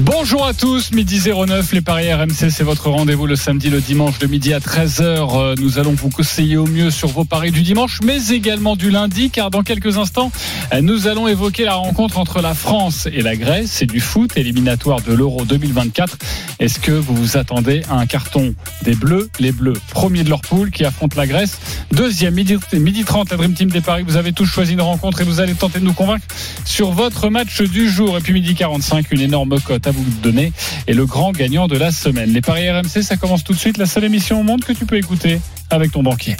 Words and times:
Bonjour 0.00 0.44
à 0.46 0.52
tous, 0.52 0.92
midi 0.92 1.22
09, 1.24 1.72
les 1.72 1.80
Paris 1.80 2.12
RMC, 2.12 2.50
c'est 2.50 2.62
votre 2.62 2.90
rendez-vous 2.90 3.26
le 3.26 3.34
samedi, 3.34 3.70
le 3.70 3.80
dimanche 3.80 4.18
de 4.18 4.26
midi 4.26 4.52
à 4.52 4.58
13h. 4.58 5.00
Euh, 5.02 5.54
Nous 5.58 5.78
allons 5.78 5.92
vous 5.92 6.10
conseiller 6.10 6.58
au 6.58 6.66
mieux 6.66 6.90
sur 6.90 7.08
vos 7.08 7.24
paris 7.24 7.50
du 7.50 7.62
dimanche, 7.62 8.00
mais 8.04 8.28
également 8.28 8.76
du 8.76 8.90
lundi, 8.90 9.30
car 9.30 9.50
dans 9.50 9.62
quelques 9.62 9.96
instants, 9.96 10.30
euh, 10.74 10.82
nous 10.82 11.08
allons 11.08 11.26
évoquer 11.28 11.64
la 11.64 11.76
rencontre 11.76 12.18
entre 12.18 12.42
la 12.42 12.52
France 12.52 13.08
et 13.10 13.22
la 13.22 13.36
Grèce. 13.36 13.70
C'est 13.72 13.86
du 13.86 14.00
foot 14.00 14.36
éliminatoire 14.36 15.00
de 15.00 15.14
l'Euro 15.14 15.46
2024. 15.46 16.18
Est-ce 16.60 16.78
que 16.78 16.92
vous 16.92 17.14
vous 17.14 17.38
attendez 17.38 17.80
à 17.88 17.94
un 17.94 18.04
carton 18.04 18.54
des 18.82 18.94
Bleus? 18.94 19.30
Les 19.40 19.52
Bleus, 19.52 19.80
premier 19.92 20.24
de 20.24 20.28
leur 20.28 20.42
poule, 20.42 20.70
qui 20.70 20.84
affrontent 20.84 21.16
la 21.18 21.26
Grèce. 21.26 21.58
Deuxième, 21.90 22.34
midi, 22.34 22.56
midi 22.74 23.04
30, 23.04 23.30
la 23.30 23.38
Dream 23.38 23.54
Team 23.54 23.70
des 23.70 23.80
Paris. 23.80 24.04
Vous 24.06 24.18
avez 24.18 24.34
tous 24.34 24.44
choisi 24.44 24.74
une 24.74 24.82
rencontre 24.82 25.22
et 25.22 25.24
vous 25.24 25.40
allez 25.40 25.54
tenter 25.54 25.80
de 25.80 25.86
nous 25.86 25.94
convaincre 25.94 26.26
sur 26.66 26.90
votre 26.90 27.30
match 27.30 27.62
du 27.62 27.88
jour. 27.88 28.18
Et 28.18 28.20
puis 28.20 28.34
midi 28.34 28.54
45, 28.54 29.10
une 29.10 29.22
énorme 29.22 29.58
cote 29.58 29.85
à 29.86 29.90
vous 29.90 30.04
donner 30.22 30.52
et 30.86 30.94
le 30.94 31.06
grand 31.06 31.32
gagnant 31.32 31.68
de 31.68 31.76
la 31.76 31.90
semaine. 31.90 32.32
Les 32.32 32.40
paris 32.40 32.70
RMC, 32.70 33.02
ça 33.02 33.16
commence 33.16 33.44
tout 33.44 33.52
de 33.52 33.58
suite. 33.58 33.78
La 33.78 33.86
seule 33.86 34.04
émission 34.04 34.40
au 34.40 34.42
monde 34.42 34.64
que 34.64 34.72
tu 34.72 34.86
peux 34.86 34.96
écouter 34.96 35.40
avec 35.70 35.92
ton 35.92 36.02
banquier. 36.02 36.36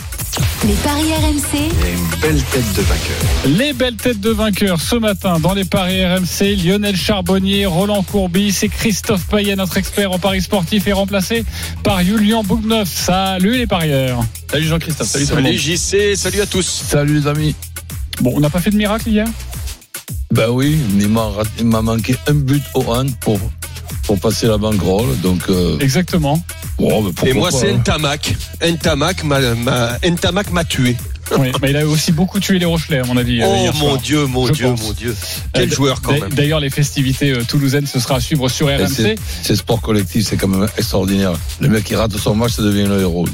Les 0.67 0.75
paris 0.75 1.13
RMC, 1.13 1.59
une 1.59 2.21
belle 2.21 2.43
tête 2.43 2.73
de 2.75 2.83
vainqueur. 2.83 3.57
Les 3.59 3.73
belles 3.73 3.97
têtes 3.97 4.21
de 4.21 4.31
vainqueurs 4.31 4.81
ce 4.81 4.97
matin 4.97 5.41
dans 5.41 5.55
les 5.55 5.65
paris 5.65 6.05
RMC. 6.05 6.57
Lionel 6.65 6.97
Charbonnier, 6.97 7.67
Roland 7.67 8.03
Courbis 8.03 8.57
et 8.63 8.69
Christophe 8.69 9.27
Payet, 9.27 9.57
notre 9.57 9.77
expert 9.77 10.13
en 10.13 10.19
paris 10.19 10.43
sportif, 10.43 10.87
est 10.87 10.93
remplacé 10.93 11.45
par 11.83 12.03
Julien 12.03 12.43
Bougneuf. 12.43 12.89
Salut 12.89 13.57
les 13.59 13.67
parieurs. 13.67 14.25
Salut 14.51 14.67
Jean-Christophe, 14.67 15.09
salut, 15.09 15.27
tout 15.27 15.37
le 15.37 15.43
Salut 15.43 15.55
monde. 15.55 15.61
JC, 15.61 16.17
salut 16.17 16.41
à 16.41 16.47
tous. 16.47 16.85
Salut 16.89 17.21
les 17.21 17.27
amis. 17.27 17.55
Bon, 18.21 18.33
on 18.35 18.41
n'a 18.41 18.51
pas 18.51 18.61
fait 18.61 18.71
de 18.71 18.77
miracle 18.77 19.09
hier? 19.09 19.27
Ben 20.33 20.49
oui, 20.51 20.77
il 20.99 21.09
m'a 21.09 21.23
raté- 21.29 21.51
il 21.61 21.67
m'a 21.67 21.83
manqué 21.83 22.17
un 22.27 22.35
but 22.35 22.63
au 22.75 22.83
hand 22.93 23.11
pour, 23.21 23.39
pour 24.05 24.19
passer 24.19 24.47
la 24.47 24.59
banquerolle. 24.59 25.17
Donc, 25.23 25.43
euh, 25.49 25.79
Exactement. 25.79 26.43
bon, 26.79 27.03
ben 27.05 27.13
pourquoi 27.13 27.29
Et 27.29 27.33
moi, 27.33 27.51
pas, 27.51 27.57
c'est 27.59 27.71
hein. 27.73 27.79
Ntamak. 27.79 28.35
Ntamak 28.63 29.25
m'a, 29.25 29.41
m'a, 29.55 29.99
Ntamak 30.05 30.51
m'a 30.53 30.65
tué. 30.65 30.97
Oui, 31.41 31.51
mais 31.61 31.71
il 31.71 31.77
a 31.77 31.85
aussi 31.85 32.13
beaucoup 32.13 32.39
tué 32.39 32.61
les 32.61 32.67
Rochelais, 32.67 33.01
à 33.01 33.05
mon 33.05 33.17
avis. 33.17 33.43
euh, 33.43 33.47
Oh 33.49 33.57
hier 33.57 33.75
mon 33.75 33.81
soir. 33.89 33.99
Dieu, 33.99 34.27
mon 34.27 34.49
Dieu, 34.49 34.67
pense. 34.69 34.81
mon 34.81 34.93
Dieu. 34.93 35.17
Quel 35.53 35.69
Euh, 35.69 35.75
joueur 35.75 36.01
quand 36.01 36.13
même. 36.13 36.33
D'ailleurs, 36.33 36.61
les 36.61 36.71
festivités 36.71 37.33
euh, 37.33 37.43
toulousaines, 37.43 37.85
ce 37.89 37.99
sera 37.99 38.15
à 38.17 38.21
suivre 38.21 38.49
sur 38.49 38.69
RMC. 38.69 38.87
c'est- 38.89 39.17
C'est 39.43 39.57
sport 39.57 39.81
collectif, 39.81 40.25
c'est 40.25 40.37
quand 40.37 40.47
même 40.47 40.69
extraordinaire. 40.79 41.33
Le 41.59 41.69
mec 41.69 41.83
qui 41.83 41.97
rate 41.97 42.17
son 42.17 42.37
match, 42.37 42.53
ça 42.53 42.63
devient 42.63 42.87
le 42.89 43.01
héros. 43.01 43.27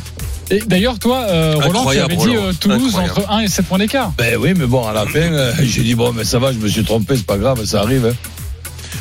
Et 0.50 0.60
d'ailleurs, 0.66 0.98
toi, 0.98 1.24
euh, 1.28 1.54
Roland, 1.56 1.86
tu 1.90 1.98
avais 1.98 2.16
dit 2.16 2.36
euh, 2.36 2.52
Toulouse 2.58 2.94
Incroyable. 2.96 3.20
entre 3.20 3.30
1 3.32 3.40
et 3.40 3.48
7 3.48 3.66
points 3.66 3.78
d'écart. 3.78 4.12
Ben 4.18 4.36
oui, 4.38 4.52
mais 4.56 4.66
bon, 4.66 4.86
à 4.86 4.92
la 4.92 5.06
fin, 5.06 5.20
euh, 5.20 5.52
j'ai 5.62 5.82
dit, 5.82 5.94
bon, 5.94 6.12
mais 6.12 6.24
ça 6.24 6.38
va, 6.38 6.52
je 6.52 6.58
me 6.58 6.68
suis 6.68 6.84
trompé, 6.84 7.16
c'est 7.16 7.26
pas 7.26 7.38
grave, 7.38 7.64
ça 7.64 7.80
arrive. 7.80 8.06
hein. 8.06 8.14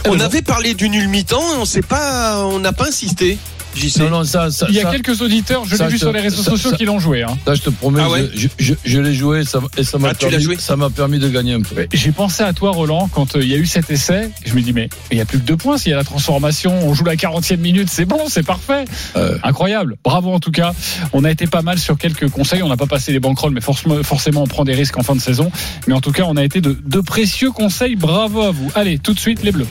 On 0.08 0.20
avait 0.20 0.42
parlé 0.42 0.74
du 0.74 0.90
nul 0.90 1.08
mi-temps, 1.10 1.44
on 1.60 1.66
sait 1.66 1.82
pas, 1.82 2.46
on 2.46 2.60
n'a 2.60 2.72
pas 2.74 2.88
insisté. 2.88 3.38
JC. 3.76 4.00
Non, 4.00 4.10
non, 4.10 4.24
ça, 4.24 4.52
ça, 4.52 4.66
Il 4.70 4.76
y 4.76 4.80
a 4.80 4.84
ça, 4.84 4.92
quelques 4.92 5.22
auditeurs, 5.22 5.64
je 5.66 5.76
l'ai 5.76 5.88
vu 5.90 5.98
sur 5.98 6.12
les 6.12 6.20
réseaux 6.20 6.44
ça- 6.44 6.52
sociaux 6.52 6.72
ça- 6.72 6.76
qui 6.78 6.86
l'ont 6.86 7.00
joué. 7.00 7.24
hein. 7.24 7.38
ça, 7.46 7.56
je 7.56 7.62
te 7.62 7.70
promets, 7.70 8.02
Ah 8.04 8.10
ouais 8.10 8.30
je, 8.36 8.48
je, 8.60 8.74
je 8.84 9.00
l'ai 9.00 9.14
joué 9.14 9.44
ça, 9.46 9.60
et 9.78 9.84
ça 9.84 9.98
m'a 9.98 10.10
Ah, 10.10 10.14
permis, 10.14 10.58
ça 10.60 10.76
m'a 10.76 10.90
permis 10.90 11.20
de 11.20 11.30
gagner 11.30 11.54
un 11.54 11.62
peu. 11.62 11.88
J'ai 11.94 12.12
pensé 12.12 12.44
à 12.44 12.54
toi, 12.54 12.72
Roland, 12.72 13.10
quand 13.12 13.36
euh, 13.36 13.42
il 13.44 13.50
y 13.50 13.54
a 13.54 13.58
eu 13.58 13.66
cet 13.66 13.90
essai. 13.92 14.30
Je 14.46 14.54
me 14.54 14.62
dis, 14.62 14.74
mais 14.74 14.90
il 15.12 15.18
y 15.18 15.22
a 15.22 15.26
plus 15.26 15.40
que 15.40 15.46
deux 15.46 15.58
points 15.58 15.78
s'il 15.78 15.92
y 15.92 15.94
a 15.94 15.98
la 15.98 16.04
transformation. 16.04 16.74
On 16.88 16.94
joue 16.94 17.04
la 17.06 17.16
40e 17.16 17.58
minute, 17.58 17.90
c'est 17.90 18.06
bon, 18.06 18.20
c'est 18.28 18.44
parfait. 18.44 18.86
Euh, 19.16 19.38
Incroyable. 19.44 19.96
Bravo 20.04 20.32
en 20.34 20.40
tout 20.40 20.52
cas. 20.52 20.74
On 21.14 21.24
a 21.24 21.32
été 21.32 21.48
pas 21.48 21.62
mal 21.62 21.80
sur 21.80 21.98
quelques 21.98 22.30
conseils. 22.30 22.62
On 22.64 22.70
n'a 22.70 22.78
pas 22.78 22.88
passé 22.88 23.12
les 23.12 23.20
banquerolles, 23.20 23.54
mais 23.54 23.62
forcément, 23.62 24.02
forcément, 24.04 24.44
on 24.44 24.48
prend 24.48 24.64
des 24.66 24.74
risques 24.76 24.98
en 24.98 25.04
fin 25.04 25.16
de 25.16 25.22
saison. 25.22 25.52
Mais 25.88 25.94
en 25.94 26.02
tout 26.02 26.12
cas, 26.12 26.24
on 26.28 26.36
a 26.38 26.44
été 26.44 26.62
de, 26.62 26.78
de 26.84 27.00
précieux 27.02 27.52
conseils. 27.52 27.96
Bravo 27.96 28.42
à 28.42 28.52
vous. 28.52 28.72
Allez, 28.76 28.98
tout 29.00 29.14
de 29.14 29.20
suite, 29.20 29.44
les 29.44 29.52
Bleus. 29.52 29.68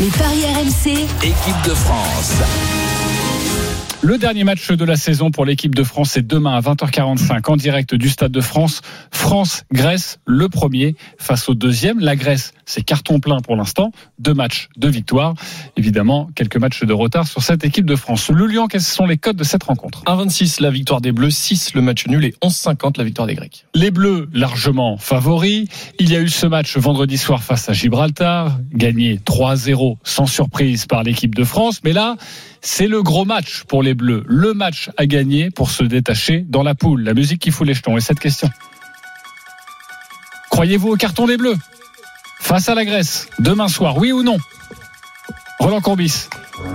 les 0.00 0.06
paris 0.08 0.42
RMC, 0.54 0.90
Équipe 1.22 1.62
de 1.68 1.74
France. 1.74 2.32
Le 4.02 4.16
dernier 4.16 4.44
match 4.44 4.70
de 4.70 4.84
la 4.86 4.96
saison 4.96 5.30
pour 5.30 5.44
l'équipe 5.44 5.74
de 5.74 5.82
France, 5.82 6.12
c'est 6.12 6.26
demain 6.26 6.56
à 6.56 6.60
20h45 6.62 7.50
en 7.50 7.56
direct 7.56 7.94
du 7.94 8.08
Stade 8.08 8.32
de 8.32 8.40
France. 8.40 8.80
France-Grèce, 9.12 10.20
le 10.24 10.48
premier 10.48 10.96
face 11.18 11.50
au 11.50 11.54
deuxième. 11.54 12.00
La 12.00 12.16
Grèce, 12.16 12.54
c'est 12.70 12.82
carton 12.82 13.18
plein 13.18 13.40
pour 13.40 13.56
l'instant. 13.56 13.90
Deux 14.20 14.32
matchs, 14.32 14.68
deux 14.76 14.88
victoires. 14.88 15.34
Évidemment, 15.76 16.30
quelques 16.36 16.56
matchs 16.56 16.84
de 16.84 16.92
retard 16.92 17.26
sur 17.26 17.42
cette 17.42 17.64
équipe 17.64 17.84
de 17.84 17.96
France. 17.96 18.30
Le 18.30 18.46
Lyon, 18.46 18.68
quels 18.68 18.80
sont 18.80 19.06
les 19.06 19.16
codes 19.16 19.36
de 19.36 19.44
cette 19.44 19.64
rencontre? 19.64 20.04
1,26 20.04 20.62
la 20.62 20.70
victoire 20.70 21.00
des 21.00 21.10
Bleus, 21.10 21.30
6 21.30 21.74
le 21.74 21.82
match 21.82 22.06
nul 22.06 22.24
et 22.24 22.34
11,50 22.42 22.96
la 22.98 23.04
victoire 23.04 23.26
des 23.26 23.34
Grecs. 23.34 23.66
Les 23.74 23.90
Bleus, 23.90 24.28
largement 24.32 24.98
favoris. 24.98 25.68
Il 25.98 26.10
y 26.10 26.16
a 26.16 26.20
eu 26.20 26.28
ce 26.28 26.46
match 26.46 26.76
vendredi 26.76 27.18
soir 27.18 27.42
face 27.42 27.68
à 27.68 27.72
Gibraltar, 27.72 28.56
gagné 28.72 29.16
3-0 29.16 29.96
sans 30.04 30.26
surprise 30.26 30.86
par 30.86 31.02
l'équipe 31.02 31.34
de 31.34 31.42
France. 31.42 31.80
Mais 31.82 31.92
là, 31.92 32.14
c'est 32.60 32.86
le 32.86 33.02
gros 33.02 33.24
match 33.24 33.64
pour 33.64 33.82
les 33.82 33.94
Bleus. 33.94 34.22
Le 34.26 34.54
match 34.54 34.90
à 34.96 35.06
gagner 35.06 35.50
pour 35.50 35.70
se 35.70 35.82
détacher 35.82 36.44
dans 36.48 36.62
la 36.62 36.76
poule. 36.76 37.02
La 37.02 37.14
musique 37.14 37.40
qui 37.40 37.50
fout 37.50 37.66
les 37.66 37.74
jetons. 37.74 37.96
Et 37.96 38.00
cette 38.00 38.20
question? 38.20 38.48
Croyez-vous 40.50 40.90
au 40.90 40.96
carton 40.96 41.26
des 41.26 41.36
Bleus? 41.36 41.56
Face 42.50 42.68
à 42.68 42.74
la 42.74 42.84
Grèce, 42.84 43.28
demain 43.38 43.68
soir, 43.68 43.96
oui 43.96 44.10
ou 44.10 44.24
non? 44.24 44.36
Roland 45.60 45.80
Courbis. 45.80 46.26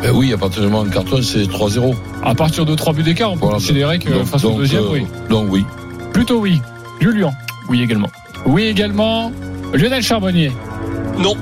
ben 0.02 0.12
oui, 0.16 0.32
à 0.32 0.38
partir 0.38 0.62
du 0.62 0.68
moment 0.70 0.84
où 0.84 0.86
le 0.86 0.90
carton, 0.92 1.22
c'est 1.22 1.44
3-0. 1.48 1.94
À 2.24 2.34
partir 2.34 2.66
de 2.66 2.74
3 2.76 2.94
buts 2.94 3.04
d'écart, 3.04 3.32
on 3.32 3.36
peut 3.36 3.42
Voilà. 3.42 3.56
considérer 3.58 4.00
que 4.00 4.10
Donc- 4.10 4.26
face 4.26 4.46
au 4.46 4.54
deuxième, 4.54 4.84
euh, 4.84 4.90
oui. 4.94 5.06
Donc 5.30 5.48
oui. 5.52 5.66
Plutôt 6.14 6.40
oui. 6.40 6.62
Julien. 7.02 7.32
Oui 7.68 7.82
également. 7.82 8.10
Oui 8.46 8.64
également. 8.64 9.34
Lionel 9.74 10.02
Charbonnier. 10.02 10.52
Non. 11.20 11.36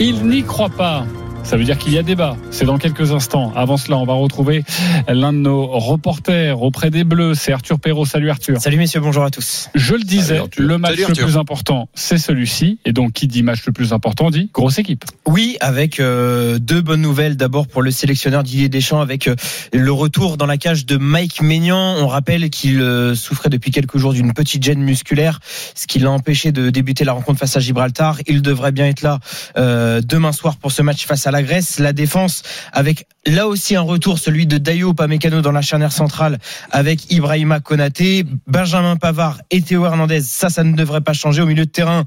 Il 0.00 0.26
n'y 0.26 0.42
croit 0.42 0.68
pas. 0.70 1.04
Ça 1.44 1.56
veut 1.56 1.64
dire 1.64 1.76
qu'il 1.76 1.92
y 1.92 1.98
a 1.98 2.02
débat. 2.02 2.36
C'est 2.50 2.64
dans 2.64 2.78
quelques 2.78 3.12
instants. 3.12 3.52
Avant 3.54 3.76
cela, 3.76 3.98
on 3.98 4.04
va 4.04 4.14
retrouver 4.14 4.64
l'un 5.08 5.32
de 5.32 5.38
nos 5.38 5.66
reporters 5.66 6.62
auprès 6.62 6.90
des 6.90 7.04
Bleus. 7.04 7.34
C'est 7.34 7.52
Arthur 7.52 7.78
Perrault. 7.78 8.06
Salut 8.06 8.30
Arthur. 8.30 8.60
Salut 8.60 8.76
messieurs, 8.76 9.00
bonjour 9.00 9.24
à 9.24 9.30
tous. 9.30 9.68
Je 9.74 9.94
le 9.94 10.02
disais, 10.02 10.38
Salut, 10.38 10.50
le 10.58 10.78
match 10.78 10.96
Salut, 10.96 11.14
le 11.16 11.24
plus 11.24 11.36
important, 11.36 11.88
c'est 11.94 12.18
celui-ci. 12.18 12.78
Et 12.84 12.92
donc, 12.92 13.12
qui 13.12 13.26
dit 13.26 13.42
match 13.42 13.66
le 13.66 13.72
plus 13.72 13.92
important 13.92 14.30
dit 14.30 14.50
grosse 14.52 14.78
équipe. 14.78 15.04
Oui, 15.26 15.56
avec 15.60 16.00
euh, 16.00 16.58
deux 16.58 16.80
bonnes 16.80 17.02
nouvelles. 17.02 17.36
D'abord 17.36 17.66
pour 17.66 17.82
le 17.82 17.90
sélectionneur 17.90 18.42
Didier 18.44 18.68
Deschamps 18.68 19.00
avec 19.00 19.26
euh, 19.28 19.34
le 19.72 19.92
retour 19.92 20.36
dans 20.36 20.46
la 20.46 20.56
cage 20.56 20.86
de 20.86 20.96
Mike 20.96 21.42
Maignan. 21.42 21.96
On 21.98 22.06
rappelle 22.06 22.48
qu'il 22.50 22.80
euh, 22.80 23.14
souffrait 23.14 23.50
depuis 23.50 23.72
quelques 23.72 23.98
jours 23.98 24.12
d'une 24.12 24.32
petite 24.32 24.62
gêne 24.62 24.80
musculaire, 24.80 25.40
ce 25.74 25.86
qui 25.86 25.98
l'a 25.98 26.10
empêché 26.10 26.52
de 26.52 26.70
débuter 26.70 27.04
la 27.04 27.12
rencontre 27.12 27.40
face 27.40 27.56
à 27.56 27.60
Gibraltar. 27.60 28.18
Il 28.26 28.42
devrait 28.42 28.72
bien 28.72 28.86
être 28.86 29.02
là 29.02 29.18
euh, 29.56 30.00
demain 30.00 30.32
soir 30.32 30.56
pour 30.56 30.70
ce 30.72 30.82
match 30.82 31.04
face 31.04 31.26
à 31.26 31.31
la 31.32 31.42
Grèce. 31.42 31.78
La 31.78 31.92
défense 31.92 32.42
avec 32.72 33.06
là 33.26 33.46
aussi 33.46 33.76
un 33.76 33.82
retour, 33.82 34.18
celui 34.18 34.46
de 34.46 34.58
Dayo 34.58 34.94
Pamecano 34.94 35.42
dans 35.42 35.52
la 35.52 35.62
charnière 35.62 35.92
centrale 35.92 36.38
avec 36.70 37.10
Ibrahima 37.12 37.60
Konaté, 37.60 38.24
Benjamin 38.46 38.96
Pavard 38.96 39.40
et 39.50 39.62
Théo 39.62 39.84
Hernandez. 39.86 40.20
Ça, 40.22 40.48
ça 40.48 40.64
ne 40.64 40.74
devrait 40.74 41.00
pas 41.00 41.12
changer 41.12 41.42
au 41.42 41.46
milieu 41.46 41.64
de 41.64 41.70
terrain. 41.70 42.04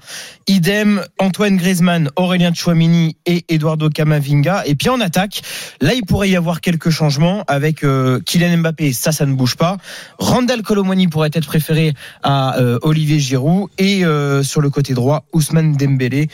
Idem, 0.47 1.01
Antoine 1.19 1.57
Griezmann, 1.57 2.09
Aurélien 2.15 2.53
Chouamini 2.53 3.15
et 3.25 3.45
Eduardo 3.49 3.89
Camavinga. 3.89 4.63
Et 4.65 4.75
puis 4.75 4.89
en 4.89 4.99
attaque, 4.99 5.41
là, 5.81 5.93
il 5.93 6.05
pourrait 6.05 6.29
y 6.29 6.35
avoir 6.35 6.61
quelques 6.61 6.89
changements 6.89 7.43
avec 7.47 7.83
euh, 7.83 8.19
Kylian 8.19 8.57
Mbappé. 8.57 8.93
Ça, 8.93 9.11
ça 9.11 9.25
ne 9.25 9.33
bouge 9.33 9.55
pas. 9.55 9.77
Randall 10.19 10.61
Colomwani 10.63 11.07
pourrait 11.07 11.31
être 11.33 11.47
préféré 11.47 11.93
à 12.23 12.59
euh, 12.59 12.77
Olivier 12.81 13.19
Giroud. 13.19 13.69
Et 13.77 14.05
euh, 14.05 14.43
sur 14.43 14.61
le 14.61 14.69
côté 14.69 14.93
droit, 14.93 15.25
Ousmane 15.33 15.73
Dembélé 15.73 16.27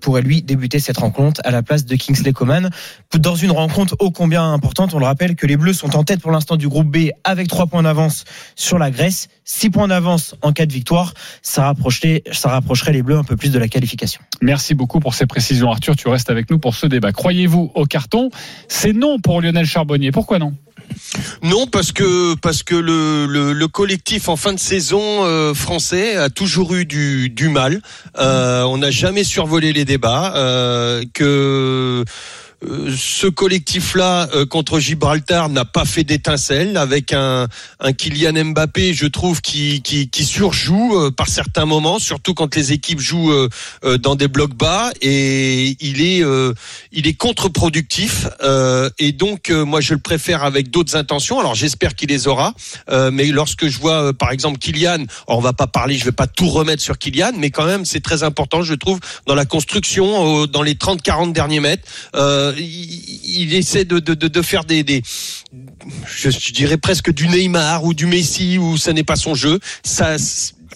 pourrait 0.00 0.22
lui 0.22 0.42
débuter 0.42 0.78
cette 0.78 0.98
rencontre 0.98 1.40
à 1.44 1.50
la 1.50 1.62
place 1.62 1.86
de 1.86 1.96
Kingsley 1.96 2.32
Coman. 2.36 2.70
Dans 3.18 3.34
une 3.34 3.50
rencontre 3.50 3.96
ô 3.98 4.10
combien 4.10 4.52
importante, 4.52 4.94
on 4.94 4.98
le 4.98 5.06
rappelle 5.06 5.34
que 5.34 5.46
les 5.46 5.56
Bleus 5.56 5.72
sont 5.72 5.96
en 5.96 6.04
tête 6.04 6.20
pour 6.20 6.30
l'instant 6.30 6.56
du 6.56 6.68
groupe 6.68 6.86
B 6.86 7.10
avec 7.24 7.48
3 7.48 7.66
points 7.66 7.82
d'avance 7.82 8.24
sur 8.54 8.78
la 8.78 8.90
Grèce. 8.90 9.28
6 9.44 9.70
points 9.70 9.88
d'avance 9.88 10.34
en 10.42 10.52
cas 10.52 10.66
de 10.66 10.72
victoire. 10.72 11.14
Ça 11.42 11.64
rapprocherait, 11.64 12.22
ça 12.32 12.50
rapprocherait 12.50 12.92
les 12.92 13.02
Bleus 13.02 13.16
un 13.16 13.24
peu 13.24 13.36
plus 13.36 13.50
de 13.50 13.58
la 13.58 13.68
qualification. 13.68 14.20
Merci 14.42 14.74
beaucoup 14.74 15.00
pour 15.00 15.14
ces 15.14 15.26
précisions, 15.26 15.70
Arthur. 15.70 15.96
Tu 15.96 16.08
restes 16.08 16.30
avec 16.30 16.50
nous 16.50 16.58
pour 16.58 16.74
ce 16.74 16.86
débat. 16.86 17.12
Croyez-vous 17.12 17.72
au 17.74 17.84
carton? 17.86 18.30
C'est 18.68 18.92
non 18.92 19.18
pour 19.18 19.40
Lionel 19.40 19.66
Charbonnier. 19.66 20.12
Pourquoi 20.12 20.38
non? 20.38 20.54
Non, 21.42 21.66
parce 21.66 21.92
que 21.92 22.34
parce 22.36 22.62
que 22.62 22.74
le, 22.74 23.26
le, 23.26 23.52
le 23.52 23.68
collectif 23.68 24.28
en 24.28 24.36
fin 24.36 24.52
de 24.52 24.58
saison 24.58 25.24
euh, 25.24 25.54
français 25.54 26.16
a 26.16 26.30
toujours 26.30 26.74
eu 26.74 26.84
du, 26.84 27.28
du 27.28 27.48
mal. 27.48 27.80
Euh, 28.18 28.62
on 28.64 28.78
n'a 28.78 28.90
jamais 28.90 29.24
survolé 29.24 29.72
les 29.72 29.84
débats. 29.84 30.34
Euh, 30.36 31.04
que 31.12 32.04
euh, 32.64 32.94
ce 32.96 33.26
collectif-là 33.26 34.28
euh, 34.34 34.46
contre 34.46 34.78
Gibraltar 34.78 35.50
n'a 35.50 35.66
pas 35.66 35.84
fait 35.84 36.04
d'étincelle 36.04 36.78
avec 36.78 37.12
un, 37.12 37.48
un 37.80 37.92
Kylian 37.92 38.52
Mbappé, 38.52 38.94
je 38.94 39.06
trouve, 39.06 39.42
qui, 39.42 39.82
qui, 39.82 40.08
qui 40.08 40.24
surjoue 40.24 40.96
euh, 40.96 41.10
par 41.10 41.28
certains 41.28 41.66
moments, 41.66 41.98
surtout 41.98 42.32
quand 42.32 42.54
les 42.56 42.72
équipes 42.72 43.00
jouent 43.00 43.30
euh, 43.30 43.48
euh, 43.84 43.98
dans 43.98 44.14
des 44.14 44.28
blocs 44.28 44.54
bas 44.54 44.90
et 45.02 45.76
il 45.80 46.00
est, 46.00 46.22
il 46.92 47.06
est 47.06 47.14
contre-productif 47.14 48.26
et 48.98 49.12
donc 49.12 49.50
moi 49.50 49.80
je 49.80 49.94
le 49.94 50.00
préfère 50.00 50.44
avec 50.44 50.70
d'autres 50.70 50.96
intentions. 50.96 51.38
Alors 51.40 51.54
j'espère 51.54 51.94
qu'il 51.94 52.08
les 52.08 52.28
aura, 52.28 52.54
mais 53.12 53.26
lorsque 53.26 53.66
je 53.68 53.78
vois 53.78 54.12
par 54.12 54.30
exemple 54.30 54.58
Kylian, 54.58 55.04
on 55.26 55.40
va 55.40 55.52
pas 55.52 55.66
parler, 55.66 55.96
je 55.96 56.04
vais 56.04 56.12
pas 56.12 56.26
tout 56.26 56.48
remettre 56.48 56.82
sur 56.82 56.98
Kylian, 56.98 57.32
mais 57.36 57.50
quand 57.50 57.66
même 57.66 57.84
c'est 57.84 58.00
très 58.00 58.22
important, 58.22 58.62
je 58.62 58.74
trouve, 58.74 59.00
dans 59.26 59.34
la 59.34 59.44
construction, 59.44 60.46
dans 60.46 60.62
les 60.62 60.74
30-40 60.74 61.32
derniers 61.32 61.60
mètres, 61.60 61.84
euh, 62.14 62.45
il, 62.58 63.40
il 63.42 63.54
essaie 63.54 63.84
de, 63.84 63.98
de, 63.98 64.14
de, 64.14 64.42
faire 64.42 64.64
des, 64.64 64.82
des 64.82 65.02
je, 66.06 66.30
je 66.30 66.52
dirais 66.52 66.76
presque 66.76 67.12
du 67.12 67.28
Neymar 67.28 67.84
ou 67.84 67.94
du 67.94 68.06
Messi 68.06 68.58
où 68.58 68.76
ça 68.76 68.92
n'est 68.92 69.04
pas 69.04 69.16
son 69.16 69.34
jeu. 69.34 69.58
Ça, 69.84 70.16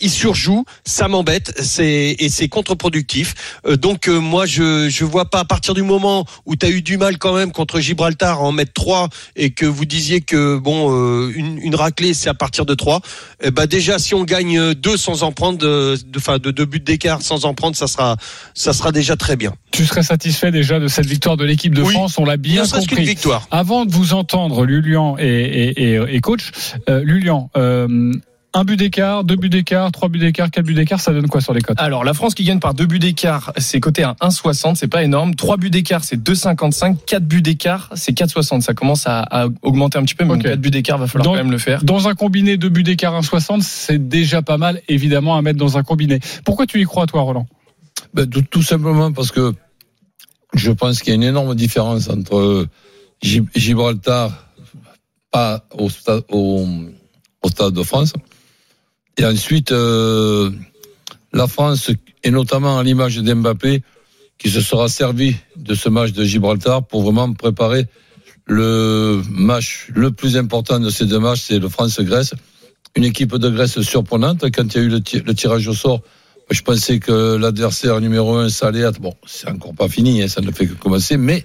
il 0.00 0.10
surjoue, 0.10 0.64
ça 0.84 1.08
m'embête, 1.08 1.52
c'est 1.60 2.16
et 2.18 2.28
c'est 2.28 2.48
contre-productif. 2.48 3.34
Euh, 3.66 3.76
donc 3.76 4.08
euh, 4.08 4.18
moi 4.20 4.46
je 4.46 4.88
je 4.88 5.04
vois 5.04 5.30
pas 5.30 5.40
à 5.40 5.44
partir 5.44 5.74
du 5.74 5.82
moment 5.82 6.24
où 6.46 6.56
tu 6.56 6.66
as 6.66 6.70
eu 6.70 6.82
du 6.82 6.96
mal 6.96 7.18
quand 7.18 7.34
même 7.34 7.52
contre 7.52 7.80
Gibraltar 7.80 8.38
à 8.40 8.42
en 8.42 8.52
mettre 8.52 8.72
trois 8.72 9.08
et 9.36 9.50
que 9.50 9.66
vous 9.66 9.84
disiez 9.84 10.20
que 10.20 10.56
bon 10.58 10.90
euh, 10.92 11.32
une, 11.34 11.58
une 11.58 11.74
raclée 11.74 12.14
c'est 12.14 12.28
à 12.28 12.34
partir 12.34 12.66
de 12.66 12.74
trois. 12.74 13.00
Eh 13.42 13.50
ben 13.50 13.66
déjà 13.66 13.98
si 13.98 14.14
on 14.14 14.24
gagne 14.24 14.74
deux 14.74 14.96
sans 14.96 15.22
en 15.22 15.32
prendre 15.32 15.58
de 15.58 15.96
enfin 16.16 16.38
de, 16.38 16.50
deux 16.50 16.64
buts 16.64 16.80
d'écart 16.80 17.22
sans 17.22 17.44
en 17.44 17.54
prendre 17.54 17.76
ça 17.76 17.86
sera 17.86 18.16
ça 18.54 18.72
sera 18.72 18.92
déjà 18.92 19.16
très 19.16 19.36
bien. 19.36 19.52
Tu 19.70 19.86
serais 19.86 20.02
satisfait 20.02 20.50
déjà 20.50 20.80
de 20.80 20.88
cette 20.88 21.06
victoire 21.06 21.36
de 21.36 21.44
l'équipe 21.44 21.74
de 21.74 21.82
Oui. 21.82 21.92
France, 21.94 22.18
on 22.18 22.24
l'a 22.24 22.36
bien 22.36 22.64
qu'une 22.66 22.80
compris. 22.86 23.04
victoire. 23.04 23.46
Avant 23.50 23.84
de 23.86 23.92
vous 23.92 24.14
entendre, 24.14 24.64
Lulian 24.64 25.16
et, 25.18 25.24
et, 25.26 25.94
et, 25.94 26.00
et 26.08 26.20
coach, 26.20 26.50
euh, 26.88 27.02
Lulian, 27.04 27.50
euh, 27.56 28.12
un 28.52 28.64
but 28.64 28.76
d'écart, 28.76 29.22
deux 29.22 29.36
buts 29.36 29.48
d'écart, 29.48 29.92
trois 29.92 30.08
buts 30.08 30.18
d'écart, 30.18 30.50
quatre 30.50 30.64
buts 30.64 30.74
d'écart, 30.74 31.00
ça 31.00 31.12
donne 31.12 31.28
quoi 31.28 31.40
sur 31.40 31.54
les 31.54 31.60
cotes? 31.60 31.78
Alors, 31.80 32.02
la 32.04 32.14
France 32.14 32.34
qui 32.34 32.42
gagne 32.44 32.58
par 32.58 32.74
deux 32.74 32.86
buts 32.86 32.98
d'écart, 32.98 33.52
c'est 33.58 33.78
coté 33.78 34.02
à 34.02 34.14
1,60, 34.20 34.74
c'est 34.74 34.88
pas 34.88 35.04
énorme. 35.04 35.34
Trois 35.36 35.56
buts 35.56 35.70
d'écart, 35.70 36.02
c'est 36.02 36.16
2,55. 36.16 36.96
Quatre 37.06 37.24
buts 37.24 37.42
d'écart, 37.42 37.90
c'est 37.94 38.12
4,60. 38.12 38.62
Ça 38.62 38.74
commence 38.74 39.06
à, 39.06 39.20
à 39.20 39.46
augmenter 39.62 39.98
un 39.98 40.02
petit 40.02 40.16
peu, 40.16 40.24
mais 40.24 40.38
quatre 40.38 40.60
buts 40.60 40.70
d'écart, 40.70 40.98
va 40.98 41.06
falloir 41.06 41.28
quand 41.30 41.36
même 41.36 41.52
le 41.52 41.58
faire. 41.58 41.84
Dans 41.84 42.08
un 42.08 42.14
combiné, 42.14 42.56
deux 42.56 42.68
buts 42.70 42.82
d'écart, 42.82 43.20
1,60, 43.20 43.60
c'est 43.62 44.08
déjà 44.08 44.42
pas 44.42 44.58
mal, 44.58 44.80
évidemment, 44.88 45.36
à 45.36 45.42
mettre 45.42 45.58
dans 45.58 45.78
un 45.78 45.82
combiné. 45.84 46.18
Pourquoi 46.44 46.66
tu 46.66 46.80
y 46.80 46.84
crois, 46.84 47.06
toi, 47.06 47.22
Roland? 47.22 47.46
Ben, 48.14 48.28
tout, 48.28 48.42
tout 48.42 48.62
simplement 48.62 49.12
parce 49.12 49.30
que 49.30 49.52
je 50.54 50.72
pense 50.72 51.00
qu'il 51.00 51.10
y 51.10 51.12
a 51.12 51.14
une 51.14 51.22
énorme 51.22 51.54
différence 51.54 52.08
entre 52.10 52.36
euh, 52.36 52.68
Gib- 53.22 53.48
Gibraltar, 53.54 54.48
pas 55.30 55.64
au 55.78 55.88
stade, 55.88 56.24
au, 56.30 56.66
au 57.42 57.48
stade 57.48 57.74
de 57.74 57.82
France, 57.84 58.14
et 59.16 59.24
ensuite 59.24 59.72
euh, 59.72 60.50
la 61.32 61.46
France, 61.46 61.90
et 62.22 62.30
notamment 62.30 62.78
à 62.78 62.82
l'image 62.82 63.18
d'Mbappé, 63.18 63.82
qui 64.38 64.48
se 64.50 64.60
sera 64.60 64.88
servi 64.88 65.36
de 65.56 65.74
ce 65.74 65.88
match 65.88 66.12
de 66.12 66.24
Gibraltar 66.24 66.86
pour 66.86 67.02
vraiment 67.02 67.32
préparer 67.34 67.86
le 68.46 69.22
match 69.30 69.88
le 69.94 70.10
plus 70.10 70.36
important 70.36 70.80
de 70.80 70.90
ces 70.90 71.04
deux 71.04 71.18
matchs, 71.20 71.44
c'est 71.48 71.58
le 71.58 71.68
France-Grèce. 71.68 72.34
Une 72.96 73.04
équipe 73.04 73.36
de 73.36 73.48
Grèce 73.50 73.80
surprenante. 73.82 74.44
Quand 74.50 74.74
il 74.74 74.76
y 74.76 74.80
a 74.80 74.82
eu 74.82 74.88
le, 74.88 75.00
ti- 75.00 75.20
le 75.20 75.34
tirage 75.34 75.68
au 75.68 75.74
sort, 75.74 76.00
je 76.50 76.60
pensais 76.62 76.98
que 76.98 77.36
l'adversaire 77.36 78.00
numéro 78.00 78.34
un, 78.36 78.48
ça 78.48 78.68
allait 78.68 78.80
être, 78.80 79.00
bon, 79.00 79.14
c'est 79.24 79.48
encore 79.48 79.74
pas 79.74 79.88
fini, 79.88 80.22
hein, 80.22 80.26
ça 80.28 80.40
ne 80.40 80.50
fait 80.50 80.66
que 80.66 80.72
commencer, 80.72 81.16
mais 81.16 81.44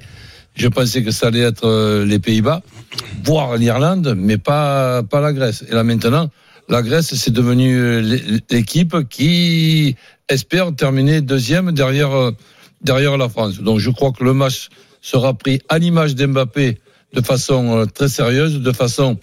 je 0.56 0.68
pensais 0.68 1.04
que 1.04 1.12
ça 1.12 1.28
allait 1.28 1.42
être 1.42 1.66
euh, 1.68 2.06
les 2.06 2.18
Pays-Bas, 2.18 2.64
voire 3.24 3.58
l'Irlande, 3.58 4.16
mais 4.18 4.40
pas, 4.40 5.04
pas 5.04 5.20
la 5.20 5.34
Grèce. 5.34 5.64
Et 5.70 5.74
là 5.74 5.84
maintenant, 5.84 6.32
la 6.70 6.82
Grèce, 6.82 7.14
c'est 7.16 7.32
devenu 7.34 7.76
euh, 7.78 8.02
l'é- 8.02 8.24
l'équipe 8.50 8.96
qui 9.10 9.96
espère 10.30 10.76
terminer 10.76 11.22
deuxième 11.22 11.72
derrière, 11.72 12.12
euh, 12.14 12.32
derrière 12.82 13.18
la 13.18 13.30
France. 13.30 13.60
Donc 13.60 13.80
je 13.80 13.90
crois 13.92 14.12
que 14.12 14.24
le 14.24 14.34
match 14.34 14.70
sera 15.02 15.34
pris 15.34 15.60
à 15.70 15.78
l'image 15.78 16.16
d'Mbappé 16.16 16.80
de 17.14 17.22
façon 17.22 17.78
euh, 17.78 17.86
très 17.86 18.08
sérieuse, 18.10 18.60
de 18.62 18.72
façon 18.72 19.18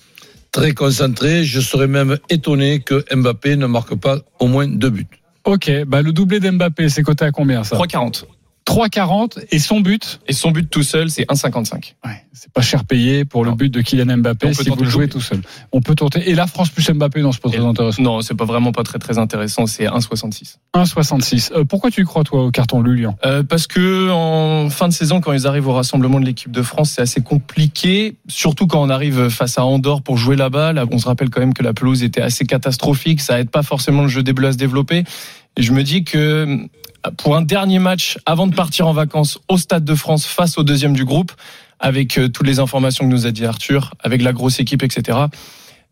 très 0.52 0.72
concentrée. 0.72 1.44
Je 1.44 1.60
serais 1.60 1.88
même 1.88 2.18
étonné 2.30 2.80
que 2.80 3.04
Mbappé 3.14 3.56
ne 3.56 3.66
marque 3.66 3.94
pas 3.96 4.18
au 4.38 4.46
moins 4.46 4.66
deux 4.68 4.90
buts. 4.90 5.06
Ok, 5.44 5.70
bah 5.88 6.02
le 6.02 6.12
doublé 6.12 6.38
d'Mbappé, 6.38 6.88
c'est 6.88 7.02
coté 7.02 7.24
à 7.24 7.32
combien 7.32 7.64
ça? 7.64 7.76
3,40. 7.76 8.24
3,40 8.66 9.38
et 9.50 9.58
son 9.58 9.80
but 9.80 10.20
Et 10.28 10.32
son 10.32 10.50
but 10.50 10.68
tout 10.70 10.82
seul, 10.82 11.10
c'est 11.10 11.24
1,55. 11.28 11.94
Ouais, 12.04 12.24
c'est 12.32 12.52
pas 12.52 12.60
cher 12.62 12.84
payé 12.84 13.24
pour 13.24 13.44
le 13.44 13.50
Non. 13.50 13.56
but 13.56 13.68
de 13.70 13.80
Kylian 13.80 14.18
Mbappé 14.18 14.54
si 14.54 14.68
vous 14.68 14.76
le 14.76 14.88
jouez 14.88 15.08
tout 15.08 15.20
seul. 15.20 15.40
On 15.72 15.80
peut 15.80 15.94
tenter. 15.94 16.30
Et 16.30 16.34
la 16.34 16.46
France 16.46 16.70
plus 16.70 16.88
Mbappé, 16.90 17.22
non, 17.22 17.32
c'est 17.32 17.40
pas 17.42 17.48
très 17.48 17.58
Et- 17.58 17.64
intéressant. 17.64 18.02
Non, 18.02 18.20
c'est 18.20 18.34
pas 18.36 18.44
vraiment 18.44 18.72
pas 18.72 18.82
très 18.84 18.98
très 18.98 19.18
intéressant, 19.18 19.66
c'est 19.66 19.86
1,66. 19.86 20.58
1,66. 20.74 21.50
Euh, 21.54 21.64
pourquoi 21.64 21.90
tu 21.90 22.04
crois, 22.04 22.24
toi, 22.24 22.44
au 22.44 22.50
carton 22.50 22.80
Lulian 22.82 23.16
Euh, 23.24 23.42
parce 23.42 23.66
que 23.66 24.10
en 24.10 24.70
fin 24.70 24.88
de 24.88 24.92
saison, 24.92 25.20
quand 25.20 25.32
ils 25.32 25.46
arrivent 25.46 25.68
au 25.68 25.74
rassemblement 25.74 26.20
de 26.20 26.24
l'équipe 26.24 26.50
de 26.52 26.62
France, 26.62 26.92
c'est 26.92 27.02
assez 27.02 27.20
compliqué, 27.20 28.16
surtout 28.28 28.66
quand 28.66 28.82
on 28.82 28.90
arrive 28.90 29.28
face 29.28 29.58
à 29.58 29.64
Andorre 29.64 30.02
pour 30.02 30.16
jouer 30.16 30.36
là-bas. 30.36 30.72
Là, 30.72 30.84
on 30.90 30.98
se 30.98 31.06
rappelle 31.06 31.30
quand 31.30 31.40
même 31.40 31.54
que 31.54 31.62
la 31.62 31.72
pelouse 31.72 32.02
était 32.02 32.22
assez 32.22 32.44
catastrophique, 32.46 33.20
ça 33.20 33.40
aide 33.40 33.50
pas 33.50 33.62
forcément 33.62 34.02
le 34.02 34.08
jeu 34.08 34.22
des 34.22 34.32
Bleus 34.32 34.48
à 34.48 34.52
se 34.52 34.56
développer. 34.56 35.04
Je 35.58 35.72
me 35.72 35.82
dis 35.82 36.04
que 36.04 36.68
pour 37.18 37.36
un 37.36 37.42
dernier 37.42 37.78
match 37.78 38.18
avant 38.26 38.46
de 38.46 38.54
partir 38.54 38.86
en 38.86 38.92
vacances 38.92 39.38
au 39.48 39.56
Stade 39.56 39.84
de 39.84 39.94
France 39.94 40.26
face 40.26 40.56
au 40.56 40.62
deuxième 40.62 40.94
du 40.94 41.04
groupe, 41.04 41.32
avec 41.80 42.16
euh, 42.16 42.28
toutes 42.28 42.46
les 42.46 42.60
informations 42.60 43.04
que 43.04 43.10
nous 43.10 43.26
a 43.26 43.32
dit 43.32 43.44
Arthur, 43.44 43.92
avec 44.00 44.22
la 44.22 44.32
grosse 44.32 44.60
équipe, 44.60 44.82
etc. 44.82 45.18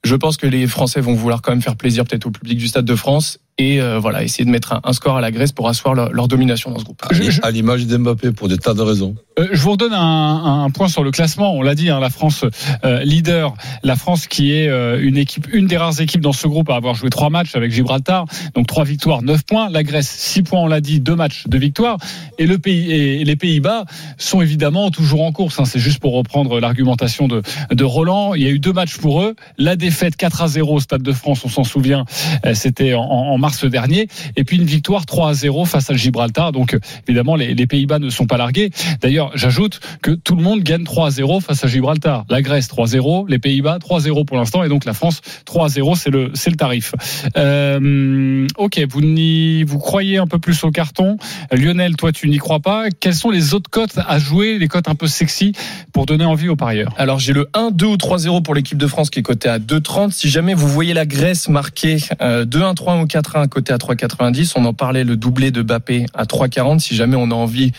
Je 0.05 0.15
pense 0.15 0.37
que 0.37 0.47
les 0.47 0.67
Français 0.67 1.01
vont 1.01 1.15
vouloir 1.15 1.43
quand 1.43 1.51
même 1.51 1.63
faire 1.63 1.77
plaisir 1.77 2.05
peut-être 2.05 2.27
au 2.27 2.31
public 2.31 2.57
du 2.57 2.69
Stade 2.69 2.85
de 2.85 2.95
France 2.95 3.39
et 3.59 3.81
euh, 3.81 3.99
voilà 3.99 4.23
essayer 4.23 4.45
de 4.45 4.51
mettre 4.51 4.73
un, 4.73 4.81
un 4.85 4.93
score 4.93 5.17
à 5.17 5.21
la 5.21 5.31
Grèce 5.31 5.53
pour 5.53 5.69
asseoir 5.69 5.95
leur, 5.95 6.13
leur 6.13 6.29
domination 6.29 6.71
dans 6.71 6.79
ce 6.79 6.85
groupe. 6.85 7.03
À 7.09 7.13
Je- 7.15 7.31
je- 7.31 7.41
à 7.43 7.51
l'image 7.51 7.87
d'Mbappé 7.87 8.33
pour 8.33 8.49
des 8.49 8.57
tas 8.57 8.73
de 8.75 8.81
raisons. 8.83 9.15
Euh, 9.39 9.49
je 9.53 9.61
vous 9.61 9.73
redonne 9.73 9.93
un, 9.93 10.65
un 10.65 10.71
point 10.71 10.89
sur 10.89 11.05
le 11.05 11.11
classement. 11.11 11.55
On 11.55 11.63
l'a 11.63 11.75
dit, 11.75 11.91
hein, 11.91 12.01
la 12.01 12.11
France 12.11 12.45
euh, 12.85 13.03
leader, 13.05 13.55
la 13.83 13.97
France 13.97 14.27
qui 14.27 14.53
est 14.53 14.69
euh, 14.69 14.99
une 15.03 15.17
équipe, 15.19 15.47
une 15.53 15.67
des 15.67 15.77
rares 15.77 16.01
équipes 16.01 16.21
dans 16.23 16.33
ce 16.33 16.47
groupe 16.49 16.71
à 16.71 16.77
avoir 16.77 16.95
joué 16.95 17.11
trois 17.11 17.29
matchs 17.31 17.55
avec 17.55 17.71
Gibraltar, 17.71 18.25
donc 18.55 18.67
trois 18.67 18.85
victoires, 18.85 19.23
neuf 19.23 19.45
points. 19.45 19.69
La 19.71 19.83
Grèce, 19.83 20.09
six 20.09 20.43
points, 20.43 20.61
on 20.61 20.67
l'a 20.67 20.81
dit, 20.81 21.01
deux 21.01 21.17
matchs, 21.17 21.45
deux 21.47 21.59
victoires. 21.59 21.99
Et 22.39 22.47
le 22.47 22.59
pays 22.59 22.91
et 22.91 23.25
les 23.25 23.37
Pays-Bas 23.37 23.85
sont 24.17 24.41
évidemment 24.41 24.91
toujours 24.91 25.23
en 25.23 25.33
course. 25.33 25.61
hein. 25.61 25.65
C'est 25.67 25.79
juste 25.79 25.99
pour 26.01 26.15
reprendre 26.15 26.61
l'argumentation 26.61 27.29
de, 27.29 27.43
de 27.71 27.85
Roland. 27.85 28.35
Il 28.35 28.43
y 28.43 28.47
a 28.47 28.51
eu 28.51 28.59
deux 28.59 28.73
matchs 28.73 28.97
pour 28.97 29.23
eux. 29.23 29.35
La 29.59 29.77
défaite 29.77 30.17
4 30.17 30.43
à 30.43 30.49
0 30.49 30.77
au 30.77 30.81
Stade 30.81 31.03
de 31.03 31.13
France, 31.13 31.45
on 31.45 31.49
s'en 31.49 31.65
souvient, 31.65 32.05
euh, 32.47 32.55
c'était 32.55 32.95
en, 32.95 33.03
en 33.03 33.39
mars 33.39 33.50
dernier. 33.67 34.09
Et 34.37 34.45
puis 34.45 34.57
une 34.57 34.65
victoire 34.65 35.07
3 35.07 35.31
à 35.31 35.35
0 35.35 35.65
face 35.65 35.91
à 35.91 35.95
Gibraltar. 35.95 36.53
Donc 36.53 36.77
évidemment, 37.07 37.37
les, 37.37 37.67
Pays-Bas 37.67 37.99
ne 37.99 38.11
sont 38.11 38.27
pas 38.27 38.37
largués. 38.37 38.71
D'ailleurs, 39.01 39.31
j'ajoute 39.35 39.81
que 40.03 40.11
tout 40.11 40.35
le 40.35 40.43
monde 40.43 40.63
gagne 40.63 40.85
3 40.85 41.07
à 41.07 41.11
0 41.11 41.41
face 41.41 41.63
à 41.63 41.69
Gibraltar. 41.69 42.25
La 42.29 42.43
Grèce 42.43 42.69
3 42.69 42.85
à 42.85 42.89
0, 42.89 43.27
les 43.29 43.39
Pays-Bas 43.39 43.79
3 43.79 43.99
à 43.99 44.01
0 44.01 44.25
pour 44.25 44.37
l'instant, 44.37 44.65
et 44.65 44.69
donc 44.69 44.85
la 44.85 44.93
France 44.93 45.21
3 45.45 45.67
à 45.67 45.69
0, 45.69 45.95
c'est 45.95 46.11
le, 46.11 46.31
c'est 46.35 46.51
le 46.51 46.57
tarif. 46.57 46.95
Euh, 47.37 48.47
ok, 48.57 48.81
vous, 48.89 49.01
n'y- 49.03 49.63
vous 49.65 49.79
croyez 49.79 50.19
un 50.19 50.27
peu 50.27 50.39
plus 50.39 50.65
au 50.65 50.71
carton. 50.71 51.17
Lionel, 51.53 51.97
toi, 51.97 52.13
tu 52.13 52.29
n'y 52.29 52.39
crois 52.39 52.61
pas. 52.61 52.87
Quelles 52.91 53.15
sont 53.15 53.31
les 53.31 53.55
autres 53.55 53.71
cotes 53.71 53.99
à 53.99 54.19
jouer, 54.19 54.59
les 54.59 54.69
cotes 54.69 54.89
un 54.89 54.95
peu 54.95 55.07
sexy, 55.07 55.53
pour 55.93 56.07
donner 56.07 56.25
envie 56.25 56.49
aux 56.49 56.57
parieurs 56.57 56.93
Alors 56.97 57.19
j'ai 57.19 57.33
le 57.33 57.49
1, 57.55 57.71
2 57.71 57.87
ou 57.87 57.97
3-0 57.97 58.43
pour 58.43 58.55
l'équipe 58.55 58.79
de 58.79 58.87
France 58.87 59.11
qui 59.11 59.21
est 59.21 59.23
coté 59.23 59.49
à 59.49 59.59
2,30. 59.59 60.11
Si 60.13 60.29
jamais 60.29 60.55
vous 60.55 60.69
voyez 60.69 60.95
la 60.95 61.07
Grèce 61.07 61.49
marquer 61.49 61.99
euh, 62.21 62.45
2-1, 62.45 62.75
3-1 62.75 63.03
ou 63.03 63.07
4-1 63.33 63.49
coté 63.49 63.73
à 63.73 63.77
3,90, 63.77 64.53
on 64.57 64.65
en 64.65 64.75
parlait 64.75 65.05
le 65.05 65.17
doublé 65.17 65.51
de 65.51 65.63
Bappé 65.63 66.07
à 66.15 66.25
3,40. 66.25 66.79
Si 66.81 66.95
jamais 66.95 67.17
on 67.17 67.31
a 67.31 67.35
envie 67.35 67.73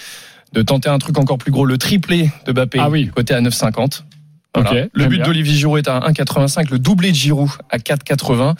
de 0.53 0.62
tenter 0.62 0.89
un 0.89 0.98
truc 0.98 1.17
encore 1.17 1.38
plus 1.38 1.51
gros, 1.51 1.65
le 1.65 1.77
triplé 1.77 2.29
de 2.46 2.51
Bappé 2.51 2.79
Ah 2.81 2.89
oui. 2.89 3.10
coté 3.13 3.34
à 3.34 3.41
9,50. 3.41 4.03
Voilà. 4.53 4.88
Le 4.93 5.05
but 5.05 5.22
d'Olivier 5.24 5.53
Giroud 5.53 5.79
est 5.79 5.89
à 5.89 6.00
1,85. 6.00 6.72
Le 6.72 6.79
doublé 6.79 7.12
de 7.12 7.15
Giroud 7.15 7.50
à 7.70 7.77
4,80. 7.77 8.55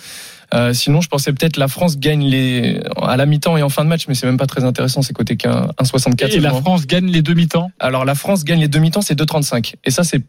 Euh, 0.54 0.74
sinon, 0.74 1.02
je 1.02 1.08
pensais 1.08 1.32
peut-être 1.32 1.58
la 1.58 1.68
France 1.68 1.98
gagne 1.98 2.26
les 2.28 2.82
à 3.02 3.16
la 3.18 3.26
mi-temps 3.26 3.58
et 3.58 3.64
en 3.64 3.70
fin 3.70 3.84
de 3.84 3.90
match, 3.90 4.06
mais 4.08 4.16
c'est 4.16 4.26
même 4.26 4.38
pas 4.38 4.48
très 4.48 4.64
intéressant. 4.64 5.02
C'est 5.02 5.14
coté 5.14 5.36
qu'à 5.38 5.68
1,64. 5.82 6.36
Et 6.36 6.40
la. 6.40 6.52
France 6.52 6.88
gagne 6.88 7.08
les 7.08 7.22
demi-temps 7.22 7.72
Alors 7.80 8.06
la 8.06 8.16
France 8.16 8.44
gagne 8.44 8.60
les 8.60 8.68
demi-temps, 8.68 9.02
c'est 9.02 9.18
2,35. 9.18 9.76
Et 9.84 9.92
ça, 9.92 10.04
c'est 10.04 10.22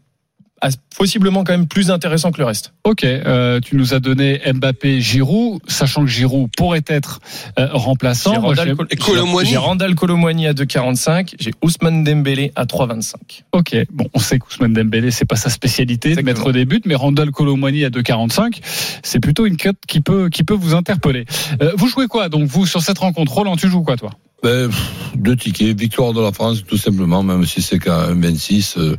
possiblement 0.97 1.43
quand 1.43 1.53
même 1.53 1.67
plus 1.67 1.91
intéressant 1.91 2.31
que 2.31 2.37
le 2.39 2.45
reste. 2.45 2.73
Ok, 2.83 3.03
euh, 3.03 3.59
tu 3.59 3.75
nous 3.75 3.93
as 3.93 3.99
donné 3.99 4.41
Mbappé, 4.53 5.01
Giroud, 5.01 5.61
sachant 5.67 6.01
que 6.01 6.09
Giroud 6.09 6.49
pourrait 6.55 6.83
être 6.87 7.19
euh, 7.59 7.67
remplaçant. 7.71 8.33
J'ai 8.33 8.39
Randall, 8.39 8.75
Colomwani. 8.99 9.49
j'ai 9.49 9.57
Randall 9.57 9.95
Colomwani 9.95 10.47
à 10.47 10.53
2,45. 10.53 11.35
J'ai 11.39 11.51
Ousmane 11.61 12.03
Dembélé 12.03 12.51
à 12.55 12.65
3,25. 12.65 13.43
Ok, 13.51 13.75
bon, 13.91 14.07
on 14.13 14.19
sait 14.19 14.39
qu'Ousmane 14.39 14.73
Dembélé, 14.73 15.11
c'est 15.11 15.25
pas 15.25 15.35
sa 15.35 15.49
spécialité 15.49 16.15
de 16.15 16.21
mettre 16.21 16.51
des 16.51 16.65
buts, 16.65 16.81
mais 16.85 16.95
Randall 16.95 17.31
Colomwani 17.31 17.85
à 17.85 17.89
2,45, 17.89 18.59
c'est 19.03 19.19
plutôt 19.19 19.45
une 19.45 19.57
cote 19.57 19.77
qui 19.87 20.01
peut, 20.01 20.29
qui 20.29 20.43
peut 20.43 20.53
vous 20.53 20.73
interpeller. 20.75 21.25
Euh, 21.61 21.73
vous 21.75 21.87
jouez 21.87 22.07
quoi 22.07 22.29
donc 22.29 22.47
vous 22.47 22.65
sur 22.65 22.81
cette 22.81 22.99
rencontre 22.99 23.33
Roland, 23.33 23.55
tu 23.55 23.67
joues 23.69 23.83
quoi 23.83 23.97
toi? 23.97 24.11
Ben, 24.43 24.67
pff, 24.67 24.91
deux 25.15 25.37
tickets, 25.37 25.79
victoire 25.79 26.11
de 26.11 26.21
la 26.21 26.33
France, 26.33 26.63
tout 26.67 26.77
simplement, 26.77 27.23
même 27.23 27.45
si 27.45 27.61
c'est 27.61 27.79
qu'à 27.79 28.09
1,26, 28.09 28.77
euh, 28.77 28.97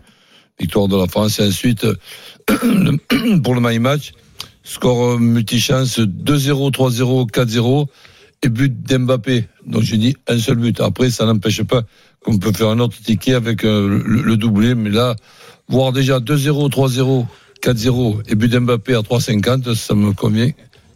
victoire 0.58 0.88
de 0.88 0.96
la 0.96 1.06
France. 1.06 1.38
Et 1.38 1.46
ensuite, 1.46 1.84
euh, 1.84 1.96
pour 3.42 3.54
le 3.54 3.60
my 3.60 3.78
match, 3.78 4.12
score 4.62 5.12
euh, 5.12 5.18
multichance 5.18 5.98
2-0, 5.98 6.72
3-0, 6.72 7.30
4-0 7.30 7.86
et 8.42 8.48
but 8.48 8.82
d'Mbappé. 8.82 9.46
Donc 9.66 9.82
j'ai 9.82 9.96
dit 9.96 10.16
un 10.28 10.38
seul 10.38 10.56
but. 10.56 10.80
Après, 10.80 11.10
ça 11.10 11.24
n'empêche 11.26 11.62
pas 11.62 11.82
qu'on 12.24 12.38
peut 12.38 12.52
faire 12.52 12.68
un 12.68 12.78
autre 12.78 12.96
ticket 13.00 13.34
avec 13.34 13.64
euh, 13.64 14.02
le, 14.04 14.22
le 14.22 14.36
doublé, 14.36 14.74
mais 14.74 14.90
là, 14.90 15.16
voir 15.68 15.92
déjà 15.92 16.18
2-0, 16.18 16.70
3-0, 16.70 17.26
4-0 17.62 18.22
et 18.28 18.34
but 18.34 18.48
d'Mbappé 18.48 18.94
à 18.94 19.00
3,50, 19.00 19.74
ça 19.74 19.94
me 19.94 20.12
convient 20.12 20.50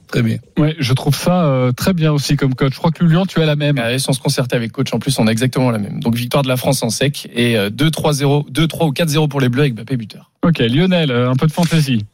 très 0.09 0.23
bien. 0.23 0.38
Ouais, 0.59 0.75
je 0.79 0.93
trouve 0.93 1.15
ça 1.15 1.45
euh, 1.45 1.73
très 1.73 1.93
bien 1.93 2.12
aussi 2.12 2.37
comme 2.37 2.55
coach. 2.55 2.73
Je 2.73 2.79
crois 2.79 2.91
que 2.91 3.05
Lyon, 3.05 3.27
tu 3.27 3.41
as 3.41 3.47
la 3.47 3.57
même. 3.57 3.79
Ouais, 3.79 3.99
sans 3.99 4.12
se 4.12 4.21
concerter 4.21 4.57
avec 4.57 4.73
coach, 4.73 4.93
en 4.93 4.99
plus, 4.99 5.19
on 5.19 5.27
a 5.27 5.31
exactement 5.31 5.71
la 5.71 5.79
même. 5.79 6.00
Donc, 6.00 6.17
victoire 6.17 6.43
de 6.43 6.49
la 6.49 6.57
France 6.57 6.83
en 6.83 6.91
sec 6.91 7.29
et 7.35 7.57
euh, 7.57 7.71
2-3-0, 7.71 8.50
2-3 8.50 8.88
ou 8.88 8.93
4-0 8.93 9.29
pour 9.29 9.41
les 9.41 9.49
Bleus 9.49 9.62
avec 9.62 9.75
Mbappé 9.75 9.97
buteur. 9.97 10.31
Ok, 10.43 10.59
Lionel, 10.59 11.11
euh, 11.11 11.31
un 11.31 11.37
peu 11.37 11.47
de 11.47 11.53
fantaisie. 11.53 12.05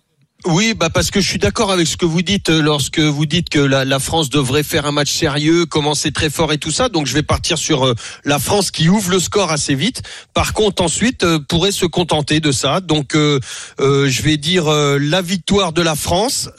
Oui, 0.46 0.74
bah 0.76 0.90
parce 0.90 1.10
que 1.10 1.22
je 1.22 1.28
suis 1.28 1.38
d'accord 1.38 1.72
avec 1.72 1.86
ce 1.86 1.96
que 1.96 2.04
vous 2.04 2.20
dites 2.20 2.50
euh, 2.50 2.60
lorsque 2.60 2.98
vous 2.98 3.24
dites 3.24 3.48
que 3.48 3.58
la, 3.58 3.98
France 3.98 4.28
devrait 4.28 4.62
faire 4.62 4.84
un 4.84 4.92
match 4.92 5.10
sérieux, 5.10 5.64
commencer 5.64 6.12
très 6.12 6.28
fort 6.28 6.52
et 6.52 6.58
tout 6.58 6.70
ça. 6.70 6.90
Donc 6.90 7.06
je 7.06 7.14
vais 7.14 7.22
partir 7.22 7.56
sur 7.56 7.86
euh, 7.86 7.94
la 8.24 8.38
France 8.38 8.70
qui 8.70 8.90
ouvre 8.90 9.10
le 9.10 9.20
score 9.20 9.50
assez 9.50 9.74
vite. 9.74 10.02
Par 10.34 10.52
contre, 10.52 10.82
ensuite 10.82 11.24
euh, 11.24 11.38
pourrait 11.38 11.72
se 11.72 11.86
contenter 11.86 12.40
de 12.40 12.52
ça. 12.52 12.80
Donc 12.80 13.14
je 13.14 14.22
vais 14.22 14.36
dire 14.36 14.66
la 14.66 15.22
victoire 15.22 15.72
de 15.72 15.80
la 15.80 15.94
France 15.94 16.50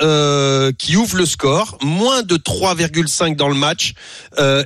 qui 0.77 0.95
ouvre 0.95 1.17
le 1.17 1.25
score, 1.25 1.77
moins 1.83 2.23
de 2.23 2.37
3,5 2.37 3.35
dans 3.35 3.49
le 3.49 3.55
match 3.55 3.93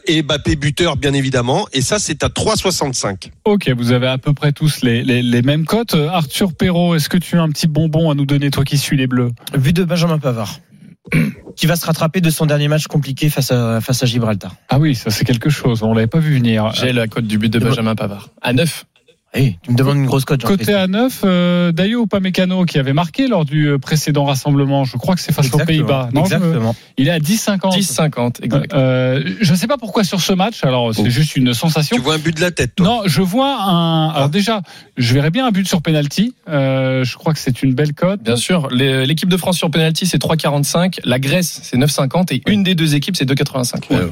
et 0.06 0.22
Mbappé 0.22 0.56
buteur 0.56 0.98
bien 0.98 1.14
évidemment. 1.14 1.68
Et 1.74 1.82
ça 1.82 2.00
c'est 2.00 2.24
à 2.24 2.28
3,65. 2.28 3.32
Ok, 3.46 3.70
vous 3.76 3.92
avez 3.92 4.08
à 4.08 4.18
peu 4.18 4.34
près 4.34 4.52
tous 4.52 4.82
les, 4.82 5.04
les, 5.04 5.22
les 5.22 5.42
mêmes 5.42 5.66
cotes. 5.66 5.96
Arthur 5.96 6.54
Perrault, 6.54 6.96
est-ce 6.96 7.10
que 7.10 7.18
tu 7.18 7.38
as 7.38 7.42
un 7.42 7.50
petit 7.50 7.68
bonbon 7.68 8.10
à 8.10 8.16
nous 8.16 8.26
donner, 8.26 8.52
toi 8.52 8.64
qui 8.64 8.78
suis 8.78 8.98
les 8.98 9.08
Bleus 9.10 9.32
But 9.58 9.76
de 9.76 9.84
Benjamin 9.84 10.20
Pavard. 10.20 10.60
Qui 11.56 11.66
va 11.66 11.76
se 11.76 11.86
rattraper 11.86 12.22
de 12.22 12.30
son 12.30 12.46
dernier 12.46 12.68
match 12.68 12.88
compliqué 12.88 13.30
face 13.30 13.52
à, 13.52 13.82
face 13.82 14.04
à 14.04 14.06
Gibraltar. 14.06 14.56
Ah 14.70 14.80
oui, 14.80 14.96
ça 14.96 15.10
c'est 15.10 15.26
quelque 15.26 15.50
chose, 15.50 15.84
on 15.84 15.94
l'avait 15.94 16.08
pas 16.08 16.20
vu 16.20 16.36
venir. 16.36 16.72
J'ai 16.74 16.94
la 16.94 17.08
cote 17.08 17.26
du 17.26 17.38
but 17.38 17.52
de 17.52 17.60
Benjamin 17.60 17.96
Pavard. 17.96 18.30
À 18.42 18.54
9. 18.54 18.86
Hey, 19.32 19.60
tu 19.62 19.72
me 19.72 19.78
demandes 19.78 19.98
une 19.98 20.08
grosse 20.08 20.26
cote. 20.26 20.44
Côté 20.44 20.74
à 20.74 20.88
9, 20.88 21.22
euh, 21.24 21.72
Dayo 21.72 22.06
Upamecano 22.06 22.66
qui 22.66 22.80
avait 22.80 22.94
marqué 22.94 23.28
lors 23.28 23.46
du 23.46 23.68
euh, 23.68 23.78
précédent 23.78 24.26
rassemblement, 24.26 24.86
je 24.86 24.98
crois 24.98 25.14
que 25.14 25.22
c'est 25.22 25.32
face 25.32 25.54
aux. 25.54 25.60
Pays-Bas. 25.60 26.10
Je 26.16 26.20
Exactement. 26.20 26.76
Il 26.98 27.08
est 27.08 27.12
à 27.12 27.20
10,50. 27.20 27.78
10-50, 27.78 28.44
exact. 28.44 28.74
Euh, 28.74 29.22
je 29.40 29.52
ne 29.52 29.56
sais 29.58 29.68
pas 29.68 29.78
pourquoi 29.78 30.04
sur 30.04 30.20
ce 30.20 30.34
match, 30.34 30.64
alors 30.64 30.96
c'est 30.96 31.04
Oh. 31.06 31.10
juste 31.10 31.36
une 31.36 31.54
sensation. 31.54 31.96
Tu 31.96 32.02
vois 32.02 32.16
un 32.16 32.18
but 32.18 32.36
de 32.36 32.42
la 32.42 32.50
tête. 32.50 32.74
Toi. 32.76 32.86
Non, 32.88 33.02
je 33.06 33.22
vois 33.22 33.56
un. 33.62 34.10
Alors 34.10 34.30
déjà, 34.30 34.64
je 34.98 35.14
verrais 35.14 35.30
bien 35.30 35.46
un 35.46 35.52
but 35.52 35.68
sur 35.68 35.84
penalty. 35.84 36.34
Euh, 36.48 37.04
je 37.04 37.16
crois 37.16 37.34
que 37.34 37.40
c'est 37.40 37.62
une 37.62 37.76
belle 37.76 37.94
cote. 37.94 38.24
Bien 38.24 38.36
sûr, 38.36 38.68
l'équipe 38.72 39.30
de 39.30 39.38
France 39.38 39.58
sur 39.58 39.70
penalty 39.70 40.08
c'est 40.08 40.18
3,45, 40.20 41.02
la 41.04 41.20
Grèce 41.20 41.60
c'est 41.62 41.78
9,50 41.78 42.34
et 42.34 42.42
une 42.48 42.64
des 42.64 42.74
deux 42.74 42.96
équipes 42.96 43.16
c'est 43.16 43.26
2,85. 43.30 43.84
Euh, 43.92 44.08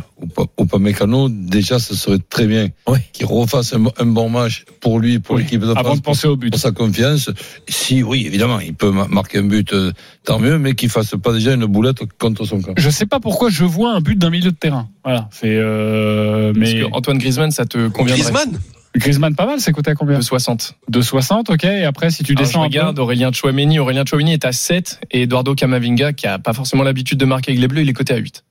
Ou 0.60 0.66
pas 0.66 0.78
Mécano, 0.78 1.28
déjà, 1.30 1.80
ce 1.80 1.96
serait 1.96 2.20
très 2.30 2.46
bien 2.46 2.68
Ouais. 2.88 3.00
qu'il 3.14 3.26
refasse 3.26 3.74
un, 3.74 3.84
un 4.00 4.06
bon 4.06 4.30
match 4.30 4.66
pour 4.80 5.00
lui, 5.00 5.07
pour 5.20 5.36
Oui, 5.36 5.44
l'équipe 5.44 5.62
de 5.62 5.74
Avant 5.76 5.96
de 5.96 6.02
penser 6.02 6.28
au 6.28 6.36
but. 6.36 6.52
pour 6.52 6.60
sa 6.60 6.72
confiance. 6.72 7.30
Si, 7.68 8.04
oui, 8.04 8.26
évidemment, 8.26 8.60
il 8.60 8.74
peut 8.74 8.92
ma- 8.92 9.08
marquer 9.08 9.40
un 9.40 9.44
but, 9.44 9.74
euh, 9.74 9.92
tant 10.24 10.40
mieux, 10.40 10.58
mais 10.60 10.74
qu'il 10.76 10.90
fasse 10.90 11.16
pas 11.22 11.34
déjà 11.34 11.54
une 11.54 11.66
boulette 11.66 12.00
contre 12.20 12.46
son 12.46 12.62
camp. 12.62 12.74
Je 12.78 12.90
sais 12.90 13.06
pas 13.06 13.20
pourquoi 13.20 13.50
je 13.50 13.64
vois 13.66 13.94
un 13.94 14.02
but 14.02 14.18
d'un 14.18 14.30
milieu 14.30 14.52
de 14.52 14.56
terrain. 14.58 14.88
Voilà, 15.04 15.28
c'est. 15.32 15.48
Euh, 15.56 16.54
Parce 16.54 16.58
mais 16.74 16.82
que 16.82 16.86
Antoine 16.94 17.18
Griezmann 17.18 17.52
ça 17.52 17.66
te 17.66 17.88
conviendrait 17.90 18.22
Griezmann? 18.32 18.60
Griezmann 18.96 19.36
pas 19.36 19.46
mal, 19.46 19.60
c'est 19.60 19.72
coté 19.74 19.92
à 19.92 19.96
combien? 19.96 20.18
De 20.18 20.24
60. 20.24 20.76
De 20.90 21.02
60, 21.02 21.50
ok. 21.52 21.64
Et 21.66 21.84
après, 21.84 22.10
si 22.10 22.24
tu 22.24 22.32
Alors, 22.32 22.44
je 22.44 22.48
descends 22.48 22.62
un 22.62 22.66
regarde 22.66 22.96
peu. 22.96 23.02
Aurélien 23.04 23.32
Chouameni, 23.32 23.78
Aurélien 23.80 24.04
Chouameni 24.06 24.34
est 24.34 24.44
à 24.46 24.52
7 24.52 25.02
et 25.12 25.24
Eduardo 25.24 25.54
Camavinga 25.54 26.14
qui 26.14 26.26
a 26.26 26.40
pas 26.40 26.54
forcément 26.54 26.84
l'habitude 26.84 27.20
de 27.20 27.26
marquer 27.26 27.52
avec 27.52 27.62
les 27.62 27.68
Bleus, 27.68 27.82
il 27.82 27.90
est 27.90 27.94
coté 27.94 28.14
à 28.14 28.18
8. 28.18 28.44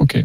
Ok. 0.00 0.22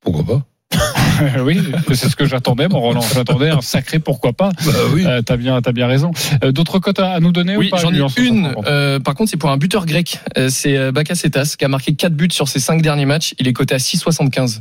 Pourquoi 0.00 0.24
pas? 0.24 0.46
oui, 1.44 1.60
c'est 1.88 2.08
ce 2.08 2.16
que 2.16 2.26
j'attendais, 2.26 2.68
mon 2.68 2.80
Roland. 2.80 3.00
J'attendais 3.14 3.50
un 3.50 3.60
sacré 3.60 3.98
pourquoi 3.98 4.32
pas. 4.32 4.50
Bah 4.64 4.72
oui. 4.92 5.04
Euh, 5.06 5.22
t'as 5.22 5.36
bien, 5.36 5.60
t'as 5.62 5.72
bien 5.72 5.86
raison. 5.86 6.10
Euh, 6.42 6.52
D'autres 6.52 6.78
cotes 6.78 6.98
à 7.00 7.12
à 7.12 7.20
nous 7.20 7.32
donner 7.32 7.56
Oui, 7.56 7.68
ou 7.68 7.70
pas 7.70 7.78
j'en 7.78 7.92
ai 7.92 7.98
une. 7.98 8.44
150? 8.44 8.66
euh, 8.66 8.98
par 9.00 9.14
contre, 9.14 9.30
c'est 9.30 9.36
pour 9.36 9.50
un 9.50 9.56
buteur 9.56 9.86
grec. 9.86 10.20
Euh, 10.38 10.48
c'est 10.48 10.92
Bakasetas 10.92 11.54
qui 11.58 11.64
a 11.64 11.68
marqué 11.68 11.94
4 11.94 12.14
buts 12.14 12.28
sur 12.32 12.48
ses 12.48 12.60
5 12.60 12.82
derniers 12.82 13.06
matchs. 13.06 13.34
Il 13.38 13.46
est 13.48 13.52
coté 13.52 13.74
à 13.74 13.78
6,75. 13.78 14.60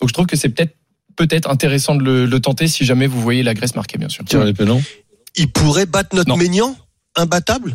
Donc 0.00 0.08
je 0.08 0.12
trouve 0.14 0.26
que 0.26 0.36
c'est 0.36 0.48
peut-être 0.48 0.74
peut-être 1.16 1.50
intéressant 1.50 1.94
de 1.96 2.02
le, 2.02 2.24
le 2.26 2.40
tenter 2.40 2.66
si 2.68 2.84
jamais 2.84 3.06
vous 3.06 3.20
voyez 3.20 3.42
la 3.42 3.52
Grèce 3.54 3.74
marquer, 3.74 3.98
bien 3.98 4.08
sûr. 4.08 4.24
Tire 4.24 4.44
les 4.44 4.54
pénons. 4.54 4.82
Il 5.36 5.48
pourrait 5.48 5.86
battre 5.86 6.16
notre 6.16 6.28
Non. 6.30 6.36
Ménian 6.36 6.74
Imbattable? 7.16 7.74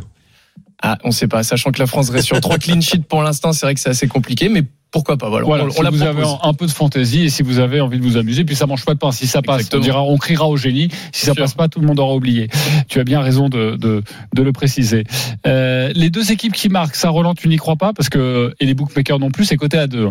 Ah, 0.81 0.97
on 1.03 1.11
sait 1.11 1.27
pas. 1.27 1.43
Sachant 1.43 1.71
que 1.71 1.79
la 1.79 1.87
France 1.87 2.09
reste 2.09 2.27
sur 2.27 2.39
3 2.39 2.57
clean 2.59 2.81
sheets 2.81 2.99
pour 3.07 3.23
l'instant, 3.23 3.53
c'est 3.53 3.65
vrai 3.65 3.73
que 3.73 3.79
c'est 3.79 3.89
assez 3.89 4.07
compliqué, 4.07 4.49
mais 4.49 4.63
pourquoi 4.91 5.17
pas. 5.17 5.29
Voilà, 5.29 5.45
Voilà, 5.45 5.65
on, 5.65 5.69
si 5.71 5.79
on 5.79 5.83
la 5.83 5.89
vous 5.89 6.01
avez 6.03 6.21
propose. 6.21 6.39
un, 6.43 6.49
un 6.49 6.53
peu 6.53 6.65
de 6.67 6.71
fantaisie 6.71 7.23
et 7.23 7.29
si 7.29 7.43
vous 7.43 7.59
avez 7.59 7.81
envie 7.81 7.97
de 7.99 8.03
vous 8.03 8.15
amuser, 8.17 8.45
puis 8.45 8.55
ça 8.55 8.65
mange 8.65 8.85
pas 8.85 8.93
de 8.93 8.99
pain. 8.99 9.11
Si 9.11 9.27
ça 9.27 9.41
passe, 9.41 9.61
Exactement. 9.61 9.81
on 9.81 9.83
dira, 9.83 10.03
on 10.03 10.17
criera 10.17 10.47
au 10.47 10.55
génie. 10.57 10.89
Si 11.11 11.25
ça 11.25 11.33
Sûr. 11.33 11.43
passe 11.43 11.53
pas, 11.53 11.67
tout 11.67 11.79
le 11.81 11.87
monde 11.87 11.99
aura 11.99 12.13
oublié. 12.15 12.49
Tu 12.87 12.99
as 12.99 13.03
bien 13.03 13.19
raison 13.21 13.49
de, 13.49 13.75
de, 13.77 14.03
de 14.33 14.41
le 14.41 14.51
préciser. 14.53 15.03
Euh, 15.47 15.91
les 15.95 16.09
deux 16.09 16.31
équipes 16.31 16.53
qui 16.53 16.69
marquent, 16.69 16.95
ça 16.95 17.09
Roland, 17.09 17.33
tu 17.35 17.47
n'y 17.49 17.57
crois 17.57 17.75
pas? 17.75 17.91
Parce 17.93 18.07
que 18.09 18.53
et 18.59 18.65
les 18.65 18.73
bookmakers 18.73 19.19
non 19.19 19.31
plus, 19.31 19.45
c'est 19.45 19.57
coté 19.57 19.77
à 19.77 19.87
deux. 19.87 20.07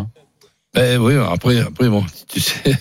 Ben 0.75 0.99
oui, 1.01 1.15
après, 1.31 1.61
après 1.61 1.89
bon, 1.89 2.05
tu 2.29 2.41
sais, 2.41 2.77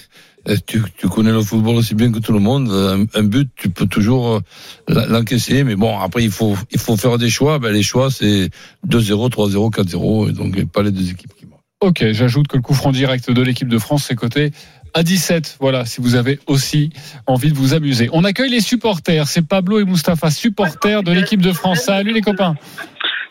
tu, 0.66 0.82
tu 0.98 1.08
connais 1.08 1.32
le 1.32 1.42
football 1.42 1.76
aussi 1.76 1.96
bien 1.96 2.12
que 2.12 2.20
tout 2.20 2.34
le 2.34 2.40
monde. 2.40 2.70
Un, 2.70 3.06
un 3.20 3.24
but, 3.24 3.50
tu 3.56 3.70
peux 3.70 3.86
toujours 3.88 4.28
euh, 4.36 4.40
l'en- 4.88 5.06
l'encaisser, 5.08 5.64
mais 5.64 5.76
bon, 5.76 5.98
après, 6.00 6.24
il 6.24 6.32
faut, 6.32 6.56
il 6.72 6.80
faut 6.80 6.98
faire 6.98 7.18
des 7.18 7.30
choix. 7.30 7.60
Ben, 7.60 7.72
les 7.72 7.84
choix, 7.84 8.10
c'est 8.12 8.50
2-0, 8.88 9.30
3-0, 9.30 9.72
4-0, 9.74 10.30
et 10.30 10.34
donc 10.34 10.64
pas 10.72 10.84
les 10.84 10.92
deux 10.92 11.10
équipes 11.10 11.34
qui 11.38 11.46
marquent. 11.46 11.62
Ok, 11.82 12.06
j'ajoute 12.12 12.48
que 12.48 12.56
le 12.58 12.62
coup 12.62 12.74
franc 12.74 12.92
direct 12.92 13.30
de 13.32 13.42
l'équipe 13.42 13.68
de 13.68 13.78
France, 13.78 14.06
c'est 14.08 14.16
coté 14.16 14.52
à 14.94 15.02
17. 15.04 15.58
Voilà, 15.60 15.86
si 15.86 16.02
vous 16.02 16.16
avez 16.16 16.40
aussi 16.48 16.92
envie 17.26 17.52
de 17.52 17.58
vous 17.58 17.74
amuser. 17.74 18.10
On 18.14 18.24
accueille 18.24 18.52
les 18.52 18.62
supporters. 18.62 19.28
C'est 19.28 19.42
Pablo 19.42 19.80
et 19.80 19.84
Mustapha, 19.86 20.30
supporters 20.30 21.04
de 21.04 21.12
l'équipe 21.12 21.42
de 21.42 21.52
France. 21.52 21.80
Salut 21.82 22.14
les 22.14 22.22
copains. 22.22 22.56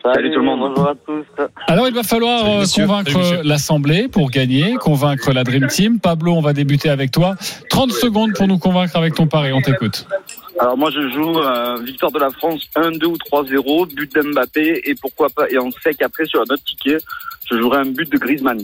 Salut 0.03 0.33
tout 0.33 0.41
le 0.41 0.45
monde, 0.45 0.61
bonjour 0.61 0.89
à 0.89 0.95
tous. 1.07 1.25
Alors 1.69 1.87
il 1.87 1.95
va 1.95 2.03
falloir 2.03 2.41
Salut, 2.41 2.51
euh, 2.53 2.61
monsieur. 2.61 2.87
convaincre 2.87 3.11
Salut, 3.13 3.25
monsieur. 3.25 3.41
l'Assemblée 3.45 4.09
pour 4.09 4.31
gagner, 4.31 4.75
convaincre 4.75 5.33
la 5.33 5.45
Dream 5.45 5.69
Team. 5.69 6.01
Pablo, 6.01 6.33
on 6.33 6.41
va 6.41 6.53
débuter 6.53 6.89
avec 6.91 7.13
toi. 7.13 7.37
30 7.71 7.93
secondes 7.93 8.33
pour 8.35 8.49
nous 8.49 8.59
convaincre 8.59 8.97
avec 8.97 9.15
ton 9.15 9.29
pari. 9.29 9.53
On 9.53 9.61
t'écoute. 9.61 10.07
Alors 10.59 10.77
moi 10.77 10.91
je 10.91 11.09
joue 11.11 11.39
euh, 11.39 11.77
victoire 11.85 12.11
de 12.11 12.19
la 12.19 12.31
France 12.31 12.63
1-2 12.77 13.05
ou 13.05 13.17
3-0, 13.17 13.95
but 13.95 14.13
d'Mbappé 14.15 14.83
et 14.85 14.95
pourquoi 14.97 15.29
pas, 15.29 15.49
et 15.51 15.59
en 15.59 15.71
sec 15.71 16.03
après 16.03 16.25
sur 16.27 16.41
un 16.41 16.45
autre 16.53 16.65
ticket, 16.65 16.99
je 17.51 17.59
jouerai 17.59 17.79
un 17.79 17.87
but 17.87 18.11
de 18.11 18.19
Griezmann. 18.19 18.61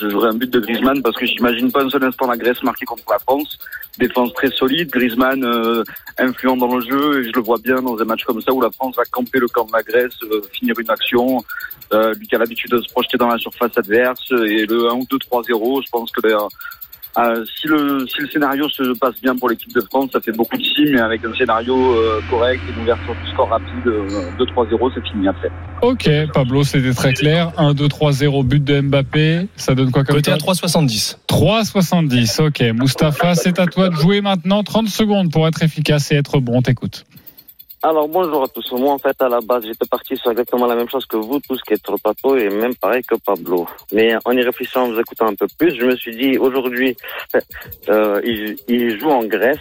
Je 0.00 0.08
jouerai 0.08 0.28
un 0.28 0.34
but 0.34 0.50
de 0.50 0.60
Griezmann 0.60 1.02
parce 1.02 1.16
que 1.16 1.26
j'imagine 1.26 1.72
pas 1.72 1.82
un 1.82 1.90
seul 1.90 2.04
instant 2.04 2.28
la 2.28 2.36
Grèce 2.36 2.62
marquer 2.62 2.84
contre 2.84 3.04
la 3.10 3.18
France. 3.18 3.58
Défense 3.98 4.32
très 4.34 4.50
solide, 4.50 4.90
Griezmann 4.90 5.42
euh, 5.42 5.82
influent 6.18 6.56
dans 6.56 6.76
le 6.76 6.80
jeu 6.82 7.20
et 7.20 7.24
je 7.24 7.32
le 7.34 7.40
vois 7.40 7.58
bien 7.58 7.82
dans 7.82 7.98
un 7.98 8.04
match 8.04 8.22
comme 8.24 8.40
ça 8.40 8.52
où 8.52 8.60
la 8.60 8.70
France 8.70 8.94
va 8.96 9.02
camper 9.10 9.40
le 9.40 9.48
camp 9.48 9.64
de 9.64 9.72
la 9.72 9.82
Grèce, 9.82 10.14
euh, 10.22 10.40
finir 10.52 10.78
une 10.78 10.90
action. 10.90 11.42
Euh, 11.92 12.12
lui 12.14 12.28
qui 12.28 12.34
a 12.36 12.38
l'habitude 12.38 12.70
de 12.70 12.82
se 12.82 12.92
projeter 12.92 13.16
dans 13.16 13.28
la 13.28 13.38
surface 13.38 13.76
adverse 13.76 14.30
et 14.30 14.66
le 14.66 14.88
1 14.90 14.94
ou 14.94 15.06
2 15.10 15.16
3-0, 15.16 15.82
je 15.84 15.90
pense 15.90 16.12
que 16.12 16.20
ben, 16.20 16.36
euh, 17.18 17.44
si 17.44 17.66
le 17.66 18.06
si 18.06 18.20
le 18.20 18.28
scénario 18.28 18.68
se 18.68 18.96
passe 18.98 19.20
bien 19.20 19.34
pour 19.34 19.48
l'équipe 19.48 19.72
de 19.74 19.80
France, 19.80 20.10
ça 20.12 20.20
fait 20.20 20.32
beaucoup 20.32 20.56
de 20.56 20.62
si, 20.62 20.84
mais 20.92 21.00
avec 21.00 21.24
un 21.24 21.34
scénario 21.34 21.74
euh, 21.76 22.20
correct, 22.30 22.60
une 22.74 22.82
ouverture 22.82 23.14
du 23.14 23.30
score 23.32 23.48
rapide, 23.48 23.86
euh, 23.86 24.30
2-3-0, 24.38 24.92
c'est 24.94 25.08
fini 25.10 25.26
après. 25.26 25.50
Ok, 25.82 26.08
Pablo, 26.32 26.62
c'était 26.62 26.92
très 26.92 27.14
clair. 27.14 27.52
1, 27.56 27.74
2, 27.74 27.88
3, 27.88 28.12
0, 28.12 28.42
but 28.44 28.62
de 28.62 28.80
Mbappé. 28.80 29.48
Ça 29.56 29.74
donne 29.74 29.90
quoi 29.90 30.04
comme 30.04 30.16
Coté 30.16 30.30
à 30.30 30.38
cote 30.38 30.56
3,70. 30.56 31.16
3,70. 31.28 32.46
Ok, 32.46 32.60
Mustapha, 32.74 33.34
c'est 33.34 33.58
à 33.58 33.66
toi 33.66 33.88
de 33.88 33.94
jouer 33.96 34.20
maintenant. 34.20 34.62
30 34.62 34.88
secondes 34.88 35.32
pour 35.32 35.46
être 35.48 35.62
efficace 35.62 36.12
et 36.12 36.16
être 36.16 36.38
bon. 36.38 36.58
On 36.58 36.62
t'écoute. 36.62 37.04
Alors 37.80 38.08
bonjour 38.08 38.42
à 38.42 38.48
tous. 38.48 38.72
Moi 38.72 38.92
en 38.92 38.98
fait 38.98 39.14
à 39.22 39.28
la 39.28 39.40
base 39.40 39.64
j'étais 39.64 39.86
parti 39.88 40.16
sur 40.16 40.32
exactement 40.32 40.66
la 40.66 40.74
même 40.74 40.88
chose 40.88 41.06
que 41.06 41.16
vous 41.16 41.38
tous 41.48 41.60
qui 41.62 41.74
êtes 41.74 41.88
le 41.88 41.96
plateau 41.96 42.36
et 42.36 42.48
même 42.48 42.74
pareil 42.74 43.02
que 43.04 43.14
Pablo. 43.24 43.68
Mais 43.92 44.14
en 44.24 44.32
y 44.32 44.42
réfléchissant, 44.42 44.82
en 44.86 44.92
vous 44.92 44.98
écoutant 44.98 45.28
un 45.28 45.34
peu 45.34 45.46
plus, 45.56 45.76
je 45.78 45.84
me 45.86 45.94
suis 45.94 46.16
dit 46.16 46.36
aujourd'hui 46.38 46.96
euh, 47.88 48.20
il, 48.24 48.56
il 48.66 48.98
joue 48.98 49.10
en 49.10 49.22
Grèce, 49.24 49.58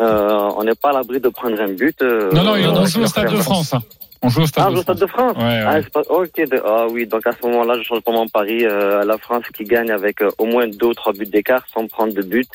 euh, 0.00 0.48
on 0.56 0.64
n'est 0.64 0.74
pas 0.76 0.90
à 0.90 0.92
l'abri 0.94 1.20
de 1.20 1.28
prendre 1.28 1.60
un 1.60 1.68
but. 1.68 2.00
euh, 2.00 2.30
Non, 2.32 2.42
non, 2.42 2.56
il- 2.56 2.64
avec 2.66 2.86
joue 2.86 3.02
au 3.02 3.06
Stade 3.06 3.30
de. 3.32 3.36
France. 3.42 3.74
On 4.22 4.28
joue 4.28 4.42
au 4.42 4.46
Stade 4.46 4.64
Ah, 4.68 4.70
de 4.72 4.76
au 4.78 4.82
Stade 4.82 4.98
France. 4.98 5.00
de 5.00 5.06
France 5.06 5.36
Ouais, 5.36 5.62
Ah, 5.66 5.74
ouais. 5.74 5.80
c'est 5.82 5.92
pas... 5.92 6.00
Ok, 6.08 6.36
de- 6.50 6.62
ah 6.64 6.86
oui, 6.90 7.06
donc 7.06 7.26
à 7.26 7.30
ce 7.32 7.46
moment-là, 7.46 7.74
je 7.78 7.82
change 7.84 8.00
pas 8.00 8.12
mon 8.12 8.26
pari. 8.28 8.64
Euh, 8.66 9.04
la 9.04 9.16
France 9.18 9.44
qui 9.54 9.64
gagne 9.64 9.90
avec 9.90 10.20
euh, 10.22 10.30
au 10.38 10.46
moins 10.46 10.66
deux 10.66 10.86
ou 10.86 10.94
trois 10.94 11.12
buts 11.12 11.26
d'écart 11.26 11.62
sans 11.72 11.86
prendre 11.86 12.12
de 12.14 12.22
but. 12.22 12.48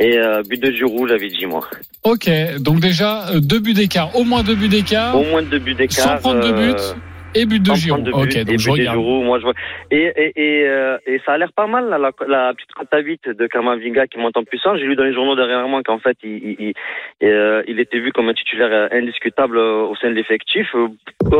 Et 0.00 0.18
euh, 0.18 0.42
but 0.42 0.60
de 0.60 0.70
Giroud, 0.70 1.08
j'avais 1.08 1.28
dit 1.28 1.46
moi. 1.46 1.66
Ok, 2.02 2.28
donc 2.58 2.80
déjà, 2.80 3.28
euh, 3.30 3.40
deux 3.40 3.60
buts 3.60 3.74
d'écart. 3.74 4.14
Au 4.16 4.24
moins 4.24 4.42
deux 4.42 4.54
buts 4.54 4.68
d'écart. 4.68 5.16
Au 5.18 5.24
moins 5.24 5.42
deux 5.42 5.58
buts 5.58 5.74
d'écart. 5.74 6.16
Sans 6.16 6.18
prendre 6.18 6.40
de 6.40 6.52
but. 6.52 6.96
Et 7.34 7.46
but 7.46 7.62
de 7.62 7.74
Giroud. 7.74 8.04
de 8.04 8.12
Ok, 8.12 8.36
et 8.36 8.44
donc 8.44 8.58
je 8.58 8.70
regarde. 8.70 8.98
Moi 8.98 9.38
je 9.38 9.44
vois. 9.44 9.54
Et, 9.90 10.12
et, 10.16 10.32
et, 10.36 10.68
euh, 10.68 10.98
et 11.06 11.20
ça 11.24 11.32
a 11.32 11.38
l'air 11.38 11.52
pas 11.52 11.66
mal, 11.66 11.88
là, 11.88 11.98
la, 11.98 12.10
la 12.26 12.54
petite 12.54 12.72
cote 12.72 12.92
à 12.92 12.98
8 12.98 13.28
de 13.28 13.46
Kamavinga 13.46 14.06
qui 14.06 14.18
monte 14.18 14.36
en 14.36 14.44
puissance. 14.44 14.78
J'ai 14.78 14.84
lu 14.84 14.96
dans 14.96 15.04
les 15.04 15.14
journaux 15.14 15.36
dernièrement 15.36 15.82
qu'en 15.82 15.98
fait, 15.98 16.16
il, 16.22 16.56
il, 16.58 16.74
il, 17.20 17.26
euh, 17.28 17.62
il 17.66 17.80
était 17.80 17.98
vu 17.98 18.12
comme 18.12 18.28
un 18.28 18.34
titulaire 18.34 18.70
euh, 18.70 18.88
indiscutable 18.92 19.56
euh, 19.58 19.82
au 19.82 19.96
sein 19.96 20.10
de 20.10 20.14
l'effectif. 20.14 20.66
Euh, 20.74 20.88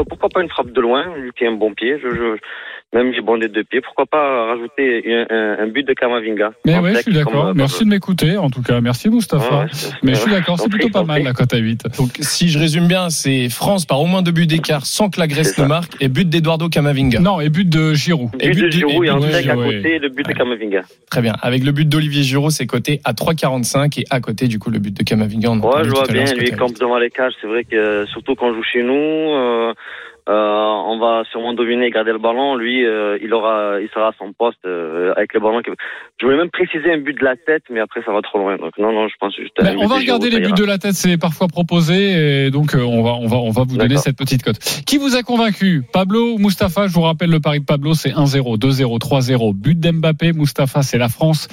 Pourquoi 0.08 0.28
pas 0.28 0.42
une 0.42 0.48
frappe 0.48 0.72
de 0.72 0.80
loin, 0.80 1.14
lui 1.16 1.30
qui 1.36 1.44
a 1.44 1.48
un 1.48 1.52
bon 1.52 1.74
pied. 1.74 1.98
Je, 2.02 2.08
je, 2.10 2.36
même 2.92 3.12
j'ai 3.14 3.20
bondé 3.20 3.48
de 3.48 3.54
deux 3.54 3.64
pieds. 3.64 3.80
Pourquoi 3.80 4.06
pas 4.06 4.46
rajouter 4.46 5.02
un, 5.14 5.26
un, 5.34 5.58
un 5.64 5.66
but 5.68 5.86
de 5.86 5.92
Kamavinga? 5.94 6.52
Mais 6.64 6.78
ouais, 6.78 6.94
je 6.94 7.00
suis 7.00 7.12
d'accord. 7.12 7.54
Merci 7.54 7.84
de 7.84 7.88
m'écouter, 7.88 8.36
en 8.36 8.50
tout 8.50 8.62
cas. 8.62 8.80
Merci. 8.80 9.08
Ouais, 9.08 9.18
c'est- 9.72 9.92
Mais 10.02 10.14
je 10.14 10.20
suis 10.20 10.30
d'accord, 10.30 10.58
c'est 10.60 10.68
plutôt 10.68 10.88
pas 10.90 11.02
mal 11.04 11.22
la 11.22 11.32
cote 11.32 11.52
à 11.54 11.58
8. 11.58 11.84
Donc, 11.98 12.10
si 12.20 12.48
je 12.48 12.58
résume 12.58 12.86
bien, 12.86 13.10
c'est 13.10 13.48
France 13.48 13.84
par 13.86 14.00
au 14.00 14.06
moins 14.06 14.22
deux 14.22 14.30
buts 14.32 14.46
d'écart 14.46 14.86
sans 14.86 15.10
que 15.10 15.18
la 15.20 15.26
Grèce 15.26 15.56
ne 15.58 15.64
marque 15.64 15.92
et 16.00 16.08
but 16.08 16.28
d'Eduardo 16.28 16.68
Camavinga. 16.68 17.20
Non, 17.20 17.40
et 17.40 17.48
but 17.48 17.68
de 17.68 17.94
Giroud. 17.94 18.30
But 18.32 18.42
Et 18.44 18.50
but 18.50 18.62
de- 18.66 18.70
Giroud 18.70 19.04
et 19.06 19.10
de 19.26 19.30
sec 19.32 19.48
à 19.48 19.54
côté 19.54 19.98
le 19.98 20.08
but 20.08 20.26
de 20.26 20.32
Kamavinga. 20.32 20.82
Très 21.10 21.22
bien. 21.22 21.34
Avec 21.42 21.64
le 21.64 21.72
but 21.72 21.88
d'Olivier 21.88 22.22
Giroud, 22.22 22.50
c'est 22.50 22.66
coté 22.66 23.00
à 23.04 23.12
3,45 23.12 23.98
et 24.00 24.04
à 24.10 24.20
côté, 24.20 24.46
du 24.48 24.58
coup, 24.58 24.70
le 24.70 24.78
but 24.78 24.96
de 24.96 25.02
Camavinga. 25.02 25.50
On 25.50 25.60
en 25.60 25.70
Ouais, 25.72 25.84
je 25.84 25.90
vois 25.90 26.06
bien. 26.06 26.24
Lui, 26.24 26.48
il 26.48 26.54
à 26.54 26.56
campe 26.56 26.78
devant 26.78 26.98
les 26.98 27.10
cages. 27.10 27.32
C'est 27.40 27.46
vrai 27.46 27.64
que 27.64 27.74
euh, 27.76 28.06
surtout 28.06 28.34
quand 28.34 28.46
on 28.48 28.54
joue 28.54 28.62
chez 28.62 28.82
nous, 28.82 28.92
euh, 28.94 29.72
on 30.26 30.98
va 30.98 31.22
sûrement 31.30 31.54
dominer 31.54 31.86
et 31.86 31.90
garder 31.90 32.12
le 32.12 32.18
ballon. 32.18 32.56
Lui, 32.56 32.84
euh, 32.84 33.18
il 33.22 33.32
aura, 33.34 33.80
il 33.80 33.88
sera 33.88 34.08
à 34.08 34.12
son 34.18 34.32
poste 34.32 34.58
euh, 34.66 35.12
avec 35.16 35.34
le 35.34 35.40
ballon. 35.40 35.60
Je 36.20 36.26
voulais 36.26 36.38
même 36.38 36.50
préciser 36.50 36.92
un 36.92 36.98
but 36.98 37.18
de 37.18 37.24
la 37.24 37.36
tête, 37.36 37.62
mais 37.70 37.80
après 37.80 38.02
ça 38.04 38.12
va 38.12 38.22
trop 38.22 38.38
loin. 38.38 38.56
Donc 38.56 38.76
non, 38.78 38.92
non, 38.92 39.08
je 39.08 39.14
pense 39.18 39.34
juste. 39.34 39.54
Ben, 39.58 39.76
on 39.78 39.86
va 39.86 39.96
de 39.96 40.00
regarder 40.00 40.30
les 40.30 40.40
buts 40.40 40.52
de 40.52 40.64
la 40.64 40.78
tête, 40.78 40.94
c'est 40.94 41.18
parfois 41.18 41.48
proposé, 41.48 42.46
et 42.46 42.50
donc 42.50 42.74
euh, 42.74 42.82
on 42.82 43.02
va 43.02 43.12
on 43.12 43.26
va 43.26 43.36
on 43.36 43.50
va 43.50 43.62
vous 43.64 43.76
donner 43.76 43.96
cette 43.96 44.16
petite 44.16 44.42
cote. 44.42 44.58
Qui 44.86 44.98
vous 44.98 45.16
a 45.16 45.22
convaincu? 45.22 45.82
Pablo 45.92 46.34
ou 46.34 46.38
Mustapha? 46.38 46.86
Je 46.86 46.92
vous 46.92 47.02
rappelle 47.02 47.30
le 47.30 47.40
pari 47.40 47.60
de 47.60 47.64
Pablo, 47.64 47.94
c'est 47.94 48.10
1-0, 48.10 48.58
2-0, 48.58 49.00
3-0. 49.00 49.54
But 49.54 49.78
d'Mbappé, 49.78 50.32
Mustapha, 50.32 50.82
c'est 50.82 50.98
la 50.98 51.08
France 51.08 51.48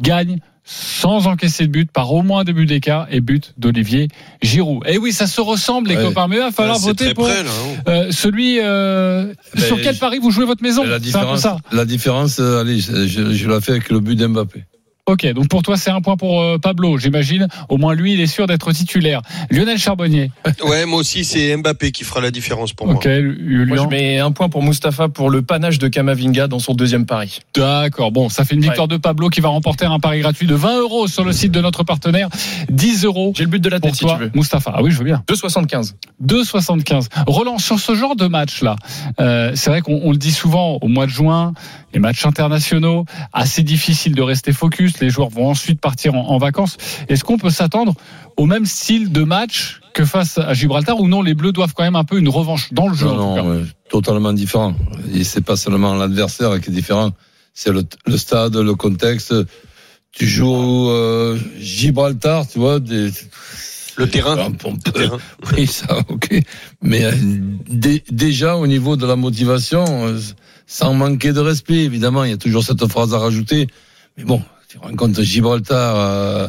gagne 0.00 0.38
sans 0.64 1.26
encaisser 1.26 1.66
de 1.66 1.70
but 1.72 1.90
par 1.90 2.12
au 2.12 2.22
moins 2.22 2.42
deux 2.44 2.52
buts 2.54 2.64
d'écart 2.66 3.06
et 3.10 3.20
but 3.20 3.52
d'Olivier 3.58 4.08
Giroud. 4.42 4.82
Et 4.86 4.96
oui, 4.98 5.12
ça 5.12 5.26
se 5.26 5.40
ressemble 5.40 5.88
les 5.90 5.96
Ouais. 5.96 6.02
copains, 6.04 6.26
mais 6.26 6.36
il 6.36 6.42
va 6.42 6.50
falloir 6.52 6.76
Ah, 6.80 6.84
voter 6.86 7.12
pour 7.14 7.24
près, 7.24 7.42
là, 7.42 7.50
hein. 7.50 7.82
euh, 7.88 8.10
celui 8.10 8.58
euh, 8.60 9.32
Ben, 9.54 9.62
sur 9.64 9.80
quel 9.80 9.96
pari 9.98 10.18
vous 10.18 10.30
jouez 10.30 10.46
votre 10.46 10.62
maison? 10.62 10.82
La 10.84 10.98
différence, 10.98 11.40
ça. 11.40 11.58
la 11.70 11.84
différence, 11.84 12.38
euh, 12.40 12.60
allez, 12.62 12.80
je, 12.80 13.06
je, 13.06 13.32
je 13.34 13.48
la 13.48 13.60
fais 13.60 13.72
avec 13.72 13.90
le 13.90 14.00
but 14.00 14.16
d'Mbappé. 14.16 14.64
Ok, 15.06 15.26
donc 15.34 15.48
pour 15.48 15.60
toi 15.62 15.76
c'est 15.76 15.90
un 15.90 16.00
point 16.00 16.16
pour 16.16 16.40
euh, 16.40 16.56
Pablo, 16.56 16.96
j'imagine. 16.96 17.46
Au 17.68 17.76
moins 17.76 17.94
lui, 17.94 18.14
il 18.14 18.20
est 18.20 18.26
sûr 18.26 18.46
d'être 18.46 18.72
titulaire. 18.72 19.20
Lionel 19.50 19.76
Charbonnier. 19.78 20.30
Ouais, 20.64 20.86
moi 20.86 21.00
aussi, 21.00 21.24
c'est 21.24 21.54
Mbappé 21.56 21.92
qui 21.92 22.04
fera 22.04 22.22
la 22.22 22.30
différence 22.30 22.72
pour 22.72 22.88
Ok, 22.88 23.04
moi. 23.04 23.14
Moi, 23.20 23.34
Julien. 23.66 23.82
je 23.82 23.88
mets 23.88 24.18
un 24.18 24.30
point 24.32 24.48
pour 24.48 24.62
Mustapha 24.62 25.08
pour 25.08 25.28
le 25.28 25.42
panache 25.42 25.78
de 25.78 25.88
Camavinga 25.88 26.46
dans 26.46 26.58
son 26.58 26.72
deuxième 26.74 27.04
pari. 27.04 27.40
D'accord. 27.54 28.12
Bon, 28.12 28.30
ça 28.30 28.44
fait 28.46 28.54
une 28.54 28.62
victoire 28.62 28.88
de 28.88 28.96
Pablo 28.96 29.28
qui 29.28 29.40
va 29.42 29.50
remporter 29.50 29.84
un 29.84 29.98
pari 30.00 30.20
gratuit 30.20 30.46
de 30.46 30.54
20 30.54 30.80
euros 30.80 31.06
sur 31.06 31.22
le 31.24 31.32
site 31.32 31.52
de 31.52 31.60
notre 31.60 31.82
partenaire. 31.82 32.28
10 32.70 33.04
euros 33.04 33.34
J'ai 33.36 33.44
le 33.44 33.50
but 33.50 33.60
de 33.62 33.68
la 33.68 33.80
pour 33.80 33.90
tête 33.90 33.96
si 33.98 34.04
toi, 34.04 34.14
tu 34.16 34.24
veux. 34.24 34.30
Mustapha. 34.34 34.72
Ah 34.74 34.82
oui, 34.82 34.90
je 34.90 34.96
veux 34.98 35.04
bien. 35.04 35.22
2,75. 35.28 35.94
2,75. 36.24 37.08
Roland, 37.26 37.58
sur 37.58 37.78
ce 37.78 37.94
genre 37.94 38.16
de 38.16 38.26
match-là, 38.26 38.76
euh, 39.20 39.52
c'est 39.54 39.68
vrai 39.68 39.82
qu'on 39.82 40.00
on 40.02 40.12
le 40.12 40.16
dit 40.18 40.32
souvent 40.32 40.78
au 40.80 40.88
mois 40.88 41.04
de 41.06 41.10
juin, 41.10 41.52
les 41.92 42.00
matchs 42.00 42.24
internationaux, 42.24 43.04
assez 43.34 43.62
difficile 43.62 44.14
de 44.14 44.22
rester 44.22 44.52
focus. 44.52 44.93
Les 45.00 45.10
joueurs 45.10 45.28
vont 45.30 45.48
ensuite 45.48 45.80
partir 45.80 46.14
en, 46.14 46.28
en 46.28 46.38
vacances. 46.38 46.76
Est-ce 47.08 47.24
qu'on 47.24 47.38
peut 47.38 47.50
s'attendre 47.50 47.94
au 48.36 48.46
même 48.46 48.66
style 48.66 49.12
de 49.12 49.22
match 49.22 49.80
que 49.92 50.04
face 50.04 50.38
à 50.38 50.54
Gibraltar 50.54 50.98
ou 51.00 51.08
non 51.08 51.22
Les 51.22 51.34
Bleus 51.34 51.52
doivent 51.52 51.72
quand 51.74 51.84
même 51.84 51.96
un 51.96 52.04
peu 52.04 52.18
une 52.18 52.28
revanche 52.28 52.72
dans 52.72 52.88
le 52.88 52.94
jeu. 52.94 53.06
Non, 53.06 53.12
en 53.12 53.36
tout 53.36 53.42
cas. 53.42 53.48
non, 53.48 53.66
totalement 53.88 54.32
différent. 54.32 54.74
Et 55.12 55.24
c'est 55.24 55.40
pas 55.44 55.56
seulement 55.56 55.94
l'adversaire 55.94 56.60
qui 56.60 56.70
est 56.70 56.72
différent, 56.72 57.10
c'est 57.52 57.70
le, 57.70 57.84
le 58.06 58.16
stade, 58.16 58.56
le 58.56 58.74
contexte. 58.74 59.32
Tu 60.12 60.26
joues 60.26 60.90
euh, 60.90 61.38
Gibraltar, 61.58 62.46
tu 62.48 62.58
vois, 62.60 62.78
des, 62.80 63.10
Le 63.96 64.08
terrain. 64.08 64.36
Le 64.36 64.92
terrain. 64.92 65.18
Oui, 65.56 65.66
ça, 65.66 65.98
ok. 66.08 66.40
Mais 66.82 67.04
euh, 67.04 67.12
dé- 67.68 68.02
déjà 68.10 68.56
au 68.56 68.66
niveau 68.66 68.96
de 68.96 69.06
la 69.06 69.16
motivation, 69.16 69.84
euh, 70.06 70.18
sans 70.66 70.94
manquer 70.94 71.32
de 71.32 71.40
respect, 71.40 71.84
évidemment, 71.84 72.24
il 72.24 72.30
y 72.30 72.34
a 72.34 72.36
toujours 72.36 72.62
cette 72.64 72.86
phrase 72.86 73.12
à 73.14 73.18
rajouter. 73.18 73.66
Mais 74.16 74.24
bon, 74.24 74.40
tu 74.74 74.78
rencontres 74.78 75.22
Gibraltar 75.22 75.94
euh, 75.96 76.48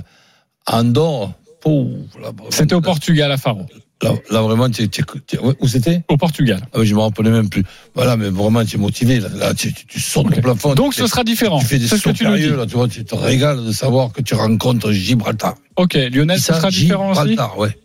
à 0.66 0.80
Andorre. 0.80 1.34
C'était 2.50 2.74
au 2.74 2.82
Portugal 2.82 3.32
à 3.32 3.38
Faro. 3.38 3.68
Là, 4.02 4.14
là, 4.32 4.42
vraiment, 4.42 4.68
tu, 4.70 4.90
tu- 4.90 5.04
tu- 5.28 5.38
ouais, 5.38 5.54
où 5.60 5.68
c'était? 5.68 6.02
Au 6.10 6.18
Portugal. 6.18 6.60
ah, 6.74 6.80
oui, 6.80 6.86
Je 6.88 6.96
me 6.96 7.00
rappelais 7.02 7.30
même 7.30 7.50
plus. 7.50 7.64
Voilà, 7.94 8.18
mais 8.18 8.30
vraiment, 8.30 8.66
tu 8.66 8.76
es 8.78 8.80
motivé. 8.80 9.20
Là, 9.20 9.30
Là, 9.30 9.54
tu, 9.54 9.72
tu, 9.74 9.86
tu 9.86 10.00
sautes 10.00 10.26
Ok. 10.28 10.38
au 10.38 10.42
plafond. 10.42 10.74
Donc 10.74 10.94
ce 10.96 11.06
sera 11.08 11.24
différent. 11.24 11.60
tu 11.60 11.66
fais 11.66 11.78
des 11.80 11.88
C'est 11.88 11.98
ce 11.98 12.02
que 12.04 12.10
sauts 12.10 12.14
tu 12.14 12.24
périlleux, 12.24 12.56
là, 12.58 12.66
tu 12.66 12.74
vois, 12.76 12.88
tu 12.88 13.06
te 13.06 13.14
régales 13.16 13.64
de 13.64 13.72
savoir 13.72 14.12
que 14.12 14.22
tu 14.24 14.34
rencontres 14.34 14.92
Gibraltar. 14.92 15.56
Ok, 15.76 15.94
Lionel, 15.94 16.40
ce 16.40 16.54
sera 16.54 16.70
différent 16.72 17.12
aussi? 17.12 17.22
Gibraltar, 17.30 17.58
ouais. 17.60 17.78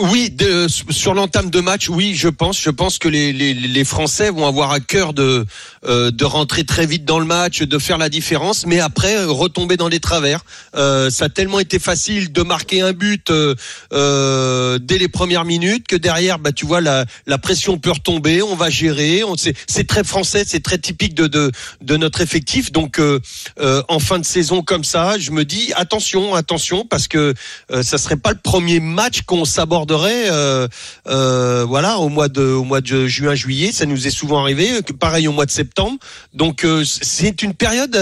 Oui, 0.00 0.30
de- 0.30 0.66
sur 0.90 1.14
l'entame 1.14 1.50
de 1.50 1.60
match, 1.60 1.88
oui, 1.88 2.14
je 2.14 2.28
pense. 2.28 2.60
Je 2.60 2.70
pense 2.70 2.98
que 2.98 3.08
les, 3.08 3.32
les, 3.32 3.52
les 3.54 3.84
Français 3.84 4.30
vont 4.30 4.46
avoir 4.46 4.70
à 4.70 4.80
cœur 4.80 5.12
de 5.12 5.44
euh, 5.86 6.10
de 6.10 6.24
rentrer 6.24 6.64
très 6.64 6.86
vite 6.86 7.04
dans 7.04 7.18
le 7.18 7.24
match, 7.24 7.62
de 7.62 7.78
faire 7.78 7.98
la 7.98 8.08
différence, 8.08 8.64
mais 8.66 8.78
après 8.80 9.24
retomber 9.24 9.76
dans 9.76 9.88
les 9.88 9.98
travers. 9.98 10.44
Euh, 10.76 11.10
ça 11.10 11.24
a 11.24 11.28
tellement 11.28 11.58
été 11.58 11.78
facile 11.78 12.32
de 12.32 12.42
marquer 12.42 12.80
un 12.80 12.92
but 12.92 13.30
euh, 13.30 13.54
euh, 13.92 14.78
dès 14.80 14.98
les 14.98 15.08
premières 15.08 15.44
minutes 15.44 15.86
que 15.88 15.96
derrière, 15.96 16.38
bah 16.38 16.52
tu 16.52 16.64
vois, 16.66 16.80
la, 16.80 17.04
la 17.26 17.38
pression 17.38 17.78
peut 17.78 17.90
retomber. 17.90 18.42
On 18.42 18.54
va 18.54 18.70
gérer. 18.70 19.24
On 19.24 19.34
c'est 19.36 19.86
très 19.86 20.04
français, 20.04 20.44
c'est 20.46 20.62
très 20.62 20.78
typique 20.78 21.14
de 21.14 21.26
de, 21.26 21.50
de 21.82 21.96
notre 21.96 22.20
effectif. 22.20 22.70
Donc 22.70 23.00
euh, 23.00 23.18
euh, 23.60 23.82
en 23.88 23.98
fin 23.98 24.18
de 24.20 24.24
saison 24.24 24.62
comme 24.62 24.84
ça, 24.84 25.18
je 25.18 25.32
me 25.32 25.44
dis 25.44 25.72
attention, 25.74 26.34
attention, 26.34 26.84
parce 26.84 27.08
que 27.08 27.34
ça 27.82 27.98
serait 27.98 28.16
pas 28.16 28.30
le 28.30 28.38
premier 28.38 28.78
match 28.80 29.22
qu'on 29.22 29.44
s'aborderait 29.44 29.87
euh, 29.94 30.68
euh, 31.08 31.64
voilà 31.66 31.98
au 31.98 32.08
mois 32.08 32.28
de 32.28 32.42
au 32.42 32.64
mois 32.64 32.80
de 32.80 33.06
juin 33.06 33.34
juillet 33.34 33.72
ça 33.72 33.86
nous 33.86 34.06
est 34.06 34.10
souvent 34.10 34.40
arrivé 34.40 34.82
pareil 34.98 35.28
au 35.28 35.32
mois 35.32 35.46
de 35.46 35.50
septembre 35.50 35.98
donc 36.34 36.64
euh, 36.64 36.84
c'est 36.84 37.42
une 37.42 37.54
période 37.54 37.96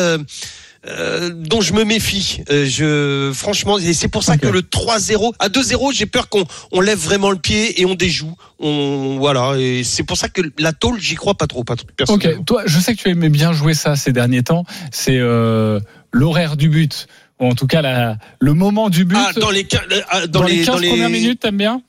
euh, 0.88 1.31
dont 1.35 1.61
je 1.61 1.72
me 1.72 1.85
méfie. 1.85 2.42
Euh, 2.51 2.64
je 2.66 3.33
franchement 3.35 3.79
et 3.79 3.92
c'est 3.92 4.09
pour 4.09 4.22
ça 4.22 4.37
que 4.38 4.46
le 4.46 4.61
3-0 4.61 5.33
à 5.38 5.49
2-0, 5.49 5.92
j'ai 5.92 6.07
peur 6.07 6.29
qu'on 6.29 6.44
on 6.70 6.81
lève 6.81 6.99
vraiment 6.99 7.31
le 7.31 7.38
pied 7.38 7.81
et 7.81 7.87
on 7.87 7.94
déjoue. 7.94 8.35
On 8.61 9.16
voilà 9.18 9.55
et 9.59 9.83
c'est 9.83 10.05
pour 10.05 10.16
ça 10.16 10.29
que 10.29 10.42
la 10.59 10.72
tôle, 10.72 11.01
j'y 11.01 11.16
crois 11.16 11.35
pas 11.35 11.46
trop 11.46 11.64
pas 11.64 11.75
trop. 11.77 12.14
Ok, 12.14 12.44
toi, 12.44 12.62
je 12.66 12.79
sais 12.79 12.94
que 12.94 13.03
tu 13.03 13.09
aimais 13.09 13.31
bien 13.31 13.53
jouer 13.53 13.75
ça 13.75 13.96
ces 13.96 14.12
derniers 14.12 14.42
temps. 14.42 14.64
C'est 14.92 15.18
euh, 15.18 15.81
l'horaire 16.12 16.57
du 16.57 16.68
but, 16.68 17.09
ou 17.40 17.46
en 17.46 17.55
tout 17.55 17.66
cas 17.66 17.83
la, 17.83 18.16
le 18.40 18.55
moment 18.55 18.88
du 18.90 19.05
but. 19.05 19.16
Ah, 19.18 19.33
dans 19.38 19.51
les 19.51 19.66
euh, 20.14 20.27
dans, 20.27 20.40
Dans 20.40 20.46
les 20.46 20.57
15 20.59 20.66
dans 20.66 20.79
les 20.79 20.88
premières 20.88 21.11
minutes, 21.11 21.40
t'aimes 21.40 21.57
bien? 21.59 21.83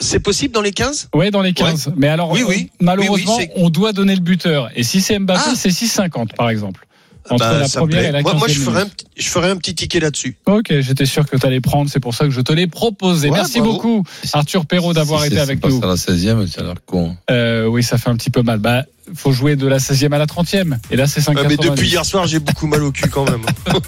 C'est 0.00 0.20
possible 0.20 0.54
dans 0.54 0.62
les 0.62 0.72
15 0.72 1.10
Ouais, 1.14 1.30
dans 1.30 1.42
les 1.42 1.52
15. 1.52 1.92
Mais 1.96 2.08
alors, 2.08 2.30
Oui, 2.32 2.42
oui. 2.46 2.70
malheureusement, 2.80 3.36
Oui, 3.36 3.44
oui, 3.54 3.62
on 3.62 3.70
doit 3.70 3.92
donner 3.92 4.14
le 4.14 4.20
buteur. 4.22 4.70
Et 4.74 4.82
si 4.82 5.00
c'est 5.00 5.18
Mbappé, 5.18 5.40
Ah. 5.46 5.52
c'est 5.56 5.68
6,50 5.70 6.34
par 6.34 6.50
exemple. 6.50 6.86
Entre 7.30 7.38
Bah, 7.44 7.58
la 7.60 7.68
ça 7.68 7.78
me 7.80 7.86
première 7.86 8.04
et 8.06 8.10
la 8.10 8.22
moi, 8.22 8.32
15 8.32 8.38
moi, 8.40 8.48
je 8.48 8.58
ferais 8.58 8.82
un, 8.82 8.86
petit- 8.88 9.06
je 9.16 9.28
ferais 9.28 9.50
un 9.50 9.56
petit 9.56 9.76
ticket 9.76 10.00
là-dessus. 10.00 10.36
Ok, 10.46 10.72
j'étais 10.80 11.06
sûr 11.06 11.24
que 11.24 11.36
tu 11.36 11.46
allais 11.46 11.60
prendre, 11.60 11.88
c'est 11.88 12.00
pour 12.00 12.14
ça 12.14 12.24
que 12.24 12.32
je 12.32 12.40
te 12.40 12.52
l'ai 12.52 12.66
proposé. 12.66 13.28
Ouais, 13.30 13.36
Merci 13.36 13.60
bravo. 13.60 13.74
beaucoup, 13.74 14.04
Arthur 14.32 14.66
Perrault, 14.66 14.92
d'avoir 14.92 15.20
Si 15.20 15.28
été 15.28 15.38
avec 15.38 15.64
nous. 15.64 15.80
à 15.84 15.86
la 15.86 15.94
16e, 15.96 16.48
ça 16.48 16.62
a 16.62 16.64
l'air 16.64 16.74
con. 16.84 17.16
Euh, 17.30 17.66
oui, 17.66 17.84
ça 17.84 17.96
fait 17.96 18.10
un 18.10 18.16
petit 18.16 18.30
peu 18.30 18.42
mal. 18.42 18.58
Bah, 18.58 18.86
faut 19.14 19.32
jouer 19.32 19.56
de 19.56 19.66
la 19.66 19.78
16e 19.78 20.12
à 20.12 20.18
la 20.18 20.26
30e. 20.26 20.76
Et 20.90 20.96
là, 20.96 21.06
c'est 21.06 21.20
5 21.20 21.36
Ouais, 21.36 21.46
mais 21.48 21.56
depuis 21.56 21.88
hier 21.88 22.04
soir, 22.04 22.26
j'ai 22.26 22.38
beaucoup 22.38 22.66
mal 22.66 22.82
au 22.82 22.92
cul 22.92 23.08
quand 23.08 23.24
même. 23.30 23.44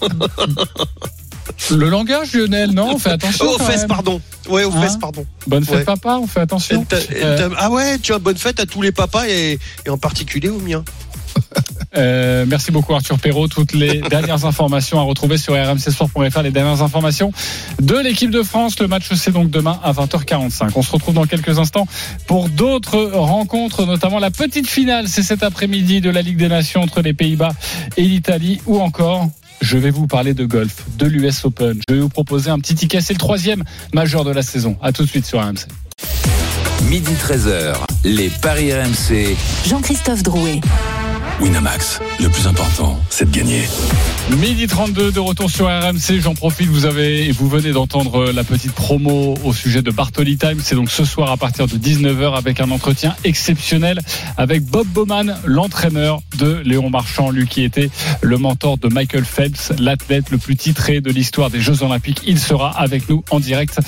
Le 1.70 1.88
langage, 1.88 2.32
Lionel, 2.34 2.70
non, 2.72 2.94
on 2.94 2.98
fait 2.98 3.10
attention. 3.10 3.44
Oh, 3.48 3.54
aux 3.54 3.58
fesses, 3.58 3.80
même. 3.80 3.88
pardon. 3.88 4.20
Ouais, 4.48 4.64
aux 4.64 4.72
Hein 4.72 4.82
fesses, 4.82 4.96
pardon. 4.96 5.24
Bonne 5.46 5.64
fête, 5.64 5.76
Ouais. 5.76 5.84
papa, 5.84 6.18
on 6.20 6.26
fait 6.26 6.40
attention. 6.40 6.84
T'as- 6.84 6.96
Euh, 7.14 7.48
t'as- 7.48 7.54
Ah 7.58 7.70
ouais, 7.70 7.98
tu 7.98 8.12
as 8.12 8.18
bonne 8.18 8.36
fête 8.36 8.60
à 8.60 8.66
tous 8.66 8.82
les 8.82 8.92
papas 8.92 9.26
et, 9.28 9.58
et 9.86 9.90
en 9.90 9.96
particulier 9.98 10.48
au 10.48 10.58
mien. 10.58 10.84
Euh, 11.96 12.44
merci 12.48 12.72
beaucoup 12.72 12.92
Arthur 12.92 13.20
Perrault. 13.20 13.46
Toutes 13.46 13.72
les 13.72 14.00
dernières 14.10 14.44
informations 14.44 14.98
à 14.98 15.02
retrouver 15.02 15.38
sur 15.38 15.54
rmcsport.fr, 15.54 16.42
les 16.42 16.50
dernières 16.50 16.82
informations 16.82 17.32
de 17.80 17.96
l'équipe 17.96 18.32
de 18.32 18.42
France. 18.42 18.80
Le 18.80 18.88
match 18.88 19.06
c'est 19.14 19.30
donc 19.30 19.48
demain 19.50 19.78
à 19.82 19.92
20h45. 19.92 20.70
On 20.74 20.82
se 20.82 20.90
retrouve 20.90 21.14
dans 21.14 21.26
quelques 21.26 21.58
instants 21.58 21.86
pour 22.26 22.48
d'autres 22.48 23.12
rencontres, 23.14 23.86
notamment 23.86 24.18
la 24.18 24.32
petite 24.32 24.66
finale. 24.66 25.06
C'est 25.08 25.22
cet 25.22 25.44
après-midi 25.44 26.00
de 26.00 26.10
la 26.10 26.22
Ligue 26.22 26.36
des 26.36 26.48
Nations 26.48 26.82
entre 26.82 27.00
les 27.00 27.14
Pays-Bas 27.14 27.52
et 27.96 28.02
l'Italie 28.02 28.60
ou 28.66 28.80
encore 28.80 29.28
je 29.60 29.78
vais 29.78 29.90
vous 29.90 30.06
parler 30.06 30.34
de 30.34 30.44
golf, 30.44 30.84
de 30.98 31.06
l'US 31.06 31.44
Open. 31.44 31.80
Je 31.88 31.94
vais 31.94 32.00
vous 32.00 32.08
proposer 32.08 32.50
un 32.50 32.58
petit 32.58 32.74
ticket. 32.74 33.00
C'est 33.00 33.14
le 33.14 33.18
troisième 33.18 33.62
majeur 33.94 34.24
de 34.24 34.32
la 34.32 34.42
saison. 34.42 34.76
À 34.82 34.92
tout 34.92 35.04
de 35.04 35.08
suite 35.08 35.26
sur 35.26 35.40
RMC. 35.40 35.68
Midi 36.90 37.12
13h, 37.12 37.76
les 38.04 38.28
Paris 38.28 38.72
RMC. 38.74 39.36
Jean-Christophe 39.66 40.22
Drouet. 40.22 40.60
Winamax, 41.40 42.00
le 42.20 42.28
plus 42.28 42.46
important, 42.46 42.98
c'est 43.10 43.30
de 43.30 43.36
gagner. 43.36 43.62
Midi 44.38 44.66
32 44.66 45.12
de 45.12 45.20
retour 45.20 45.50
sur 45.50 45.66
RMC. 45.66 46.20
J'en 46.20 46.34
profite, 46.34 46.68
vous 46.68 46.86
avez 46.86 47.30
vous 47.32 47.48
venez 47.48 47.72
d'entendre 47.72 48.32
la 48.32 48.44
petite 48.44 48.72
promo 48.72 49.34
au 49.44 49.52
sujet 49.52 49.82
de 49.82 49.90
Bartoli 49.90 50.38
Time. 50.38 50.58
C'est 50.62 50.76
donc 50.76 50.90
ce 50.90 51.04
soir 51.04 51.30
à 51.30 51.36
partir 51.36 51.66
de 51.66 51.76
19h 51.76 52.34
avec 52.34 52.60
un 52.60 52.70
entretien 52.70 53.14
exceptionnel 53.24 54.00
avec 54.36 54.64
Bob 54.64 54.86
Bowman, 54.86 55.36
l'entraîneur 55.44 56.20
de 56.38 56.62
Léon 56.64 56.88
Marchand, 56.88 57.30
lui 57.30 57.46
qui 57.46 57.64
était 57.64 57.90
le 58.22 58.38
mentor 58.38 58.78
de 58.78 58.88
Michael 58.88 59.24
Phelps, 59.24 59.72
l'athlète 59.78 60.30
le 60.30 60.38
plus 60.38 60.56
titré 60.56 61.00
de 61.00 61.10
l'histoire 61.10 61.50
des 61.50 61.60
Jeux 61.60 61.82
Olympiques. 61.82 62.22
Il 62.26 62.38
sera 62.38 62.70
avec 62.70 63.08
nous 63.08 63.24
en 63.30 63.40
direct 63.40 63.78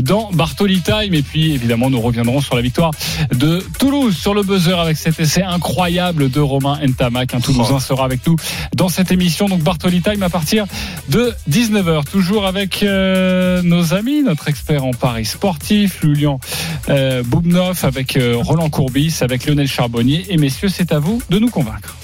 dans 0.00 0.30
Bartoli 0.32 0.80
Time. 0.80 1.14
Et 1.14 1.22
puis 1.22 1.52
évidemment, 1.52 1.90
nous 1.90 2.00
reviendrons 2.00 2.40
sur 2.40 2.56
la 2.56 2.62
victoire 2.62 2.90
de 3.32 3.64
Toulouse 3.78 4.16
sur 4.16 4.34
le 4.34 4.42
buzzer 4.42 4.78
avec 4.78 4.96
cet 4.96 5.20
essai 5.20 5.42
incroyable 5.42 6.30
de 6.30 6.40
Romain 6.40 6.78
Ntamak. 6.94 7.34
Un 7.34 7.40
Toulousain 7.40 7.80
sera 7.80 8.04
avec 8.04 8.26
nous 8.26 8.36
dans 8.74 8.88
cette 8.88 9.12
émission. 9.12 9.48
Donc 9.48 9.62
Bartoli 9.62 10.00
Time 10.00 10.22
à 10.22 10.30
partir 10.30 10.66
de 11.08 11.32
19h. 11.50 12.04
Toujours 12.10 12.46
avec 12.46 12.82
euh, 12.82 13.62
nos 13.62 13.94
amis, 13.94 14.22
notre 14.22 14.48
expert 14.48 14.84
en 14.84 14.92
paris 14.92 15.24
sportif, 15.24 16.00
Julian 16.02 16.38
euh, 16.88 17.22
Boubnov, 17.22 17.84
avec 17.84 18.16
euh, 18.16 18.36
Roland 18.36 18.70
Courbis, 18.70 19.18
avec 19.20 19.46
Lionel 19.46 19.68
Charbonnier. 19.68 20.26
Et 20.28 20.36
messieurs, 20.36 20.68
c'est 20.68 20.92
à 20.92 20.98
vous 20.98 21.20
de 21.30 21.38
nous 21.38 21.50
convaincre. 21.50 21.96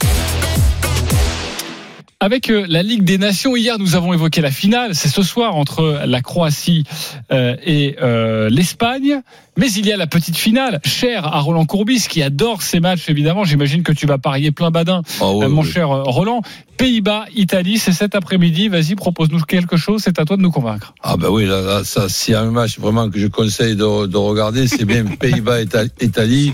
Avec 2.22 2.50
euh, 2.50 2.66
la 2.68 2.82
Ligue 2.82 3.02
des 3.02 3.16
Nations, 3.16 3.56
hier 3.56 3.78
nous 3.78 3.94
avons 3.96 4.12
évoqué 4.12 4.42
la 4.42 4.50
finale, 4.50 4.94
c'est 4.94 5.08
ce 5.08 5.22
soir 5.22 5.56
entre 5.56 6.02
la 6.04 6.20
Croatie 6.20 6.84
euh, 7.32 7.56
et 7.64 7.96
euh, 8.02 8.50
l'Espagne, 8.50 9.22
mais 9.56 9.72
il 9.72 9.86
y 9.86 9.92
a 9.92 9.96
la 9.96 10.06
petite 10.06 10.36
finale, 10.36 10.80
chère 10.84 11.24
à 11.26 11.40
Roland 11.40 11.64
Courbis 11.64 12.04
qui 12.10 12.22
adore 12.22 12.60
ces 12.60 12.78
matchs 12.78 13.08
évidemment, 13.08 13.44
j'imagine 13.44 13.82
que 13.82 13.92
tu 13.92 14.04
vas 14.04 14.18
parier 14.18 14.50
plein 14.52 14.70
badin, 14.70 15.00
Ah 15.22 15.24
mon 15.48 15.62
cher 15.62 15.88
Roland. 15.88 16.42
Pays-Bas, 16.76 17.26
Italie, 17.36 17.76
c'est 17.78 17.92
cet 17.92 18.14
après-midi, 18.14 18.68
vas-y 18.68 18.94
propose-nous 18.96 19.40
quelque 19.40 19.76
chose, 19.78 20.00
c'est 20.02 20.18
à 20.18 20.24
toi 20.26 20.36
de 20.38 20.42
nous 20.42 20.50
convaincre. 20.50 20.94
Ah 21.02 21.16
ben 21.18 21.28
oui, 21.28 21.44
là, 21.46 21.60
là, 21.62 21.84
ça, 21.84 22.08
s'il 22.10 22.32
y 22.32 22.34
a 22.34 22.40
un 22.40 22.50
match 22.50 22.78
vraiment 22.78 23.08
que 23.10 23.18
je 23.18 23.26
conseille 23.28 23.76
de, 23.76 24.06
de 24.06 24.16
regarder, 24.16 24.66
c'est 24.66 24.86
bien 24.86 25.04
Pays-Bas 25.20 25.62
Ita- 25.62 25.88
Italie. 26.02 26.52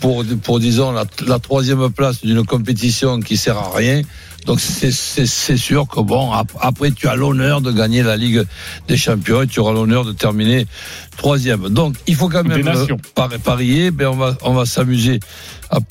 Pour 0.00 0.24
pour 0.42 0.58
disons 0.60 0.90
la, 0.92 1.04
la 1.26 1.38
troisième 1.40 1.90
place 1.90 2.20
d'une 2.24 2.44
compétition 2.44 3.18
qui 3.20 3.36
sert 3.36 3.58
à 3.58 3.70
rien. 3.74 4.02
Donc 4.46 4.60
c'est 4.60 5.56
sûr 5.56 5.86
que 5.86 6.00
bon 6.00 6.32
ap- 6.32 6.52
après 6.60 6.90
tu 6.90 7.06
as 7.06 7.16
l'honneur 7.16 7.60
de 7.60 7.70
gagner 7.70 8.02
la 8.02 8.16
Ligue 8.16 8.44
des 8.88 8.96
Champions 8.96 9.42
et 9.42 9.46
tu 9.46 9.60
auras 9.60 9.72
l'honneur 9.72 10.04
de 10.04 10.12
terminer 10.12 10.66
troisième. 11.16 11.68
Donc 11.68 11.96
il 12.06 12.14
faut 12.14 12.28
quand 12.28 12.44
même 12.44 12.62
euh, 12.68 12.86
par- 13.14 13.28
parier. 13.28 13.90
Ben 13.90 14.06
on 14.08 14.16
va 14.16 14.36
on 14.42 14.54
va 14.54 14.64
s'amuser 14.64 15.20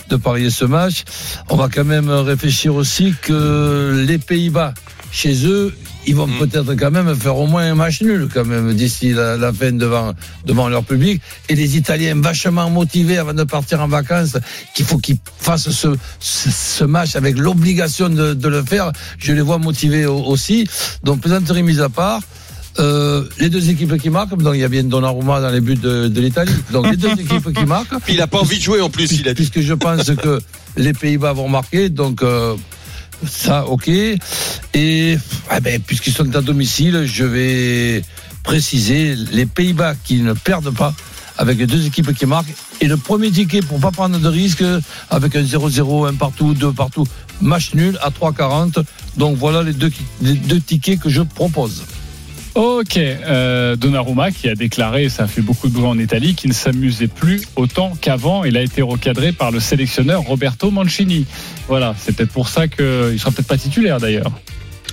de 0.09 0.15
parier 0.15 0.49
ce 0.49 0.65
match. 0.65 1.03
On 1.49 1.55
va 1.55 1.69
quand 1.69 1.85
même 1.85 2.09
réfléchir 2.09 2.73
aussi 2.73 3.13
que 3.21 4.03
les 4.07 4.17
Pays-Bas 4.17 4.73
chez 5.11 5.45
eux 5.45 5.73
ils 6.07 6.15
vont 6.15 6.25
Mm. 6.27 6.39
peut-être 6.39 6.73
quand 6.75 6.89
même 6.91 7.13
faire 7.15 7.37
au 7.37 7.45
moins 7.47 7.63
un 7.71 7.75
match 7.75 8.01
nul 8.01 8.27
quand 8.33 8.45
même 8.45 8.73
d'ici 8.73 9.13
la, 9.13 9.37
la 9.37 9.51
fin 9.53 9.71
devant 9.71 10.13
devant 10.45 10.67
leur 10.69 10.83
public 10.83 11.21
et 11.49 11.55
les 11.55 11.77
Italiens 11.77 12.15
vachement 12.19 12.69
motivés 12.69 13.17
avant 13.17 13.33
de 13.33 13.43
partir 13.43 13.81
en 13.81 13.87
vacances 13.87 14.37
qu'il 14.73 14.85
faut 14.85 14.97
qu'ils 14.97 15.17
fassent 15.39 15.69
ce, 15.69 15.89
ce, 16.19 16.49
ce 16.49 16.83
match 16.85 17.15
avec 17.15 17.37
l'obligation 17.37 18.09
de, 18.09 18.33
de 18.33 18.47
le 18.47 18.63
faire 18.63 18.91
je 19.19 19.33
les 19.33 19.41
vois 19.41 19.57
motivés 19.59 20.05
au- 20.05 20.23
aussi 20.33 20.67
donc 21.03 21.21
plaisanterie 21.21 21.63
mise 21.63 21.81
à 21.81 21.89
part 21.89 22.21
euh, 22.79 23.23
les 23.39 23.49
deux 23.49 23.71
équipes 23.71 23.97
qui 23.97 24.11
marquent, 24.11 24.37
donc 24.37 24.53
il 24.53 24.59
y 24.59 24.63
a 24.63 24.67
bien 24.67 24.83
Donnarumma 24.83 25.41
dans 25.41 25.49
les 25.49 25.61
buts 25.61 25.73
de, 25.73 26.07
de 26.09 26.21
l'Italie. 26.21 26.53
Donc 26.71 26.87
les 26.87 26.95
deux 26.95 27.09
équipes 27.19 27.51
qui 27.51 27.65
marquent. 27.65 27.97
Puis 28.05 28.13
il 28.13 28.21
a 28.21 28.27
pas 28.27 28.37
envie 28.37 28.57
de 28.59 28.61
jouer 28.61 28.81
en 28.81 28.89
plus, 28.91 29.11
il 29.13 29.27
a 29.27 29.33
dit. 29.33 29.35
Puisque 29.49 29.61
je 29.61 29.73
pense 29.73 30.11
que 30.11 30.39
les 30.77 30.93
Pays-Bas 30.93 31.33
vont 31.33 31.49
marquer, 31.49 31.89
donc 31.89 32.21
euh, 32.21 32.55
ça, 33.25 33.65
ok. 33.65 33.87
Et 33.87 34.19
eh 34.73 35.17
ben, 35.61 35.81
puisqu'ils 35.81 36.13
sont 36.13 36.35
à 36.35 36.41
domicile, 36.41 37.03
je 37.05 37.23
vais 37.23 38.03
préciser 38.43 39.15
les 39.15 39.45
Pays-Bas 39.45 39.95
qui 40.03 40.21
ne 40.21 40.33
perdent 40.33 40.73
pas 40.73 40.93
avec 41.37 41.63
deux 41.65 41.85
équipes 41.85 42.13
qui 42.13 42.25
marquent. 42.25 42.53
Et 42.81 42.87
le 42.87 42.97
premier 42.97 43.31
ticket 43.31 43.61
pour 43.61 43.79
pas 43.79 43.91
prendre 43.91 44.19
de 44.19 44.27
risque 44.27 44.63
avec 45.09 45.35
un 45.35 45.43
0-0, 45.43 46.09
un 46.09 46.13
partout, 46.13 46.53
deux 46.53 46.71
partout, 46.71 47.05
match 47.41 47.73
nul 47.73 47.97
à 48.01 48.09
3,40. 48.09 48.83
Donc 49.17 49.37
voilà 49.37 49.63
les 49.63 49.73
deux 49.73 50.59
tickets 50.59 50.99
que 50.99 51.09
je 51.09 51.21
propose. 51.21 51.83
Ok, 52.57 52.97
euh, 52.97 53.75
Donnarumma 53.75 54.31
qui 54.31 54.49
a 54.49 54.55
déclaré, 54.55 55.09
ça 55.09 55.25
a 55.25 55.27
fait 55.27 55.43
beaucoup 55.43 55.67
de 55.69 55.73
bruit 55.73 55.85
en 55.85 55.99
Italie, 55.99 56.33
qu'il 56.33 56.49
ne 56.49 56.55
s'amusait 56.55 57.05
plus 57.07 57.43
autant 57.55 57.93
qu'avant. 58.01 58.45
Il 58.45 58.57
a 58.57 58.61
été 58.63 58.81
recadré 58.81 59.31
par 59.31 59.51
le 59.51 59.59
sélectionneur 59.59 60.21
Roberto 60.23 60.71
Mancini. 60.71 61.27
Voilà, 61.67 61.93
c'est 61.99 62.15
peut-être 62.15 62.31
pour 62.31 62.47
ça 62.49 62.67
qu'il 62.67 63.19
sera 63.19 63.29
peut-être 63.29 63.45
pas 63.47 63.59
titulaire 63.59 63.99
d'ailleurs. 63.99 64.31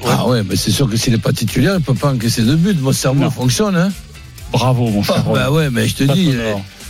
Ah 0.07 0.29
ouais, 0.29 0.43
mais 0.47 0.57
c'est 0.57 0.73
sûr 0.73 0.91
que 0.91 0.97
s'il 0.99 1.15
n'est 1.15 1.19
pas 1.19 1.33
titulaire, 1.33 1.75
il 1.79 1.83
peut 1.83 1.95
pas 1.95 2.13
encaisser 2.13 2.43
de 2.43 2.55
but. 2.55 2.79
Mon 2.83 2.93
cerveau 2.93 3.23
Non. 3.25 3.31
fonctionne, 3.31 3.77
hein. 3.77 3.91
Bravo 4.53 4.91
mon 4.91 5.03
cher. 5.03 5.25
Ah, 5.27 5.33
bah 5.33 5.51
ouais, 5.51 5.71
mais 5.71 5.89
je 5.89 5.95
te 5.95 6.07
Ça 6.07 6.13
dis. 6.13 6.33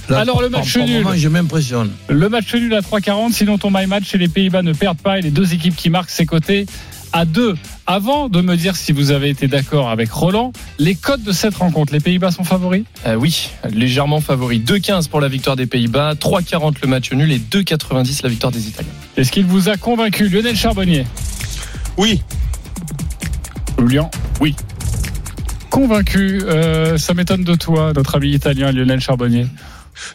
là, 0.08 0.18
Alors, 0.18 0.42
le 0.42 0.48
match 0.48 0.76
nul. 0.76 1.04
moment, 1.04 1.14
je 1.16 1.28
m'impressionne. 1.28 1.90
Le 2.08 2.28
match 2.28 2.52
nul 2.52 2.74
à 2.74 2.80
3,40, 2.80 3.32
sinon 3.32 3.58
ton 3.58 3.70
my 3.72 3.86
match 3.86 4.12
et 4.12 4.18
les 4.18 4.26
Pays-Bas 4.28 4.62
ne 4.62 4.72
perdent 4.72 4.98
pas 5.00 5.20
et 5.20 5.22
les 5.22 5.30
deux 5.30 5.54
équipes 5.54 5.76
qui 5.76 5.88
marquent 5.88 6.10
ses 6.10 6.26
côtés 6.26 6.66
à 7.14 7.24
2. 7.24 7.54
Avant 7.86 8.28
de 8.28 8.40
me 8.40 8.56
dire 8.56 8.76
si 8.76 8.90
vous 8.92 9.12
avez 9.12 9.30
été 9.30 9.46
d'accord 9.46 9.88
avec 9.88 10.10
Roland, 10.10 10.52
les 10.78 10.96
codes 10.96 11.22
de 11.22 11.30
cette 11.32 11.54
rencontre, 11.54 11.92
les 11.92 12.00
Pays-Bas 12.00 12.32
sont 12.32 12.42
favoris? 12.42 12.84
Euh, 13.06 13.14
oui, 13.14 13.50
légèrement 13.70 14.20
favori. 14.20 14.58
2,15 14.58 15.08
pour 15.08 15.20
la 15.20 15.28
victoire 15.28 15.54
des 15.54 15.66
Pays-Bas, 15.66 16.14
3,40 16.14 16.74
le 16.82 16.88
match 16.88 17.12
nul 17.12 17.30
et 17.30 17.38
2,90 17.38 18.20
la 18.24 18.28
victoire 18.28 18.50
des 18.52 18.68
Italiens. 18.68 18.90
Est-ce 19.16 19.30
qu'il 19.30 19.46
vous 19.46 19.68
a 19.68 19.76
convaincu 19.76 20.28
Lionel 20.28 20.56
Charbonnier? 20.56 21.06
Oui, 21.96 22.20
Julien? 23.78 24.10
Oui. 24.40 24.56
Convaincu, 25.70 26.42
euh, 26.42 26.98
ça 26.98 27.14
m'étonne 27.14 27.44
de 27.44 27.54
toi, 27.54 27.92
notre 27.94 28.16
ami 28.16 28.30
italien 28.30 28.72
Lionel 28.72 29.00
Charbonnier. 29.00 29.46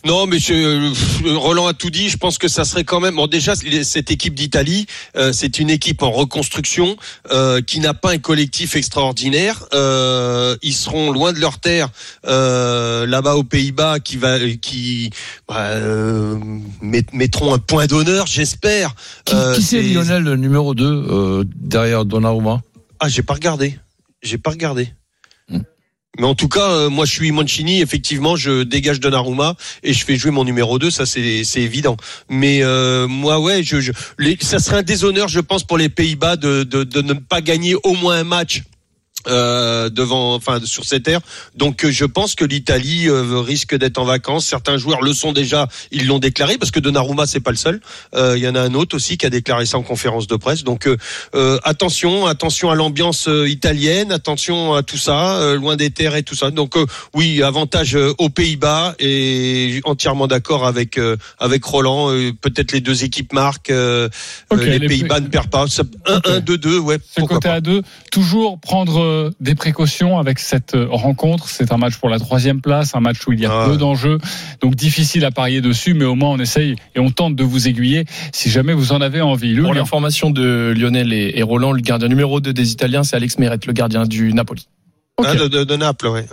Non, 0.05 0.25
mais 0.27 0.39
je- 0.39 0.53
euh, 0.53 1.37
Roland 1.37 1.67
a 1.67 1.73
tout 1.73 1.89
dit. 1.89 2.09
Je 2.09 2.17
pense 2.17 2.37
que 2.37 2.47
ça 2.47 2.65
serait 2.65 2.83
quand 2.83 2.99
même. 2.99 3.15
Bon, 3.15 3.27
déjà, 3.27 3.53
cette 3.55 4.11
équipe 4.11 4.33
d'Italie, 4.35 4.85
euh, 5.15 5.31
c'est 5.33 5.59
une 5.59 5.69
équipe 5.69 6.01
en 6.03 6.11
reconstruction 6.11 6.95
euh, 7.31 7.61
qui 7.61 7.79
n'a 7.79 7.93
pas 7.93 8.11
un 8.11 8.17
collectif 8.17 8.75
extraordinaire. 8.75 9.65
Euh, 9.73 10.55
ils 10.61 10.73
seront 10.73 11.11
loin 11.11 11.33
de 11.33 11.39
leur 11.39 11.59
terre 11.59 11.89
là-bas 12.23 13.35
aux 13.35 13.43
Pays-Bas, 13.43 13.99
qui 13.99 14.17
va, 14.17 14.39
qui 14.61 15.09
bah, 15.47 15.75
met- 16.81 17.05
mettront 17.13 17.53
un 17.53 17.59
point 17.59 17.87
d'honneur, 17.87 18.27
j'espère. 18.27 18.95
Qui, 19.25 19.35
qui 19.55 19.61
c'est 19.61 19.81
Lionel, 19.81 20.23
le 20.23 20.35
numéro 20.35 20.73
2, 20.75 21.43
derrière 21.55 22.05
Donnarumma? 22.05 22.61
Ah, 22.99 23.07
j'ai 23.09 23.21
pas 23.23 23.33
regardé. 23.33 23.79
J'ai 24.21 24.37
pas 24.37 24.51
regardé. 24.51 24.89
Mais 26.17 26.25
en 26.25 26.35
tout 26.35 26.49
cas, 26.49 26.71
euh, 26.71 26.89
moi 26.89 27.05
je 27.05 27.11
suis 27.13 27.31
Mancini, 27.31 27.81
effectivement, 27.81 28.35
je 28.35 28.63
dégage 28.63 28.99
Donnarumma 28.99 29.55
et 29.83 29.93
je 29.93 30.03
fais 30.03 30.17
jouer 30.17 30.31
mon 30.31 30.43
numéro 30.43 30.79
2, 30.79 30.89
ça 30.89 31.05
c'est 31.05 31.43
c'est 31.43 31.61
évident. 31.61 31.97
Mais 32.29 32.63
euh, 32.63 33.07
moi 33.07 33.39
ouais, 33.39 33.63
je, 33.63 33.79
je 33.79 33.91
les, 34.17 34.37
ça 34.41 34.59
serait 34.59 34.77
un 34.77 34.83
déshonneur 34.83 35.27
je 35.27 35.39
pense 35.39 35.63
pour 35.63 35.77
les 35.77 35.89
Pays-Bas 35.89 36.35
de, 36.35 36.63
de 36.63 37.01
ne 37.01 37.13
pas 37.13 37.41
gagner 37.41 37.75
au 37.83 37.93
moins 37.93 38.17
un 38.17 38.23
match 38.23 38.63
euh, 39.27 39.89
devant, 39.89 40.35
enfin 40.35 40.59
sur 40.63 40.85
cette 40.85 41.03
terre. 41.03 41.19
Donc 41.55 41.83
euh, 41.83 41.91
je 41.91 42.05
pense 42.05 42.35
que 42.35 42.45
l'Italie 42.45 43.07
euh, 43.09 43.39
risque 43.41 43.75
d'être 43.75 43.97
en 43.97 44.05
vacances. 44.05 44.45
Certains 44.45 44.77
joueurs 44.77 45.01
le 45.01 45.13
sont 45.13 45.33
déjà, 45.33 45.67
ils 45.91 46.07
l'ont 46.07 46.19
déclaré 46.19 46.57
parce 46.57 46.71
que 46.71 46.79
Donnarumma 46.79 47.25
c'est 47.27 47.39
pas 47.41 47.51
le 47.51 47.57
seul. 47.57 47.81
Euh, 48.15 48.37
Il 48.37 48.43
y 48.43 48.47
en 48.47 48.55
a 48.55 48.61
un 48.61 48.73
autre 48.73 48.95
aussi 48.95 49.17
qui 49.17 49.25
a 49.25 49.29
déclaré 49.29 49.65
ça 49.65 49.77
en 49.77 49.83
conférence 49.83 50.27
de 50.27 50.35
presse. 50.35 50.63
Donc 50.63 50.87
attention, 51.63 52.25
attention 52.25 52.69
à 52.69 52.75
l'ambiance 52.75 53.27
italienne, 53.47 54.11
attention 54.11 54.73
à 54.73 54.83
tout 54.83 54.97
ça, 54.97 55.53
loin 55.55 55.75
des 55.75 55.89
terres 55.89 56.15
et 56.15 56.23
tout 56.23 56.35
ça. 56.35 56.51
Donc 56.51 56.77
euh, 56.77 56.85
oui, 57.13 57.41
avantage 57.43 57.97
aux 58.17 58.29
Pays-Bas 58.29 58.95
et 58.99 59.81
entièrement 59.83 60.27
d'accord 60.27 60.65
avec 60.65 60.97
euh, 60.97 61.17
avec 61.39 61.63
Roland. 61.63 62.09
Peut-être 62.41 62.71
les 62.71 62.81
deux 62.81 63.03
équipes 63.03 63.33
marquent. 63.33 63.69
Ok, 63.69 63.75
euh, 63.75 64.09
les, 64.51 64.79
les 64.79 64.87
Pays-Bas 64.87 65.15
Pays- 65.15 65.23
ne 65.23 65.29
perdent 65.29 65.49
pas. 65.49 65.65
1-1, 65.65 66.39
2-2, 66.43 66.77
ouais. 66.79 66.97
Ce 66.97 67.19
Pourquoi 67.19 67.37
côté 67.37 67.49
pas. 67.49 67.55
à 67.55 67.61
deux, 67.61 67.81
toujours 68.11 68.59
prendre 68.59 68.99
euh, 69.09 69.31
des 69.39 69.55
précautions 69.55 70.17
avec 70.19 70.39
cette 70.39 70.75
euh, 70.75 70.87
rencontre. 70.89 71.49
C'est 71.49 71.71
un 71.71 71.77
match 71.77 71.97
pour 71.97 72.09
la 72.09 72.19
troisième 72.19 72.61
place, 72.61 72.95
un 72.95 72.99
match 72.99 73.25
où 73.27 73.33
il 73.33 73.39
y 73.39 73.45
a 73.45 73.51
Ah 73.51 73.65
peu 73.67 73.77
d'enjeux, 73.77 74.19
donc 74.61 74.75
difficile 74.75 75.25
à 75.25 75.31
parier 75.31 75.61
dessus, 75.61 75.93
mais 75.93 76.05
au 76.05 76.15
moins 76.15 76.29
on 76.29 76.37
essaye 76.39 76.75
et 76.95 76.99
on 76.99 77.09
tente 77.11 77.35
de 77.35 77.43
vous 77.43 77.67
aiguiller 77.67 78.05
si 78.31 78.49
jamais 78.49 78.73
vous 78.73 78.91
en 78.91 79.01
avez 79.01 79.21
envie. 79.21 79.55
Pour 79.59 79.73
l'information 79.73 80.29
de 80.29 80.73
Lionel 80.77 81.11
et, 81.11 81.41
Roland, 81.43 81.71
le 81.71 81.81
gardien 81.81 82.07
numéro 82.07 82.39
2 82.39 82.53
des 82.53 82.71
Italiens, 82.71 83.03
c'est 83.03 83.15
Alex 83.15 83.37
Meret, 83.39 83.59
le 83.65 83.73
gardien 83.73 84.05
du 84.05 84.33
Napoli. 84.33 84.67
Hein, 85.17 85.35
de, 85.35 85.47
de- 85.47 85.63
de 85.65 85.75
Naples, 85.75 86.07
ouais. 86.07 86.25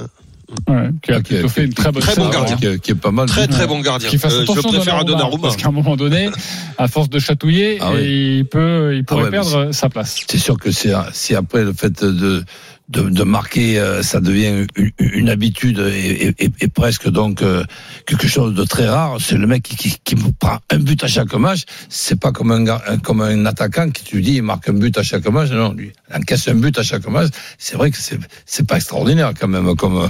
Ouais, 0.69 0.91
qui 1.03 1.13
a 1.13 1.21
plutôt 1.21 1.49
fait 1.49 1.65
une 1.65 1.75
très 1.75 1.91
bonne 1.91 2.03
Très 2.03 2.15
bon 2.15 2.29
gardien. 2.29 2.57
qui, 2.57 2.67
est- 2.67 2.79
qui 2.79 2.91
est 2.93 2.95
pas 2.95 3.11
mal. 3.11 3.27
Très 3.27 3.49
très 3.49 3.67
bon 3.67 3.81
gardien. 3.81 4.09
Qu'il 4.09 4.19
fasse 4.21 4.33
Euh, 4.35 4.37
je 4.37 4.53
le 4.53 4.59
attention 4.61 4.71
préfère 4.71 4.97
à 4.99 5.05
Donnarumma, 5.05 5.43
parce 5.43 5.57
qu'à 5.57 5.69
un 5.69 5.73
moment 5.73 5.97
donné, 5.97 6.31
à 6.79 6.87
force 6.89 7.09
de 7.11 7.19
chatouiller, 7.19 7.79
Ah 7.81 7.91
oui. 7.95 8.39
il 8.39 8.45
peut, 8.47 8.95
il 8.95 9.05
pourrait 9.05 9.25
ouais, 9.25 9.31
mais 9.31 9.39
perdre 9.39 9.73
sa 9.73 9.89
place. 9.89 10.21
C'est 10.29 10.39
sûr 10.39 10.57
que 10.57 10.71
c'est 10.71 10.93
si 11.13 11.35
après 11.35 11.65
le 11.65 11.73
fait 11.73 12.03
de 12.05 12.45
de, 12.89 13.03
de 13.09 13.23
marquer, 13.25 13.79
euh, 13.81 14.03
ça 14.03 14.21
devient 14.21 14.65
une, 14.77 14.91
une 14.99 15.29
habitude 15.29 15.79
et, 15.81 16.35
et- 16.39 16.51
et 16.61 16.69
presque 16.69 17.09
donc 17.11 17.43
euh, 17.43 17.65
quelque 18.07 18.29
chose 18.29 18.55
de 18.55 18.65
très 18.65 18.87
rare. 18.89 19.17
C'est 19.21 19.37
le 19.37 19.47
mec 19.47 19.63
qui, 19.65 19.77
qui, 19.77 19.97
qui 20.05 20.15
prend 20.39 20.59
un 20.71 20.79
but 20.79 21.03
à 21.03 21.09
chaque 21.09 21.35
match. 21.35 21.63
C'est 21.89 22.19
pas 22.21 22.31
comme 22.33 22.53
un, 22.53 22.65
comme 22.99 23.23
un 23.23 23.45
attaquant 23.47 23.91
qui 23.91 24.05
tu 24.05 24.21
dis 24.23 24.35
il 24.35 24.43
marque 24.43 24.69
un 24.69 24.75
but 24.75 24.97
à 24.99 25.03
chaque 25.03 25.27
match. 25.29 25.51
Non, 25.51 25.73
lui 25.73 25.93
il 26.11 26.17
encaisse 26.17 26.47
un 26.49 26.55
but 26.55 26.79
à 26.79 26.83
chaque 26.85 27.09
match. 27.09 27.31
C'est 27.59 27.77
vrai 27.77 27.91
que 27.91 27.97
c'est 27.99 28.19
c'est 28.45 28.67
pas 28.67 28.77
extraordinaire 28.77 29.33
quand 29.39 29.49
même 29.49 29.75
comme 29.75 30.09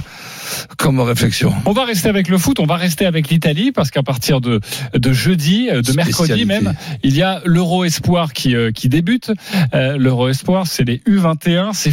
comme 0.77 0.99
réflexion. 0.99 1.53
On 1.65 1.73
va 1.73 1.83
rester 1.85 2.07
avec 2.09 2.29
le 2.29 2.37
foot, 2.37 2.59
on 2.59 2.65
va 2.65 2.75
rester 2.77 3.05
avec 3.05 3.29
l'Italie 3.29 3.71
parce 3.71 3.89
qu'à 3.91 4.03
partir 4.03 4.39
de, 4.39 4.61
de 4.93 5.13
jeudi, 5.13 5.69
euh, 5.71 5.81
de 5.81 5.91
mercredi 5.93 6.45
même, 6.45 6.73
il 7.03 7.15
y 7.17 7.21
a 7.23 7.41
l'Euro 7.43 7.83
Espoir 7.83 8.31
qui, 8.33 8.55
euh, 8.55 8.71
qui 8.71 8.87
débute. 8.87 9.31
Euh, 9.73 9.97
L'Euro 9.97 10.29
Espoir, 10.29 10.65
c'est 10.67 10.83
les 10.85 10.97
U21, 11.07 11.73
c'est 11.73 11.91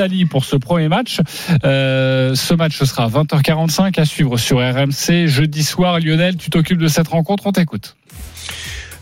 France-Italie 0.00 0.24
pour 0.24 0.44
ce 0.44 0.56
premier 0.56 0.88
match. 0.88 1.20
Euh, 1.64 2.34
ce 2.34 2.54
match 2.54 2.82
sera 2.82 3.04
à 3.04 3.08
20h45 3.08 4.00
à 4.00 4.04
suivre 4.06 4.38
sur 4.38 4.58
RMC 4.58 5.26
jeudi 5.26 5.62
soir. 5.62 6.00
Lionel, 6.00 6.36
tu 6.36 6.48
t'occupes 6.48 6.78
de 6.78 6.88
cette 6.88 7.08
rencontre, 7.08 7.46
on 7.46 7.52
t'écoute. 7.52 7.96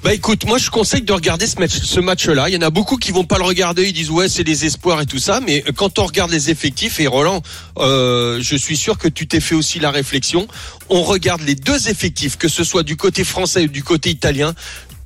Bah 0.03 0.15
écoute, 0.15 0.47
moi 0.47 0.59
je 0.59 0.71
conseille 0.71 1.03
de 1.03 1.13
regarder 1.13 1.47
ce 1.47 1.59
match, 1.59 1.73
ce 1.73 1.99
match-là. 1.99 2.49
Il 2.49 2.55
y 2.55 2.57
en 2.57 2.63
a 2.63 2.71
beaucoup 2.71 2.99
qui 2.99 3.11
vont 3.11 3.25
pas 3.25 3.37
le 3.37 3.43
regarder, 3.43 3.89
ils 3.89 3.93
disent 3.93 4.11
ouais 4.11 4.29
c'est 4.29 4.45
des 4.45 4.65
espoirs 4.65 5.01
et 5.01 5.07
tout 5.07 5.19
ça, 5.19 5.41
mais 5.45 5.65
quand 5.75 5.99
on 5.99 6.05
regarde 6.05 6.31
les 6.31 6.51
effectifs 6.51 7.01
et 7.01 7.09
Roland, 7.09 7.43
euh, 7.79 8.39
je 8.41 8.55
suis 8.55 8.77
sûr 8.77 8.97
que 8.97 9.09
tu 9.09 9.27
t'es 9.27 9.41
fait 9.41 9.57
aussi 9.57 9.81
la 9.81 9.91
réflexion. 9.91 10.47
On 10.89 11.03
regarde 11.03 11.43
les 11.43 11.57
deux 11.57 11.89
effectifs, 11.89 12.39
que 12.39 12.49
ce 12.49 12.63
soit 12.63 12.85
du 12.85 12.97
côté 12.97 13.25
français 13.25 13.65
ou 13.65 13.69
du 13.69 13.83
côté 13.83 14.11
italien. 14.11 14.55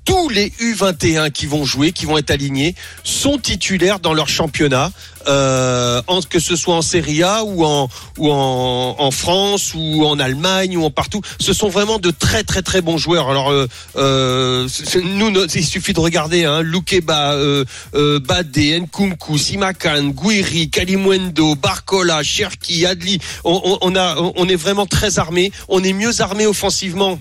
Tous 0.04 0.28
les 0.28 0.48
U21 0.60 1.30
qui 1.30 1.46
vont 1.46 1.64
jouer, 1.64 1.92
qui 1.92 2.06
vont 2.06 2.18
être 2.18 2.30
alignés, 2.30 2.74
sont 3.04 3.38
titulaires 3.38 4.00
dans 4.00 4.14
leur 4.14 4.28
championnat, 4.28 4.90
euh, 5.28 6.02
que 6.28 6.40
ce 6.40 6.56
soit 6.56 6.74
en 6.74 6.82
Serie 6.82 7.22
A 7.22 7.44
ou 7.44 7.64
en 7.64 7.88
ou 8.18 8.30
en, 8.30 8.96
en 8.98 9.10
France 9.10 9.72
ou 9.74 10.04
en 10.04 10.18
Allemagne 10.18 10.76
ou 10.76 10.84
en 10.84 10.90
partout. 10.90 11.20
Ce 11.38 11.52
sont 11.52 11.68
vraiment 11.68 11.98
de 11.98 12.10
très 12.10 12.42
très 12.42 12.62
très 12.62 12.80
bons 12.80 12.98
joueurs. 12.98 13.30
Alors 13.30 13.50
euh, 13.50 13.66
euh, 13.96 14.68
nous, 15.04 15.30
il 15.54 15.64
suffit 15.64 15.92
de 15.92 16.00
regarder 16.00 16.44
hein, 16.44 16.62
Lukeba, 16.62 17.34
euh, 17.34 17.64
euh, 17.94 18.18
Badé, 18.18 18.78
Nkunku, 18.80 19.38
Simakan, 19.38 20.10
Guiri, 20.10 20.70
Kalimwendo, 20.70 21.54
Barcola, 21.54 22.22
Cherki, 22.22 22.86
Adli. 22.86 23.18
On, 23.44 23.60
on, 23.64 23.78
on 23.80 23.96
a, 23.96 24.16
on 24.36 24.48
est 24.48 24.56
vraiment 24.56 24.86
très 24.86 25.18
armés. 25.18 25.52
On 25.68 25.82
est 25.84 25.92
mieux 25.92 26.20
armés 26.20 26.46
offensivement. 26.46 27.18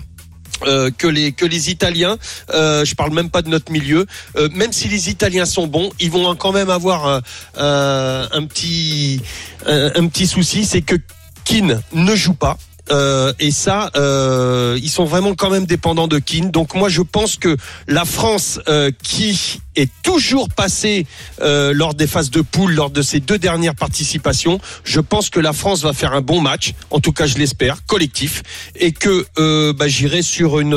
Euh, 0.66 0.90
que 0.96 1.06
les 1.06 1.32
que 1.32 1.44
les 1.44 1.70
Italiens, 1.70 2.16
euh, 2.50 2.84
je 2.84 2.94
parle 2.94 3.12
même 3.12 3.30
pas 3.30 3.42
de 3.42 3.48
notre 3.48 3.72
milieu. 3.72 4.06
Euh, 4.36 4.48
même 4.54 4.72
si 4.72 4.88
les 4.88 5.10
Italiens 5.10 5.46
sont 5.46 5.66
bons, 5.66 5.90
ils 6.00 6.10
vont 6.10 6.34
quand 6.34 6.52
même 6.52 6.70
avoir 6.70 7.22
un 7.56 8.46
petit 8.46 9.20
un, 9.66 10.06
petit 10.08 10.26
souci, 10.26 10.64
c'est 10.64 10.82
que 10.82 10.96
Keane 11.44 11.82
ne 11.92 12.14
joue 12.16 12.34
pas. 12.34 12.58
Euh, 12.92 13.32
et 13.40 13.50
ça, 13.50 13.90
euh, 13.96 14.78
ils 14.82 14.90
sont 14.90 15.04
vraiment 15.04 15.34
quand 15.34 15.50
même 15.50 15.64
dépendants 15.64 16.08
de 16.08 16.18
Keane. 16.18 16.50
Donc 16.50 16.74
moi, 16.74 16.88
je 16.88 17.02
pense 17.02 17.36
que 17.36 17.56
la 17.88 18.04
France, 18.04 18.60
euh, 18.68 18.90
qui 19.02 19.60
est 19.76 19.90
toujours 20.02 20.48
passée 20.50 21.06
lors 21.40 21.94
des 21.94 22.06
phases 22.06 22.30
de 22.30 22.42
poule, 22.42 22.74
lors 22.74 22.90
de 22.90 23.00
ses 23.00 23.20
deux 23.20 23.38
dernières 23.38 23.74
participations, 23.74 24.60
je 24.84 25.00
pense 25.00 25.30
que 25.30 25.40
la 25.40 25.54
France 25.54 25.82
va 25.82 25.92
faire 25.94 26.12
un 26.12 26.20
bon 26.20 26.40
match. 26.40 26.74
En 26.90 27.00
tout 27.00 27.12
cas, 27.12 27.26
je 27.26 27.38
l'espère, 27.38 27.84
collectif, 27.86 28.42
et 28.76 28.92
que 28.92 29.26
bah, 29.72 29.88
j'irai 29.88 30.20
sur 30.20 30.60
une. 30.60 30.74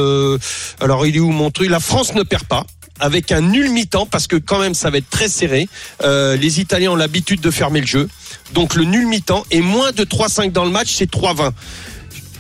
alors, 0.80 1.06
il 1.06 1.18
est 1.18 1.20
où 1.20 1.32
mon 1.32 1.52
truc? 1.52 1.70
La 1.70 1.82
France 1.82 2.16
ne 2.16 2.24
perd 2.24 2.46
pas 2.46 2.66
avec 3.02 3.34
un 3.34 3.42
nul 3.42 3.70
mi-temps 3.72 4.06
parce 4.06 4.26
que 4.26 4.38
quand 4.38 4.60
même 4.60 4.74
ça 4.74 4.90
va 4.90 5.00
être 5.00 5.10
très 5.10 5.28
serré. 5.28 5.68
Les 6.02 6.62
Italiens 6.62 6.92
ont 6.92 6.96
l'habitude 6.96 7.42
de 7.42 7.52
fermer 7.52 7.82
le 7.82 7.88
jeu. 7.88 8.08
Donc 8.54 8.76
le 8.76 8.86
nul 8.86 9.08
mi-temps 9.08 9.46
et 9.52 9.60
moins 9.60 9.92
de 9.92 10.06
3-5 10.06 10.54
dans 10.54 10.64
le 10.64 10.72
match, 10.72 10.94
c'est 10.94 11.12
3-20. 11.12 11.52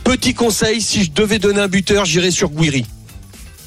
Petit 0.05 0.33
conseil, 0.33 0.79
si 0.81 1.03
je 1.03 1.11
devais 1.11 1.39
donner 1.39 1.59
un 1.59 1.67
buteur, 1.67 2.05
j'irais 2.05 2.31
sur 2.31 2.49
Guiri. 2.49 2.85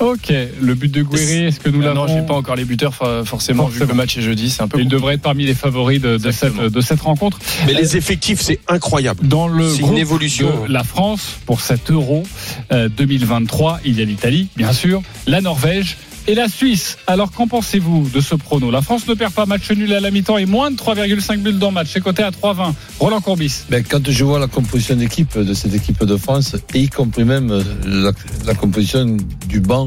Ok, 0.01 0.33
le 0.63 0.75
but 0.77 0.93
de 0.93 1.03
Guiri, 1.03 1.47
est-ce 1.47 1.59
que 1.59 1.69
nous 1.69 1.81
Ah 1.83 1.87
l'avons 1.87 2.07
non, 2.07 2.15
j'ai 2.15 2.23
pas 2.25 2.35
encore 2.35 2.55
les 2.55 2.65
buteurs, 2.65 2.95
fa- 2.95 3.25
forcément, 3.25 3.65
vu 3.65 3.73
que 3.73 3.79
Forcément. 3.79 3.95
le 3.95 3.97
match 3.97 4.17
est 4.17 4.23
jeudi, 4.23 4.49
c'est 4.49 4.63
un 4.63 4.69
peu. 4.69 4.81
Il 4.81 4.87
devrait 4.87 5.15
être 5.15 5.23
parmi 5.23 5.45
les 5.45 5.55
favoris 5.55 6.01
de, 6.01 6.17
de 6.17 6.31
cette, 6.31 6.51
Exactement. 6.51 6.71
de 6.71 6.81
cette 6.81 7.01
rencontre. 7.01 7.39
Mais 7.67 7.75
les 7.75 7.97
effectifs, 7.97 8.41
c'est 8.41 8.61
incroyable. 8.69 9.27
Dans 9.27 9.49
le 9.49 9.69
C'est 9.69 9.81
une 9.81 9.87
groupe 9.87 9.99
évolution. 9.99 10.67
de 10.69 10.73
la 10.73 10.85
France 10.85 11.39
pour 11.47 11.61
cet 11.61 11.91
Euro 11.91 12.23
euh, 12.71 12.89
2023, 12.89 13.81
il 13.85 13.99
y 13.99 14.03
a 14.03 14.05
l'Italie, 14.05 14.47
bien 14.57 14.73
sûr, 14.73 15.03
la 15.27 15.41
Norvège 15.41 15.97
et 16.29 16.35
la 16.35 16.49
Suisse. 16.49 16.99
Alors 17.07 17.33
qu'en 17.33 17.49
pensez-vous 17.49 18.09
de 18.15 18.21
ce 18.21 18.37
prono? 18.37 18.71
La 18.71 18.83
France 18.83 19.09
ne 19.09 19.15
perd 19.15 19.33
pas 19.33 19.47
match 19.47 19.71
nul 19.73 19.93
à 19.95 20.01
la 20.01 20.11
mi-temps 20.13 20.39
et 20.39 20.47
moins 20.47 20.71
de 20.71 20.77
3,5 20.77 21.39
buts 21.39 21.53
dans 21.55 21.69
le 21.69 21.75
match. 21.75 21.89
C'est 21.93 22.01
coté 22.01 22.23
à 22.23 22.31
3,20. 22.31 22.75
Roland 23.01 23.21
Courbis. 23.21 23.63
Ben, 23.71 23.83
quand 23.83 24.09
je 24.09 24.25
vois 24.25 24.39
la 24.39 24.47
composition 24.47 24.95
d'équipe 24.95 25.37
de 25.37 25.55
cette 25.55 25.75
équipe 25.75 26.05
de 26.05 26.17
France, 26.17 26.55
et 26.75 26.81
y 26.81 26.89
compris 26.89 27.25
même 27.25 27.51
euh, 27.51 27.63
la, 27.85 28.13
la 28.45 28.55
composition 28.55 29.17
du 29.49 29.61
banc, 29.61 29.87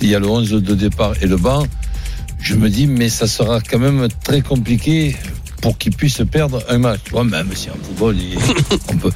il 0.00 0.08
y 0.08 0.14
a 0.14 0.18
le 0.18 0.28
11 0.28 0.50
de 0.50 0.74
départ 0.74 1.14
et 1.20 1.26
le 1.26 1.36
banc, 1.36 1.66
je 2.40 2.54
me 2.54 2.68
dis, 2.68 2.86
mais 2.86 3.08
ça 3.08 3.26
sera 3.26 3.60
quand 3.60 3.78
même 3.78 4.08
très 4.22 4.42
compliqué 4.42 5.16
pour 5.60 5.76
qu'ils 5.78 5.96
puissent 5.96 6.22
perdre 6.30 6.62
un 6.68 6.78
match. 6.78 7.00
Tu 7.04 7.12
vois, 7.12 7.24
même 7.24 7.48
si 7.54 7.70
en 7.70 7.74
football, 7.82 8.16
on 8.92 8.96
peut. 8.96 9.10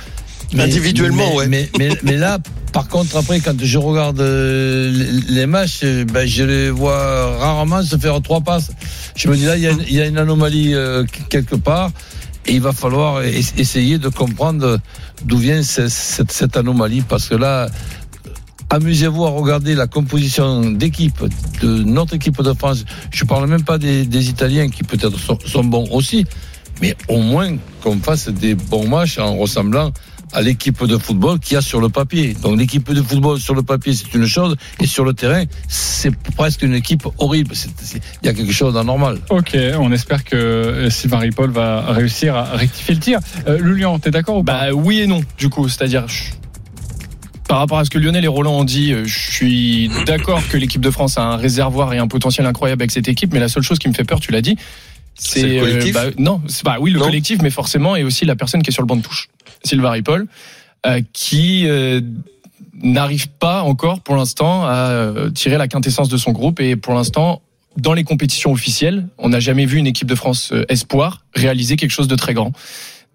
Individuellement, 0.56 1.28
mais, 1.30 1.36
ouais. 1.36 1.46
Mais, 1.48 1.68
mais, 1.78 1.88
mais 2.02 2.16
là, 2.16 2.38
par 2.72 2.88
contre, 2.88 3.16
après, 3.16 3.40
quand 3.40 3.54
je 3.62 3.78
regarde 3.78 4.20
euh, 4.20 4.90
les 5.28 5.46
matchs, 5.46 5.80
euh, 5.84 6.04
ben, 6.04 6.26
je 6.26 6.42
les 6.44 6.70
vois 6.70 7.36
rarement 7.38 7.82
se 7.82 7.96
faire 7.96 8.20
trois 8.22 8.40
passes. 8.40 8.70
Je 9.16 9.28
me 9.28 9.36
dis 9.36 9.44
là, 9.44 9.56
il 9.56 9.62
y 9.62 9.66
a, 9.66 9.72
il 9.72 9.92
y 9.94 10.00
a 10.00 10.06
une 10.06 10.18
anomalie 10.18 10.74
euh, 10.74 11.04
quelque 11.28 11.56
part. 11.56 11.90
Et 12.46 12.52
il 12.54 12.62
va 12.62 12.72
falloir 12.72 13.22
es- 13.22 13.40
essayer 13.58 13.98
de 13.98 14.08
comprendre 14.08 14.78
d'où 15.24 15.36
vient 15.36 15.62
ce- 15.62 15.88
cette, 15.88 16.32
cette 16.32 16.56
anomalie. 16.56 17.02
Parce 17.02 17.28
que 17.28 17.34
là, 17.34 17.68
amusez-vous 18.70 19.24
à 19.26 19.30
regarder 19.30 19.74
la 19.74 19.86
composition 19.86 20.70
d'équipe 20.70 21.22
de 21.60 21.82
notre 21.84 22.14
équipe 22.14 22.40
de 22.42 22.52
France. 22.54 22.84
Je 23.10 23.24
parle 23.24 23.48
même 23.48 23.64
pas 23.64 23.76
des, 23.78 24.04
des 24.06 24.28
Italiens 24.30 24.68
qui 24.70 24.82
peut-être 24.82 25.18
sont, 25.18 25.38
sont 25.44 25.64
bons 25.64 25.88
aussi. 25.90 26.24
Mais 26.80 26.94
au 27.08 27.18
moins 27.20 27.56
qu'on 27.82 27.98
fasse 27.98 28.28
des 28.28 28.54
bons 28.54 28.88
matchs 28.88 29.18
en 29.18 29.36
ressemblant 29.36 29.92
à 30.32 30.42
l'équipe 30.42 30.84
de 30.84 30.98
football 30.98 31.38
qu'il 31.38 31.54
y 31.54 31.56
a 31.56 31.60
sur 31.60 31.80
le 31.80 31.88
papier. 31.88 32.34
Donc 32.42 32.58
l'équipe 32.58 32.92
de 32.92 33.02
football 33.02 33.38
sur 33.40 33.54
le 33.54 33.62
papier 33.62 33.92
c'est 33.94 34.12
une 34.14 34.26
chose 34.26 34.56
et 34.80 34.86
sur 34.86 35.04
le 35.04 35.12
terrain 35.14 35.44
c'est 35.68 36.14
presque 36.36 36.62
une 36.62 36.74
équipe 36.74 37.06
horrible. 37.18 37.54
Il 38.22 38.26
y 38.26 38.28
a 38.28 38.34
quelque 38.34 38.52
chose 38.52 38.74
d'anormal. 38.74 39.18
Ok, 39.30 39.56
on 39.78 39.92
espère 39.92 40.24
que 40.24 40.36
euh, 40.36 40.90
Sylvain 40.90 41.18
Ripoll 41.18 41.50
va 41.50 41.92
réussir 41.92 42.34
à 42.36 42.44
rectifier 42.56 42.94
le 42.94 43.00
tir. 43.00 43.18
Euh, 43.46 43.58
Lilian, 43.62 43.98
t'es 43.98 44.10
d'accord 44.10 44.38
ou 44.38 44.44
pas? 44.44 44.68
Bah 44.68 44.72
oui 44.74 45.00
et 45.00 45.06
non, 45.06 45.22
du 45.38 45.48
coup. 45.48 45.68
C'est-à-dire, 45.68 46.06
par 47.48 47.58
rapport 47.58 47.78
à 47.78 47.84
ce 47.84 47.90
que 47.90 47.98
Lionel 47.98 48.24
et 48.24 48.28
Roland 48.28 48.58
ont 48.58 48.64
dit, 48.64 48.92
euh, 48.92 49.04
je 49.06 49.30
suis 49.30 49.90
d'accord 50.06 50.42
que 50.48 50.56
l'équipe 50.56 50.82
de 50.82 50.90
France 50.90 51.16
a 51.18 51.22
un 51.22 51.36
réservoir 51.36 51.94
et 51.94 51.98
un 51.98 52.06
potentiel 52.08 52.46
incroyable 52.46 52.82
avec 52.82 52.90
cette 52.90 53.08
équipe, 53.08 53.32
mais 53.32 53.40
la 53.40 53.48
seule 53.48 53.62
chose 53.62 53.78
qui 53.78 53.88
me 53.88 53.94
fait 53.94 54.04
peur, 54.04 54.20
tu 54.20 54.32
l'as 54.32 54.42
dit, 54.42 54.56
C'est 55.14 55.40
c'est 55.40 55.46
le 55.46 55.60
collectif 55.60 55.94
bah, 55.94 56.04
non, 56.18 56.42
c'est 56.46 56.64
bah 56.64 56.76
oui 56.80 56.90
le 56.90 56.98
Non. 56.98 57.06
collectif, 57.06 57.40
mais 57.42 57.50
forcément 57.50 57.96
et 57.96 58.04
aussi 58.04 58.24
la 58.26 58.36
personne 58.36 58.62
qui 58.62 58.70
est 58.70 58.72
sur 58.72 58.82
le 58.82 58.86
banc 58.86 58.96
de 58.96 59.02
touche, 59.02 59.28
Sylvain 59.64 59.90
Ripoll, 59.90 60.26
euh, 60.86 61.00
qui 61.12 61.66
euh, 61.66 62.00
n'arrive 62.82 63.28
pas 63.28 63.62
encore 63.62 64.00
pour 64.00 64.16
l'instant 64.16 64.64
à 64.64 64.90
euh, 64.90 65.30
tirer 65.30 65.58
la 65.58 65.68
quintessence 65.68 66.08
de 66.08 66.16
son 66.16 66.32
groupe 66.32 66.60
et 66.60 66.76
pour 66.76 66.94
l'instant 66.94 67.42
dans 67.76 67.92
les 67.92 68.04
compétitions 68.04 68.50
officielles, 68.50 69.06
on 69.18 69.28
n'a 69.28 69.40
jamais 69.40 69.64
vu 69.64 69.78
une 69.78 69.86
équipe 69.86 70.08
de 70.08 70.14
France 70.14 70.52
euh, 70.52 70.64
espoir 70.68 71.24
réaliser 71.34 71.76
quelque 71.76 71.90
chose 71.90 72.08
de 72.08 72.16
très 72.16 72.34
grand. 72.34 72.52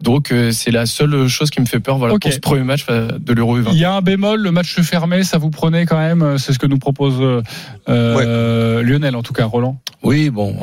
Donc 0.01 0.32
euh, 0.32 0.51
c'est 0.51 0.71
la 0.71 0.86
seule 0.86 1.27
chose 1.27 1.49
qui 1.49 1.62
me 1.62 1.65
fait 1.65 1.79
peur 1.79 1.97
voilà 1.97 2.17
pour 2.17 2.34
ce 2.34 2.39
premier 2.39 2.63
match 2.63 2.86
de 2.88 3.34
l'Euro 3.34 3.60
U20. 3.60 3.69
Il 3.71 3.79
y 3.79 3.86
a 3.86 3.93
un 3.93 4.01
bémol, 4.01 4.41
le 4.41 4.51
match 4.51 4.79
fermé, 4.82 5.23
ça 5.23 5.38
vous 5.38 5.49
prenait 5.49 5.86
quand 5.86 5.97
même, 5.97 6.38
c'est 6.38 6.51
ce 6.51 6.60
que 6.60 6.67
nous 6.67 6.79
propose 6.79 7.43
euh, 7.88 8.84
Lionel, 8.84 9.15
en 9.15 9.23
tout 9.23 9.34
cas, 9.34 9.45
Roland. 9.45 9.79
Oui, 10.01 10.29
bon. 10.29 10.56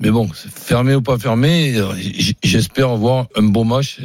Mais 0.00 0.10
bon, 0.10 0.28
fermé 0.32 0.94
ou 0.96 1.02
pas 1.02 1.18
fermé, 1.18 1.74
j'espère 2.42 2.96
voir 2.96 3.26
un 3.36 3.44
beau 3.44 3.62
match 3.62 3.98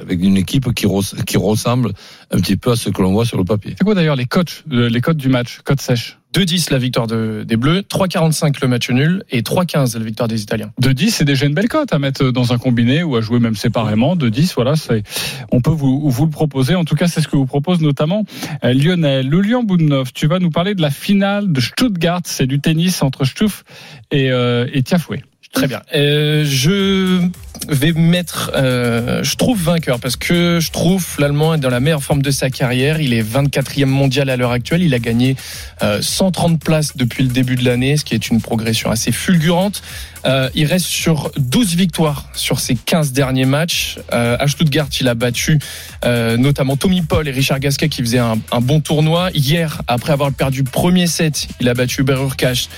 avec 0.00 0.22
une 0.22 0.36
équipe 0.36 0.72
qui, 0.72 0.86
res- 0.86 1.24
qui 1.24 1.36
ressemble 1.36 1.92
un 2.30 2.38
petit 2.38 2.56
peu 2.56 2.70
à 2.70 2.76
ce 2.76 2.90
que 2.90 3.02
l'on 3.02 3.12
voit 3.12 3.24
sur 3.26 3.36
le 3.38 3.44
papier. 3.44 3.74
C'est 3.76 3.84
quoi 3.84 3.94
d'ailleurs 3.96 4.14
les 4.16 4.24
cotes, 4.26 4.62
euh, 4.72 4.88
les 4.88 5.00
cotes 5.00 5.16
du 5.16 5.28
match, 5.28 5.58
cotes 5.64 5.80
sèches? 5.80 6.18
2-10 6.32 6.70
la 6.70 6.78
victoire 6.78 7.08
de- 7.08 7.44
des 7.46 7.56
Bleus, 7.56 7.82
3-45 7.82 8.62
le 8.62 8.68
match 8.68 8.88
nul 8.90 9.24
et 9.30 9.42
3-15 9.42 9.98
la 9.98 10.04
victoire 10.04 10.28
des 10.28 10.40
Italiens. 10.42 10.70
De 10.80 10.92
10, 10.92 11.10
c'est 11.10 11.24
déjà 11.24 11.44
une 11.44 11.52
belle 11.54 11.68
cote 11.68 11.92
à 11.92 11.98
mettre 11.98 12.30
dans 12.30 12.52
un 12.54 12.58
combiné 12.58 13.02
ou 13.02 13.16
à 13.16 13.20
jouer 13.20 13.38
même 13.40 13.56
séparément. 13.56 14.14
De 14.16 14.28
10, 14.30 14.54
voilà, 14.54 14.76
c'est, 14.76 15.02
on 15.50 15.60
peut 15.60 15.70
vous, 15.72 16.08
vous 16.08 16.24
le 16.24 16.30
proposer. 16.30 16.74
En 16.76 16.84
tout 16.84 16.94
cas, 16.94 17.08
c'est 17.08 17.20
ce 17.20 17.28
que 17.28 17.36
vous 17.36 17.44
propose 17.46 17.80
notamment 17.82 18.24
euh, 18.64 18.72
Lionel. 18.72 19.28
Lilian 19.28 19.62
Boudnov, 19.64 20.12
tu 20.14 20.26
vas 20.28 20.38
nous 20.38 20.50
parler 20.50 20.74
de 20.74 20.80
la 20.80 20.90
finale 20.90 21.52
de 21.52 21.60
Stuttgart. 21.60 22.22
C'est 22.24 22.46
du 22.46 22.60
tennis 22.60 23.02
entre 23.02 23.24
Stuf 23.24 23.64
et, 24.10 24.30
euh, 24.30 24.66
et 24.72 24.82
Tiafoué. 24.84 25.22
Très 25.52 25.66
bien. 25.68 25.82
Euh, 25.94 26.44
je 26.46 27.28
vais 27.68 27.92
mettre, 27.92 28.50
euh, 28.54 29.22
je 29.22 29.36
trouve 29.36 29.62
vainqueur 29.62 30.00
parce 30.00 30.16
que 30.16 30.58
je 30.60 30.70
trouve 30.70 31.06
l'Allemand 31.18 31.54
est 31.54 31.58
dans 31.58 31.68
la 31.68 31.80
meilleure 31.80 32.02
forme 32.02 32.22
de 32.22 32.30
sa 32.30 32.50
carrière. 32.50 33.00
Il 33.00 33.12
est 33.12 33.22
24e 33.22 33.86
mondial 33.86 34.30
à 34.30 34.36
l'heure 34.36 34.50
actuelle. 34.50 34.82
Il 34.82 34.94
a 34.94 34.98
gagné 34.98 35.36
euh, 35.82 36.00
130 36.00 36.58
places 36.58 36.96
depuis 36.96 37.22
le 37.22 37.30
début 37.30 37.56
de 37.56 37.64
l'année, 37.64 37.96
ce 37.96 38.04
qui 38.04 38.14
est 38.14 38.28
une 38.28 38.40
progression 38.40 38.90
assez 38.90 39.12
fulgurante. 39.12 39.82
Euh, 40.24 40.48
il 40.54 40.66
reste 40.66 40.86
sur 40.86 41.32
12 41.36 41.74
victoires 41.74 42.28
sur 42.34 42.60
ses 42.60 42.74
15 42.74 43.12
derniers 43.12 43.44
matchs. 43.44 43.98
Euh, 44.12 44.36
à 44.38 44.48
Stuttgart, 44.48 44.88
il 45.00 45.08
a 45.08 45.14
battu 45.14 45.58
notamment 46.04 46.76
Tommy 46.76 47.02
Paul 47.02 47.28
et 47.28 47.30
Richard 47.30 47.60
Gasquet 47.60 47.88
qui 47.88 48.02
faisaient 48.02 48.18
un, 48.18 48.38
bon 48.60 48.80
tournoi. 48.80 49.30
Hier, 49.34 49.82
après 49.86 50.12
avoir 50.12 50.32
perdu 50.32 50.64
premier 50.64 51.06
set, 51.06 51.46
il 51.60 51.68
a 51.68 51.74
battu 51.74 52.02
qui 52.02 52.68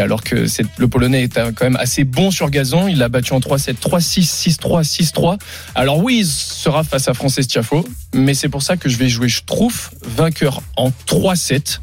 alors 0.00 0.22
que 0.22 0.46
le 0.78 0.88
Polonais 0.88 1.24
est 1.24 1.34
quand 1.34 1.62
même 1.62 1.76
assez 1.76 2.04
bon 2.04 2.30
sur 2.30 2.50
gazon, 2.50 2.88
il 2.88 2.98
l'a 2.98 3.08
battu 3.08 3.32
en 3.32 3.40
3-7, 3.40 3.74
3-6, 3.74 4.58
6-3, 4.58 4.84
6-3. 4.84 5.38
Alors 5.74 6.02
oui, 6.02 6.18
il 6.20 6.26
sera 6.26 6.84
face 6.84 7.08
à 7.08 7.14
Francis 7.14 7.46
Tiafo, 7.46 7.86
mais 8.14 8.34
c'est 8.34 8.48
pour 8.48 8.62
ça 8.62 8.76
que 8.76 8.88
je 8.88 8.96
vais 8.96 9.08
jouer 9.08 9.28
Schtroumpf, 9.28 9.90
vainqueur 10.02 10.62
en 10.76 10.90
3-7. 11.06 11.80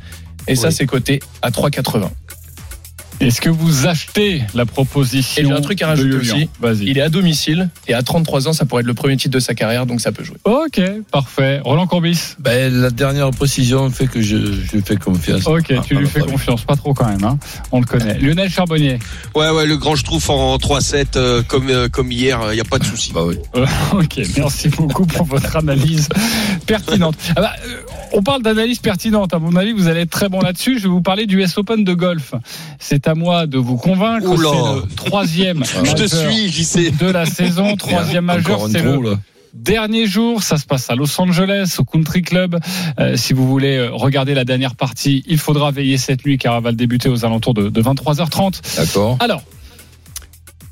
Et 0.48 0.56
ça, 0.56 0.72
c'est 0.72 0.88
coté 0.88 1.20
à 1.44 1.52
3,80. 1.52 2.10
Est-ce 3.20 3.42
que 3.42 3.50
vous 3.50 3.86
achetez 3.88 4.44
la 4.54 4.66
proposition 4.66 5.44
Et 5.44 5.46
j'ai 5.46 5.52
un 5.52 5.62
truc 5.62 5.82
à 5.82 5.88
rajouter 5.88 6.16
aussi. 6.16 6.50
Vas-y. 6.60 6.86
Il 6.86 6.98
est 6.98 7.02
à 7.02 7.10
domicile 7.10 7.70
et 7.88 7.94
à 7.94 8.02
33 8.02 8.48
ans, 8.48 8.54
ça 8.54 8.66
pourrait 8.66 8.82
être 8.82 8.88
le 8.88 8.94
premier 8.94 9.18
titre 9.18 9.34
de 9.34 9.40
sa 9.40 9.54
carrière, 9.54 9.86
donc 9.86 10.00
ça 10.00 10.12
peut 10.12 10.24
jouer. 10.24 10.38
Ok, 10.46 10.82
parfait. 11.12 11.60
Roland 11.64 11.86
Courbis. 11.88 12.36
Ben, 12.40 12.74
la 12.74 12.90
dernière 12.92 13.30
précision 13.32 13.90
fait 13.90 14.08
que 14.08 14.22
je, 14.22 14.38
je 14.38 14.72
lui 14.72 14.82
fais 14.82 14.96
confiance. 14.96 15.46
Ok, 15.48 15.74
Ah, 15.78 15.82
tu 15.86 15.96
lui 15.96 16.08
fais 16.08 16.22
confiance, 16.22 16.64
pas 16.64 16.76
trop 16.76 16.94
quand 16.94 17.08
même. 17.08 17.24
Hein. 17.24 17.38
On 17.72 17.80
le 17.82 17.86
connaît. 17.86 18.18
Lionel 18.20 18.50
Charbonnier. 18.50 19.00
Ouais, 19.36 19.50
ouais, 19.50 19.66
le 19.66 19.78
grand 19.78 19.96
Schtroumpf 19.96 20.30
en 20.30 20.56
3-7 20.58 21.06
euh, 21.18 21.44
comme, 21.44 21.70
euh, 21.70 21.90
comme 21.90 22.12
hier, 22.12 22.40
il 22.52 22.56
n'y 22.56 22.62
a 22.62 22.66
pas 22.66 22.80
de 22.80 22.86
souci. 22.86 23.12
Bah 23.14 23.24
oui. 23.26 23.36
Euh, 23.56 23.66
ok, 23.94 24.22
merci 24.38 24.70
beaucoup 24.70 25.06
pour 25.06 25.26
votre 25.26 25.58
analyse 25.58 26.08
pertinente. 26.66 27.16
Ah 27.36 27.42
bah, 27.42 27.52
euh, 27.68 27.82
on 28.14 28.24
parle 28.24 28.42
d'analyse 28.44 28.80
pertinente. 28.80 29.34
À 29.34 29.40
mon 29.40 29.56
avis, 29.56 29.74
vous 29.74 29.88
allez 29.88 30.02
être 30.02 30.10
très 30.10 30.30
bon 30.30 30.40
là-dessus. 30.42 30.78
Je 30.80 30.84
vais 30.84 30.90
vous 30.90 31.02
parler 31.02 31.26
du 31.26 31.42
US 31.44 31.58
Open 31.58 31.84
de 31.84 31.94
golf. 31.94 32.34
C'est 32.80 33.08
à 33.10 33.16
moi 33.16 33.48
de 33.48 33.58
vous 33.58 33.76
convaincre. 33.76 34.30
C'est 34.36 34.42
le 34.42 34.96
troisième 34.96 35.64
Je 35.84 35.94
te 35.94 36.08
suis, 36.08 36.92
de 36.92 37.12
la 37.12 37.26
saison. 37.26 37.76
Troisième 37.78 38.26
majeur, 38.26 38.68
c'est 38.70 38.82
le 38.82 39.18
dernier 39.54 40.06
jour. 40.06 40.44
Ça 40.44 40.58
se 40.58 40.66
passe 40.66 40.90
à 40.90 40.96
Los 40.96 41.20
Angeles, 41.20 41.78
au 41.80 41.84
Country 41.84 42.22
Club. 42.22 42.58
Euh, 43.00 43.18
si 43.18 43.34
vous 43.34 43.48
voulez 43.48 43.78
euh, 43.78 43.90
regarder 43.92 44.34
la 44.34 44.46
dernière 44.46 44.76
partie, 44.76 45.24
il 45.28 45.40
faudra 45.40 45.72
veiller 45.72 45.98
cette 45.98 46.26
nuit 46.26 46.38
car 46.38 46.56
elle 46.58 46.64
va 46.64 46.72
débuter 46.72 47.10
aux 47.10 47.26
alentours 47.26 47.54
de, 47.54 47.70
de 47.70 47.82
23h30. 47.82 48.78
D'accord. 48.78 49.18
Alors, 49.20 49.42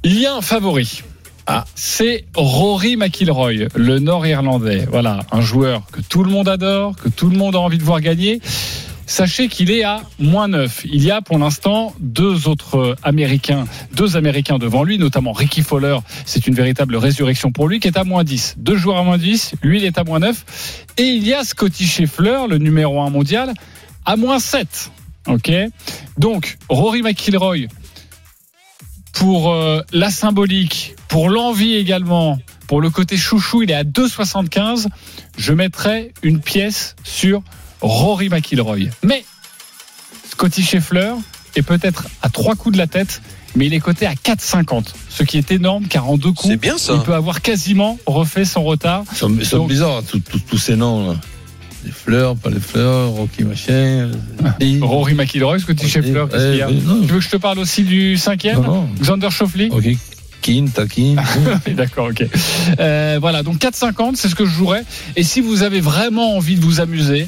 il 0.04 0.19
y 0.19 0.26
a 0.26 0.36
un 0.36 0.41
favori. 0.41 1.02
Ah. 1.47 1.63
C'est 1.76 2.26
Rory 2.36 2.97
McIlroy, 2.97 3.69
le 3.73 4.00
Nord-Irlandais. 4.00 4.86
Voilà, 4.91 5.21
un 5.32 5.41
joueur 5.41 5.84
que 5.91 6.02
tout 6.02 6.23
le 6.23 6.30
monde 6.30 6.50
adore, 6.50 6.95
que 6.95 7.10
tout 7.10 7.30
le 7.30 7.38
monde 7.38 7.56
a 7.56 7.60
envie 7.60 7.78
de 7.78 7.84
voir 7.84 8.02
gagner. 8.02 8.41
Sachez 9.10 9.48
qu'il 9.48 9.72
est 9.72 9.86
à 9.86 10.02
moins 10.20 10.50
9. 10.50 10.82
Il 10.84 11.02
y 11.02 11.12
a 11.12 11.22
pour 11.22 11.39
l'instant 11.39 11.96
deux 12.02 12.50
autres 12.50 12.98
Américains, 13.04 13.65
deux 13.93 14.17
Américains 14.17 14.58
devant 14.58 14.84
lui, 14.84 14.98
notamment 14.98 15.32
Ricky 15.32 15.62
Fowler. 15.62 15.98
C'est 16.26 16.46
une 16.46 16.54
véritable 16.54 16.98
résurrection 16.98 17.54
pour 17.54 17.70
lui, 17.70 17.80
qui 17.80 17.88
est 17.88 17.98
à 17.98 18.04
moins 18.04 18.26
10. 18.26 18.56
Deux 18.58 18.76
joueurs 18.76 18.98
à 18.98 19.04
moins 19.04 19.17
10, 19.17 19.54
lui 19.63 19.80
il 19.80 19.86
est 19.86 19.98
à 19.98 20.04
moins 20.04 20.20
9. 20.20 20.86
Et 20.98 21.04
il 21.04 21.26
y 21.26 21.34
a 21.34 21.46
Scotty 21.46 21.86
Scheffler, 21.88 22.39
le 22.50 22.58
numéro 22.58 23.02
1 23.02 23.10
mondial, 23.10 23.54
à 24.06 24.17
moins 24.17 24.39
7. 24.39 24.91
Ok 25.28 25.52
Donc, 26.17 26.58
Rory 26.67 27.02
McIlroy, 27.02 27.67
pour 29.13 29.54
euh, 29.54 29.82
la 29.93 30.10
symbolique, 30.10 30.96
pour 31.08 31.30
l'envie 31.30 31.76
également, 31.76 32.39
pour 32.67 32.82
le 32.82 32.89
côté 32.89 33.15
chouchou, 33.15 33.63
il 33.63 33.72
est 33.72 33.76
à 33.76 33.86
2,75. 33.86 34.88
Je 35.38 35.54
mettrais 35.54 36.12
une 36.24 36.41
pièce 36.41 36.98
sur 37.06 37.41
Rory 37.81 38.29
McIlroy. 38.29 38.89
Mais 39.03 39.23
Scotty 40.31 40.63
Scheffler 40.63 41.13
est 41.55 41.61
peut-être 41.61 42.07
à 42.21 42.29
trois 42.29 42.55
coups 42.55 42.73
de 42.73 42.77
la 42.77 42.87
tête, 42.87 43.21
mais 43.55 43.65
il 43.67 43.73
est 43.73 43.79
coté 43.79 44.05
à 44.05 44.13
4,50. 44.13 44.93
Ce 45.09 45.23
qui 45.23 45.37
est 45.37 45.51
énorme 45.51 45.87
car 45.87 46.09
en 46.09 46.17
deux 46.17 46.31
coups, 46.31 46.49
C'est 46.53 46.57
bien 46.57 46.77
ça. 46.77 46.93
il 46.95 47.01
peut 47.01 47.13
avoir 47.15 47.41
quasiment 47.41 47.97
refait 48.05 48.45
son 48.45 48.63
retard. 48.63 49.03
Donc- 49.21 49.67
bizarres, 49.69 50.03
tous- 50.03 50.57
ces 50.57 50.75
noms. 50.75 51.11
Là. 51.11 51.15
Les 51.85 51.91
fleurs, 51.91 52.35
pas 52.35 52.49
les 52.49 52.59
fleurs, 52.59 53.11
Rocky 53.11 53.43
machin. 53.43 54.09
Et- 54.59 54.79
Rory 54.81 55.13
McIlroy, 55.13 55.59
Scotty 55.59 55.87
Scheffler, 55.87 56.25
qu'est-ce 56.29 56.49
qu'il 56.49 56.57
y 56.57 56.61
a 56.61 56.69
Eh, 56.69 56.75
Tu 56.75 57.07
veux 57.13 57.19
que 57.19 57.23
je 57.23 57.29
te 57.29 57.37
parle 57.37 57.59
aussi 57.59 57.83
du 57.83 58.17
cinquième 58.17 58.57
non, 58.61 58.63
non. 58.83 58.89
Xander 58.99 59.29
Schauffele. 59.31 59.69
Kin, 60.41 60.65
Takin. 60.73 61.15
D'accord, 61.76 62.10
ok. 62.12 62.26
Euh, 62.80 63.17
voilà, 63.19 63.43
donc 63.43 63.58
4,50, 63.58 64.15
c'est 64.15 64.30
ce 64.30 64.36
que 64.36 64.45
je 64.45 64.52
jouerais. 64.52 64.84
Et 65.15 65.23
si 65.23 65.41
vous 65.41 65.63
avez 65.63 65.82
vraiment 65.82 66.36
envie 66.38 66.56
de 66.56 66.62
vous 66.62 66.80
amuser, 66.80 67.28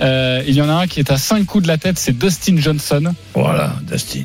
euh, 0.00 0.42
il 0.46 0.54
y 0.54 0.62
en 0.62 0.68
a 0.68 0.74
un 0.74 0.86
qui 0.86 1.00
est 1.00 1.10
à 1.10 1.16
5 1.18 1.44
coups 1.46 1.62
de 1.64 1.68
la 1.68 1.78
tête, 1.78 1.98
c'est 1.98 2.16
Dustin 2.16 2.56
Johnson, 2.58 3.12
voilà, 3.34 3.74
Dustin. 3.90 4.22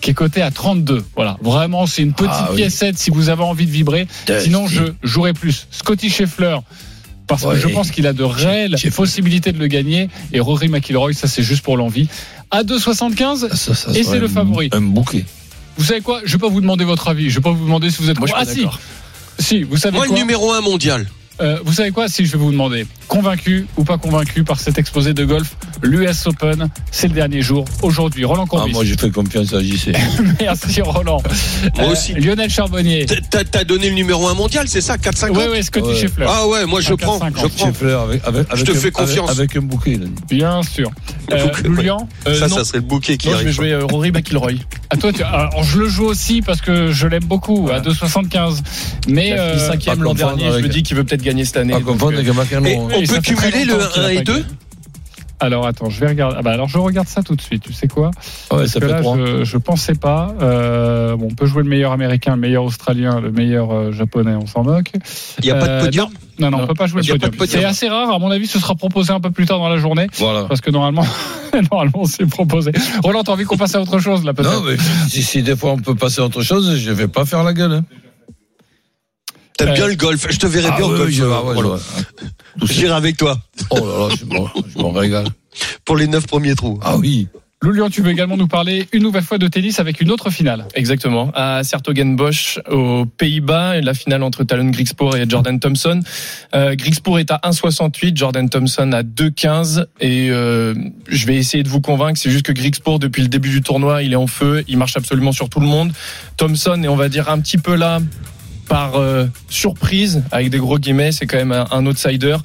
qui 0.00 0.10
est 0.10 0.14
coté 0.14 0.42
à 0.42 0.50
32. 0.50 1.04
Voilà, 1.16 1.36
vraiment, 1.42 1.86
c'est 1.86 2.02
une 2.02 2.12
petite 2.12 2.30
Ah 2.32 2.48
oui. 2.50 2.56
piécette 2.58 2.98
si 2.98 3.10
vous 3.10 3.28
avez 3.30 3.42
envie 3.42 3.66
de 3.66 3.70
vibrer. 3.72 4.06
Sinon, 4.40 4.66
je 4.66 4.82
jouerais 5.02 5.32
plus. 5.32 5.66
Scotty 5.70 6.10
Scheffler. 6.10 6.56
Parce 7.26 7.44
que 7.44 7.56
je 7.56 7.68
pense 7.68 7.90
qu'il 7.90 8.06
a 8.06 8.14
de 8.14 8.22
réelles 8.24 8.76
possibilités 8.96 9.52
de 9.52 9.58
le 9.58 9.66
gagner. 9.66 10.08
Et 10.32 10.40
Rory 10.40 10.68
McIlroy, 10.68 11.12
ça 11.12 11.26
c'est 11.28 11.42
juste 11.42 11.62
pour 11.62 11.76
l'envie. 11.76 12.08
À 12.50 12.62
2,75, 12.62 13.54
Ça, 13.54 13.74
ça 13.74 13.90
Et 13.94 14.02
c'est 14.02 14.18
le 14.18 14.28
favori. 14.28 14.70
Un 14.72 14.80
bouquet. 14.80 15.26
Vous 15.78 15.84
savez 15.84 16.00
quoi? 16.02 16.20
Je 16.24 16.32
vais 16.32 16.38
pas 16.38 16.48
vous 16.50 16.60
demander 16.60 16.84
votre 16.84 17.08
avis. 17.08 17.30
Je 17.30 17.36
vais 17.36 17.40
pas 17.42 17.52
vous 17.52 17.64
demander 17.64 17.90
si 17.90 18.02
vous 18.02 18.10
êtes. 18.10 18.18
Moi, 18.18 18.28
je 18.28 18.32
suis 18.50 18.64
ah 18.66 18.70
si, 19.40 19.62
vous 19.62 19.76
savez 19.76 19.96
Moi, 19.96 20.04
le 20.06 20.10
quoi? 20.10 20.18
numéro 20.18 20.52
1 20.52 20.60
mondial. 20.60 21.06
Euh, 21.40 21.60
vous 21.64 21.72
savez 21.72 21.92
quoi? 21.92 22.08
Si 22.08 22.26
je 22.26 22.32
vais 22.32 22.38
vous 22.38 22.50
demander, 22.50 22.84
convaincu 23.06 23.68
ou 23.76 23.84
pas 23.84 23.96
convaincu 23.96 24.42
par 24.42 24.58
cet 24.58 24.76
exposé 24.76 25.14
de 25.14 25.24
golf, 25.24 25.54
l'US 25.84 26.26
Open, 26.26 26.68
c'est 26.90 27.06
le 27.06 27.14
dernier 27.14 27.42
jour 27.42 27.64
aujourd'hui. 27.82 28.24
Roland 28.24 28.42
Ah, 28.46 28.50
Courbis. 28.50 28.72
moi, 28.72 28.84
j'ai 28.84 28.96
fait 28.96 29.10
confiance 29.12 29.52
à 29.54 29.62
JC. 29.62 29.92
Merci 30.40 30.82
Roland. 30.82 31.22
Moi 31.76 31.86
Euh, 31.86 31.92
aussi. 31.92 32.14
Lionel 32.14 32.50
Charbonnier. 32.50 33.06
T'as- 33.06 33.62
donné 33.62 33.88
le 33.90 33.94
numéro 33.94 34.26
1 34.26 34.34
mondial, 34.34 34.66
c'est 34.66 34.80
ça? 34.80 34.96
4-5 34.96 35.30
Oui, 35.30 35.44
oui, 35.52 35.62
Scotty 35.62 35.86
Ouais. 35.86 35.94
Scheffler. 36.00 36.26
Ah 36.28 36.48
ouais, 36.48 36.66
moi 36.66 36.80
je 36.80 36.94
prends, 36.94 37.20
4,50. 37.20 37.30
je 37.42 37.46
prends. 37.56 37.66
Scheffler 37.66 37.92
avec, 37.92 38.22
avec, 38.26 38.46
avec 38.52 38.64
te 38.66 38.72
un, 38.72 38.74
fais 38.74 38.90
confiance. 38.90 39.30
Avec, 39.30 39.38
avec 39.54 39.56
un 39.58 39.60
bouquet. 39.66 39.96
là. 39.96 40.06
Bien 40.28 40.60
sûr. 40.64 40.90
Euh, 41.32 41.46
bouquet, 41.46 41.62
Julian, 41.76 42.08
Euh, 42.26 42.34
ça, 42.38 42.48
non. 42.48 42.56
ça 42.56 42.64
serait 42.64 42.78
le 42.78 42.84
bouquet 42.84 43.16
qui 43.16 43.26
Non, 43.28 43.32
je 43.34 43.38
vais 43.38 43.44
arrive. 43.44 43.54
jouer 43.54 43.72
euh, 43.72 43.84
Rory 43.84 44.10
McIlroy. 44.12 44.52
à 44.90 44.96
toi, 44.96 45.12
tu- 45.12 45.22
alors, 45.22 45.62
je 45.62 45.78
le 45.78 45.88
joue 45.88 46.06
aussi 46.06 46.40
parce 46.42 46.60
que 46.60 46.90
je 46.90 47.06
l'aime 47.06 47.24
beaucoup 47.24 47.68
à 47.72 47.80
2,75. 47.80 48.62
Mais 49.08 49.38
euh, 49.38 49.58
cinquième 49.58 50.02
l'an 50.02 50.14
dernier. 50.14 50.50
Je 50.52 50.58
me 50.58 50.68
dis 50.68 50.82
qu'il 50.82 50.96
veut 50.96 51.04
peut-être 51.04 51.22
gagner 51.22 51.44
cette 51.44 51.58
année. 51.58 51.74
Euh. 51.74 51.78
Et 51.78 51.80
hein. 51.80 51.84
on 51.88 53.02
peut 53.06 53.20
cumuler 53.22 53.64
le 53.64 53.72
longtemps 53.74 53.88
qu'il 53.92 54.02
1 54.02 54.06
a 54.06 54.12
et 54.12 54.16
pas 54.16 54.22
2 54.24 54.32
gagné. 54.34 54.44
Alors 55.40 55.66
attends, 55.66 55.88
je 55.90 56.00
vais 56.00 56.08
regarder. 56.08 56.36
Ah 56.38 56.42
bah 56.42 56.52
alors 56.52 56.68
je 56.68 56.78
regarde 56.78 57.06
ça 57.08 57.22
tout 57.22 57.36
de 57.36 57.40
suite. 57.40 57.62
Tu 57.62 57.72
sais 57.72 57.88
quoi 57.88 58.06
Ouais, 58.08 58.12
Parce 58.50 58.66
ça 58.68 58.80
que 58.80 58.86
fait 58.88 58.92
là, 58.92 59.02
je, 59.16 59.44
je 59.44 59.56
pensais 59.58 59.94
pas. 59.94 60.34
Euh, 60.40 61.16
bon, 61.16 61.28
on 61.30 61.34
peut 61.34 61.46
jouer 61.46 61.62
le 61.62 61.68
meilleur 61.68 61.92
américain, 61.92 62.34
le 62.34 62.40
meilleur 62.40 62.64
australien, 62.64 63.20
le 63.20 63.30
meilleur 63.30 63.72
euh, 63.72 63.92
japonais, 63.92 64.34
on 64.34 64.46
s'en 64.46 64.62
moque. 64.64 64.90
Il 65.40 65.44
n'y 65.44 65.50
a 65.50 65.54
pas 65.56 65.66
Euh, 65.68 65.80
de 65.80 65.84
podium 65.86 66.08
Non, 66.38 66.50
non, 66.50 66.56
on 66.58 66.60
Non, 66.62 66.66
peut 66.66 66.74
pas 66.74 66.86
jouer 66.86 67.02
le 67.02 67.12
podium. 67.12 67.30
de 67.30 67.36
podium. 67.36 67.60
C'est 67.60 67.66
assez 67.66 67.88
rare. 67.88 68.10
À 68.12 68.18
mon 68.18 68.30
avis, 68.30 68.46
ce 68.46 68.58
sera 68.58 68.74
proposé 68.74 69.12
un 69.12 69.20
peu 69.20 69.30
plus 69.30 69.46
tard 69.46 69.58
dans 69.58 69.68
la 69.68 69.76
journée. 69.78 70.06
Voilà. 70.18 70.44
Parce 70.44 70.60
que 70.60 70.70
normalement, 70.70 71.04
normalement, 71.70 72.04
c'est 72.04 72.26
proposé. 72.26 72.72
Roland, 73.02 73.22
t'as 73.22 73.32
envie 73.32 73.44
qu'on 73.44 73.56
passe 73.56 73.74
à 73.74 73.80
autre 73.80 73.98
chose 74.00 74.24
là 74.24 74.34
peut-être 74.34 74.50
Non, 74.52 74.62
mais 74.68 74.76
si, 75.08 75.22
si 75.22 75.42
des 75.42 75.56
fois 75.56 75.70
on 75.72 75.78
peut 75.78 75.94
passer 75.94 76.20
à 76.20 76.24
autre 76.24 76.42
chose, 76.42 76.76
je 76.76 76.90
vais 76.90 77.08
pas 77.08 77.24
faire 77.24 77.42
la 77.44 77.52
gueule. 77.52 77.72
hein. 77.72 77.84
T'aimes 79.58 79.74
bien 79.74 79.86
le 79.88 79.94
golf 79.96 80.26
Je 80.30 80.38
te 80.38 80.46
verrai 80.46 80.70
bien 80.76 80.86
au 80.86 80.96
golf. 80.96 81.82
ah. 81.96 82.00
J'irai 82.64 82.94
avec 82.94 83.16
toi 83.18 83.38
Oh 83.70 83.76
là 83.76 84.08
là, 84.08 84.14
je 84.18 84.24
m'en- 84.24 84.48
je 84.74 84.78
m'en 84.78 84.90
régale. 84.92 85.26
pour 85.84 85.96
les 85.96 86.06
9 86.06 86.26
premiers 86.26 86.54
trous. 86.54 86.78
Ah 86.82 86.96
oui. 86.96 87.28
Loulian, 87.60 87.90
tu 87.90 88.02
veux 88.02 88.12
également 88.12 88.36
nous 88.36 88.46
parler 88.46 88.86
une 88.92 89.02
nouvelle 89.02 89.24
fois 89.24 89.36
de 89.36 89.48
tennis 89.48 89.80
avec 89.80 90.00
une 90.00 90.12
autre 90.12 90.30
finale. 90.30 90.66
Exactement. 90.76 91.32
À 91.34 91.64
Sertogenbosch, 91.64 92.60
aux 92.70 93.04
Pays-Bas, 93.04 93.80
la 93.80 93.94
finale 93.94 94.22
entre 94.22 94.44
Talon 94.44 94.70
Grigspor 94.70 95.16
et 95.16 95.24
Jordan 95.28 95.58
Thompson. 95.58 95.98
Euh, 96.54 96.76
est 96.76 97.30
à 97.32 97.40
1,68, 97.42 98.16
Jordan 98.16 98.48
Thompson 98.48 98.92
à 98.92 99.02
2,15. 99.02 99.86
Et 100.00 100.28
euh, 100.30 100.72
je 101.08 101.26
vais 101.26 101.34
essayer 101.34 101.64
de 101.64 101.68
vous 101.68 101.80
convaincre. 101.80 102.20
C'est 102.22 102.30
juste 102.30 102.46
que 102.46 102.52
Grigspor, 102.52 103.00
depuis 103.00 103.22
le 103.22 103.28
début 103.28 103.50
du 103.50 103.60
tournoi, 103.60 104.04
il 104.04 104.12
est 104.12 104.16
en 104.16 104.28
feu. 104.28 104.62
Il 104.68 104.78
marche 104.78 104.96
absolument 104.96 105.32
sur 105.32 105.48
tout 105.48 105.58
le 105.58 105.66
monde. 105.66 105.90
Thompson 106.36 106.80
est, 106.84 106.88
on 106.88 106.94
va 106.94 107.08
dire, 107.08 107.28
un 107.28 107.40
petit 107.40 107.58
peu 107.58 107.74
là 107.74 107.98
par 108.68 108.96
euh, 108.96 109.26
surprise, 109.48 110.22
avec 110.30 110.50
des 110.50 110.58
gros 110.58 110.78
guillemets, 110.78 111.12
c'est 111.12 111.26
quand 111.26 111.38
même 111.38 111.52
un, 111.52 111.66
un 111.70 111.86
outsider. 111.86 112.36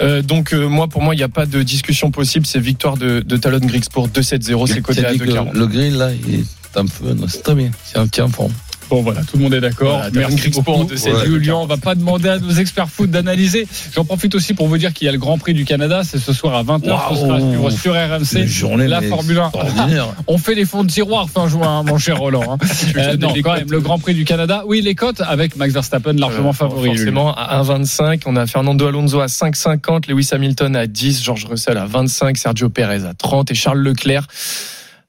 Euh, 0.00 0.22
donc 0.22 0.52
euh, 0.52 0.68
moi, 0.68 0.88
pour 0.88 1.02
moi, 1.02 1.14
il 1.14 1.18
n'y 1.18 1.24
a 1.24 1.28
pas 1.28 1.46
de 1.46 1.62
discussion 1.62 2.10
possible. 2.10 2.46
C'est 2.46 2.60
victoire 2.60 2.96
de, 2.96 3.20
de 3.20 3.36
Talon 3.36 3.58
Grigspor 3.58 4.08
2-7-0, 4.08 4.66
c'est 4.66 4.82
T'as 4.82 5.08
à 5.08 5.12
dit 5.12 5.18
que 5.18 5.24
2,40. 5.24 5.52
le 5.52 5.66
grill 5.66 5.96
là, 5.96 6.10
il 6.12 6.40
est 6.40 6.44
un 6.76 6.86
peu, 6.86 7.12
non, 7.12 7.26
c'est 7.28 7.42
très 7.42 7.54
bien. 7.54 7.70
C'est 7.84 7.98
un 7.98 8.06
petit 8.06 8.20
en 8.22 8.28
forme. 8.28 8.52
Bon 8.94 9.02
voilà, 9.02 9.22
tout 9.22 9.36
le 9.38 9.42
monde 9.42 9.54
est 9.54 9.60
d'accord. 9.60 9.96
Voilà, 10.12 10.28
Merci 10.28 10.50
beaucoup. 10.50 10.82
Ouais. 10.82 10.86
deux, 10.86 11.24
Julien, 11.24 11.56
on 11.56 11.66
va 11.66 11.76
pas 11.78 11.96
demander 11.96 12.28
à 12.28 12.38
nos 12.38 12.52
experts 12.52 12.88
foot 12.88 13.10
d'analyser. 13.10 13.66
J'en 13.92 14.04
profite 14.04 14.36
aussi 14.36 14.54
pour 14.54 14.68
vous 14.68 14.78
dire 14.78 14.92
qu'il 14.92 15.06
y 15.06 15.08
a 15.08 15.12
le 15.12 15.18
Grand 15.18 15.36
Prix 15.36 15.52
du 15.52 15.64
Canada, 15.64 16.02
c'est 16.04 16.18
ce 16.20 16.32
soir 16.32 16.54
à 16.54 16.62
20h, 16.62 16.82
ce 17.10 17.16
sera 17.20 17.36
à 17.36 17.40
suivre 17.40 17.70
sur 17.70 17.92
RMC. 17.94 18.46
Journée, 18.46 18.86
la 18.86 19.02
Formule 19.02 19.38
1. 19.40 19.46
extraordinaire. 19.46 20.06
On 20.28 20.38
fait 20.38 20.54
les 20.54 20.64
fonds 20.64 20.84
de 20.84 20.90
tiroir 20.92 21.28
fin 21.28 21.48
juin, 21.48 21.80
hein, 21.80 21.82
mon 21.82 21.98
cher 21.98 22.18
Roland. 22.18 22.52
hein. 22.52 22.58
Euh, 22.96 23.16
non, 23.16 23.34
quand 23.42 23.54
même, 23.54 23.72
le 23.72 23.80
Grand 23.80 23.98
Prix 23.98 24.14
du 24.14 24.24
Canada. 24.24 24.62
Oui, 24.66 24.80
les 24.80 24.94
cotes 24.94 25.20
avec 25.20 25.56
Max 25.56 25.72
Verstappen 25.74 26.12
largement 26.12 26.50
Euh, 26.50 26.52
favori. 26.52 26.90
Forcément, 26.90 27.34
à 27.34 27.60
1,25. 27.62 28.22
On 28.26 28.36
a 28.36 28.46
Fernando 28.46 28.86
Alonso 28.86 29.18
à 29.20 29.26
5,50, 29.26 30.08
Lewis 30.08 30.28
Hamilton 30.30 30.76
à 30.76 30.86
10, 30.86 31.24
George 31.24 31.46
Russell 31.46 31.78
à 31.78 31.86
25, 31.86 32.36
Sergio 32.36 32.68
Perez 32.68 33.04
à 33.04 33.14
30 33.14 33.50
et 33.50 33.54
Charles 33.56 33.80
Leclerc 33.80 34.28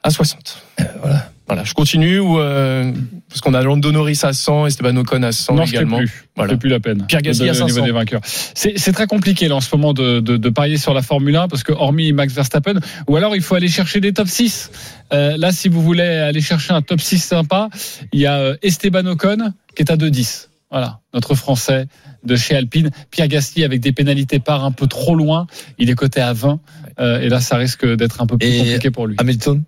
à 0.02 0.10
60. 0.10 0.58
voilà. 1.02 1.30
Voilà, 1.48 1.64
je 1.64 1.74
continue 1.76 2.18
ou 2.20 2.40
euh, 2.40 2.92
parce 3.30 3.40
qu'on 3.42 3.54
a 3.54 3.62
Lando 3.62 3.92
Norris 3.92 4.20
à 4.24 4.34
100, 4.34 4.66
Esteban 4.66 4.96
Ocon 4.98 5.22
à 5.22 5.32
100 5.32 5.54
Non, 5.56 5.64
également. 5.64 5.98
plus. 5.98 6.26
Voilà. 6.36 6.54
C'est 6.54 6.60
plus 6.60 6.70
la 6.70 6.80
peine. 6.80 7.06
Pierre 7.08 7.22
Gasly 7.22 7.46
De- 7.46 7.50
à 7.50 7.52
au 7.52 7.56
niveau 7.56 7.68
500. 7.70 7.86
des 7.86 7.92
vainqueurs. 7.92 8.22
C'est 8.24 8.78
c'est 8.80 8.92
très 8.94 9.06
compliqué 9.06 9.48
là 9.48 9.56
en 9.56 9.62
ce 9.62 9.76
moment 9.76 9.94
de, 9.94 10.22
de, 10.22 10.38
de 10.38 10.50
parier 10.50 10.78
sur 10.78 10.94
la 10.96 11.04
Formule 11.04 11.36
1 11.36 11.48
parce 11.48 11.62
que 11.64 11.72
hormis 11.72 12.14
Max 12.14 12.34
Verstappen, 12.34 12.80
ou 13.08 13.16
alors 13.16 13.36
il 13.36 13.42
faut 13.44 13.54
aller 13.56 13.68
chercher 13.68 14.00
des 14.02 14.12
top 14.12 14.28
6. 14.28 14.72
Euh, 15.14 15.38
là, 15.38 15.52
si 15.52 15.70
vous 15.70 15.82
voulez 15.84 16.02
aller 16.04 16.42
chercher 16.42 16.74
un 16.74 16.82
top 16.82 17.00
6 17.00 17.20
sympa, 17.20 17.70
il 18.12 18.20
y 18.22 18.26
a 18.26 18.38
euh, 18.40 18.56
Esteban 18.64 19.06
Ocon 19.06 19.54
qui 19.76 19.84
est 19.84 19.92
à 19.92 19.98
2,10. 19.98 20.48
Voilà, 20.72 21.00
notre 21.14 21.36
Français 21.36 21.86
de 22.24 22.36
chez 22.36 22.56
Alpine. 22.56 22.90
Pierre 23.12 23.28
Gasly 23.28 23.64
avec 23.64 23.82
des 23.82 23.92
pénalités 23.92 24.40
part 24.40 24.66
un 24.66 24.72
peu 24.72 24.88
trop 24.88 25.14
loin. 25.16 25.46
Il 25.78 25.92
est 25.92 25.96
coté 25.96 26.22
à 26.22 26.34
20. 26.34 26.60
Euh, 27.00 27.20
et 27.22 27.30
là, 27.30 27.40
ça 27.40 27.56
risque 27.58 27.86
d'être 27.86 28.20
un 28.20 28.26
peu 28.26 28.36
plus 28.38 28.48
Et 28.48 28.58
compliqué 28.58 28.90
pour 28.90 29.06
lui. 29.06 29.16
Hamilton? 29.20 29.64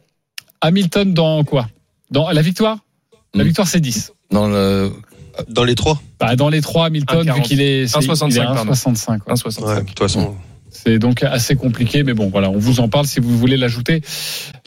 Hamilton 0.62 1.14
dans 1.14 1.44
quoi? 1.44 1.68
Dans 2.12 2.30
la 2.32 2.42
victoire? 2.42 2.78
La 3.34 3.44
Mm. 3.44 3.48
victoire, 3.48 3.68
c'est 3.68 3.80
10. 3.80 4.12
dans 4.32 4.48
le 4.48 4.92
Dans 5.50 5.64
les 5.64 5.76
trois. 5.76 6.02
Bah, 6.20 6.36
dans 6.36 6.50
les 6.50 6.62
trois, 6.62 6.88
Hamilton, 6.88 7.20
1,40. 7.28 7.36
vu 7.36 7.42
qu'il 7.44 7.62
est, 7.62 7.86
c'est- 7.88 7.98
1,65, 7.98 8.32
il 8.32 8.38
est 8.38 8.42
à 8.42 8.46
pardon. 8.56 8.72
1,65. 8.72 9.20
quoi. 9.24 9.34
1,65. 9.34 9.66
Ouais, 9.68 9.82
de 9.82 9.86
toute 9.88 10.00
façon. 10.00 10.36
C'est 10.72 10.98
donc 11.00 11.22
assez 11.24 11.56
compliqué, 11.56 12.02
mais 12.04 12.14
bon, 12.16 12.30
voilà, 12.30 12.50
on 12.50 12.58
vous 12.58 12.80
en 12.80 12.90
parle 12.90 13.06
si 13.06 13.20
vous 13.20 13.38
voulez 13.38 13.56
l'ajouter. 13.56 14.02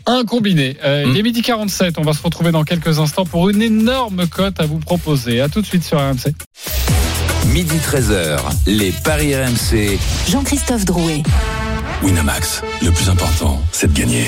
Un 0.06 0.24
combiné. 0.24 0.76
Euh, 0.84 1.06
Mm. 1.06 1.10
Il 1.10 1.16
est 1.18 1.22
midi 1.24 1.42
47. 1.42 1.98
On 1.98 2.02
va 2.02 2.12
se 2.12 2.22
retrouver 2.22 2.52
dans 2.52 2.62
quelques 2.64 2.98
instants 3.00 3.24
pour 3.24 3.48
une 3.50 3.60
énorme 3.62 4.26
cote 4.28 4.60
à 4.60 4.66
vous 4.66 4.78
proposer. 4.78 5.40
À 5.40 5.48
tout 5.48 5.60
de 5.60 5.66
suite 5.66 5.82
sur 5.84 5.98
RMC. 5.98 6.32
Midi 7.48 7.76
13h, 7.78 8.38
les 8.66 8.92
Paris 9.04 9.34
RMC. 9.34 9.98
Jean-Christophe 10.28 10.84
Drouet. 10.84 11.22
Winamax, 12.04 12.62
le 12.82 12.92
plus 12.92 13.08
important, 13.10 13.60
c'est 13.72 13.92
de 13.92 13.98
gagner. 13.98 14.24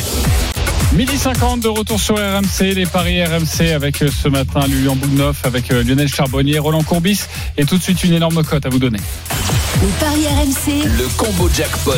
Midi 0.94 1.16
50 1.16 1.60
de 1.60 1.68
retour 1.68 1.98
sur 1.98 2.16
RMC, 2.16 2.74
les 2.74 2.84
paris 2.84 3.24
RMC 3.24 3.72
avec 3.74 4.02
euh, 4.02 4.10
ce 4.10 4.28
matin 4.28 4.60
Lilian 4.66 4.94
Bougnoff, 4.94 5.46
avec 5.46 5.70
euh, 5.70 5.82
Lionel 5.82 6.08
Charbonnier, 6.08 6.58
Roland 6.58 6.82
Courbis 6.82 7.20
et 7.56 7.64
tout 7.64 7.78
de 7.78 7.82
suite 7.82 8.04
une 8.04 8.12
énorme 8.12 8.44
cote 8.44 8.66
à 8.66 8.68
vous 8.68 8.78
donner. 8.78 9.00
Les 9.80 9.88
paris 9.98 10.26
RMC. 10.26 10.84
Le 10.98 11.08
combo 11.16 11.48
jackpot. 11.48 11.94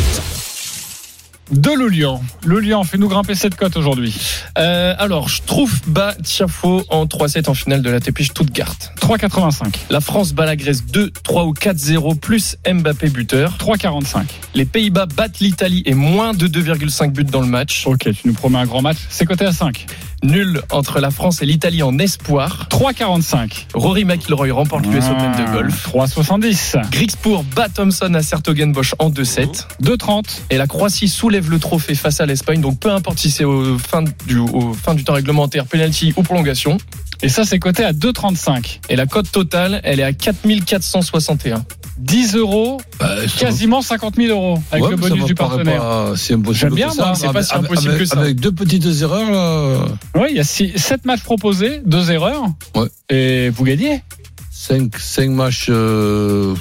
De 1.51 1.71
Lilian. 1.71 2.23
Lilian, 2.47 2.85
fais-nous 2.85 3.09
grimper 3.09 3.35
cette 3.35 3.55
cote 3.55 3.77
aujourd'hui. 3.77 4.17
Euh, 4.57 4.95
alors, 4.99 5.29
je 5.29 5.43
trouve 5.43 5.73
bas 5.87 6.15
Tiafo 6.23 6.83
en 6.89 7.05
3-7 7.05 7.51
en 7.51 7.55
finale 7.55 7.83
de 7.83 7.91
la 7.91 8.01
TP 8.01 8.23
Stuttgart. 8.23 8.77
3,85. 9.01 9.75
La 9.91 10.01
France 10.01 10.33
bat 10.33 10.47
la 10.47 10.57
Grèce 10.57 10.87
2, 10.87 11.11
3 11.11 11.45
ou 11.45 11.53
4-0 11.53 12.19
plus 12.19 12.57
Mbappé 12.67 13.11
buteur. 13.11 13.59
3,45. 13.59 14.25
Les 14.55 14.65
Pays-Bas 14.65 15.07
battent 15.07 15.41
l'Italie 15.41 15.83
et 15.85 15.95
moins 15.95 16.33
de 16.33 16.49
2,5 16.49 17.13
buts 17.13 17.25
dans 17.25 17.43
le 17.43 17.47
match. 17.47 17.87
Ok, 17.87 18.11
tu 18.11 18.27
nous 18.27 18.35
promets 18.35 18.59
un 18.59 18.67
grand 18.67 18.81
match. 18.81 18.99
C'est 19.11 19.27
coté 19.27 19.45
à 19.45 19.53
5. 19.53 19.87
Nul 20.25 20.63
entre 20.71 21.01
la 21.01 21.11
France 21.11 21.43
et 21.43 21.47
l'Italie 21.47 21.83
en 21.83 21.99
espoir. 21.99 22.67
3,45. 22.71 23.67
Rory 23.75 24.05
McIlroy 24.05 24.51
remporte 24.51 24.87
l'US 24.87 25.05
Open 25.05 25.33
de 25.33 25.53
golf. 25.53 25.89
3,70. 25.89 26.91
Grixpour 26.91 27.45
bat 27.55 27.69
Thompson 27.69 28.13
à 28.15 28.23
Sertogenbosch 28.23 28.95
en 28.99 29.11
2-7. 29.11 29.67
2,30. 29.83 30.25
Et 30.51 30.57
la 30.57 30.67
Croatie 30.67 31.09
soulève 31.09 31.51
le 31.51 31.59
trophée 31.59 31.95
face 31.95 32.21
à 32.21 32.27
l'Espagne. 32.27 32.63
Donc 32.63 32.81
peu 32.81 32.91
importe 32.91 33.19
si 33.19 33.31
c'est 33.31 33.45
au 33.45 33.79
fin 33.79 34.03
du, 34.27 34.39
au 34.39 34.73
fin 34.73 34.95
du 34.95 35.05
temps 35.05 35.13
réglementaire, 35.13 35.67
penalty 35.67 36.15
ou 36.17 36.23
prolongation. 36.23 36.79
Et 37.23 37.29
ça, 37.29 37.45
c'est 37.45 37.59
coté 37.59 37.85
à 37.85 37.93
2,35. 37.93 38.81
Et 38.89 38.97
la 38.97 39.07
cote 39.07 39.31
totale, 39.31 39.81
elle 39.85 40.01
est 40.01 40.05
à 40.05 40.13
4461. 40.13 41.65
10 41.99 42.35
euros, 42.37 42.81
bah, 42.99 43.17
ça 43.29 43.39
quasiment 43.47 43.81
50 43.83 44.17
000 44.17 44.29
euros 44.37 44.59
avec 44.73 44.85
Ouais, 44.85 44.91
le 44.91 44.97
bonus 44.97 45.25
du 45.25 45.35
partenaire. 45.35 45.81
pas 45.81 46.13
si 46.17 46.33
impossible 46.33 46.55
J'aime 46.71 46.75
bien, 46.75 46.89
que 46.89 46.95
ça. 46.95 47.05
moi, 47.07 47.15
c'est 47.15 47.33
pas 47.33 47.43
si 47.43 47.55
impossible 47.55 47.91
avec- 47.93 48.01
que 48.03 48.07
ça. 48.07 48.19
Avec 48.21 48.41
deux 48.41 48.53
petites 48.53 48.85
erreurs, 49.03 49.31
là, 49.31 49.85
Oui, 50.17 50.29
il 50.31 50.37
y 50.37 50.41
a 50.41 50.45
7 50.45 51.05
matchs 51.05 51.23
proposés, 51.23 51.81
2 51.87 52.11
erreurs. 52.11 52.43
Ouais. 52.75 52.89
Et 53.11 53.51
vous 53.51 53.65
gagnez. 53.65 54.03
5, 54.51 54.97
cinq 54.99 55.31
matchs. 55.31 55.67
euh, 55.69 56.55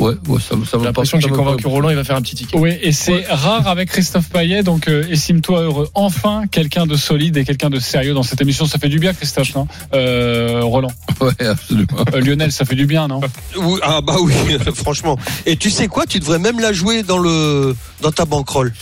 Ouais, 0.00 0.14
ouais, 0.28 0.40
ça, 0.40 0.56
me- 0.56 0.64
ça 0.64 0.76
J'ai 0.78 0.84
l'impression 0.84 1.18
que 1.18 1.22
j'ai 1.24 1.30
convaincu 1.30 1.66
Roland, 1.68 1.88
il 1.90 1.96
va 1.96 2.02
faire 2.04 2.16
un 2.16 2.22
petit 2.22 2.34
ticket. 2.34 2.58
Oui, 2.58 2.72
et 2.82 2.90
c'est 2.92 3.24
rare 3.28 3.68
avec 3.68 3.88
Christophe 3.90 4.28
Payet, 4.28 4.62
donc 4.64 4.88
euh, 4.88 5.06
estime-toi 5.08 5.60
heureux. 5.62 5.88
Enfin, 5.94 6.44
quelqu'un 6.50 6.86
de 6.86 6.96
solide 6.96 7.36
et 7.36 7.44
quelqu'un 7.44 7.70
de 7.70 7.78
sérieux 7.78 8.12
dans 8.12 8.22
cette 8.24 8.40
émission. 8.40 8.66
Ça 8.66 8.78
fait 8.78 8.88
du 8.88 8.98
bien, 8.98 9.12
Christophe, 9.14 9.54
non? 9.54 9.68
Euh, 9.94 10.60
Roland. 10.62 10.90
Ouais, 11.20 11.46
absolument. 11.46 11.86
Euh, 12.12 12.20
Lionel, 12.20 12.50
ça 12.50 12.64
fait 12.64 12.74
du 12.74 12.86
bien, 12.86 13.06
non? 13.06 13.20
Oui, 13.56 13.78
ah 13.84 14.00
bah 14.02 14.16
oui, 14.20 14.32
franchement. 14.74 15.16
Et 15.46 15.56
tu 15.56 15.70
sais 15.70 15.86
quoi? 15.86 16.06
Tu 16.06 16.18
devrais 16.18 16.40
même 16.40 16.58
la 16.58 16.72
jouer 16.72 17.02
dans 17.04 17.18
le 17.18 17.76
dans 18.02 18.10
ta 18.10 18.24
banquerolle. 18.24 18.74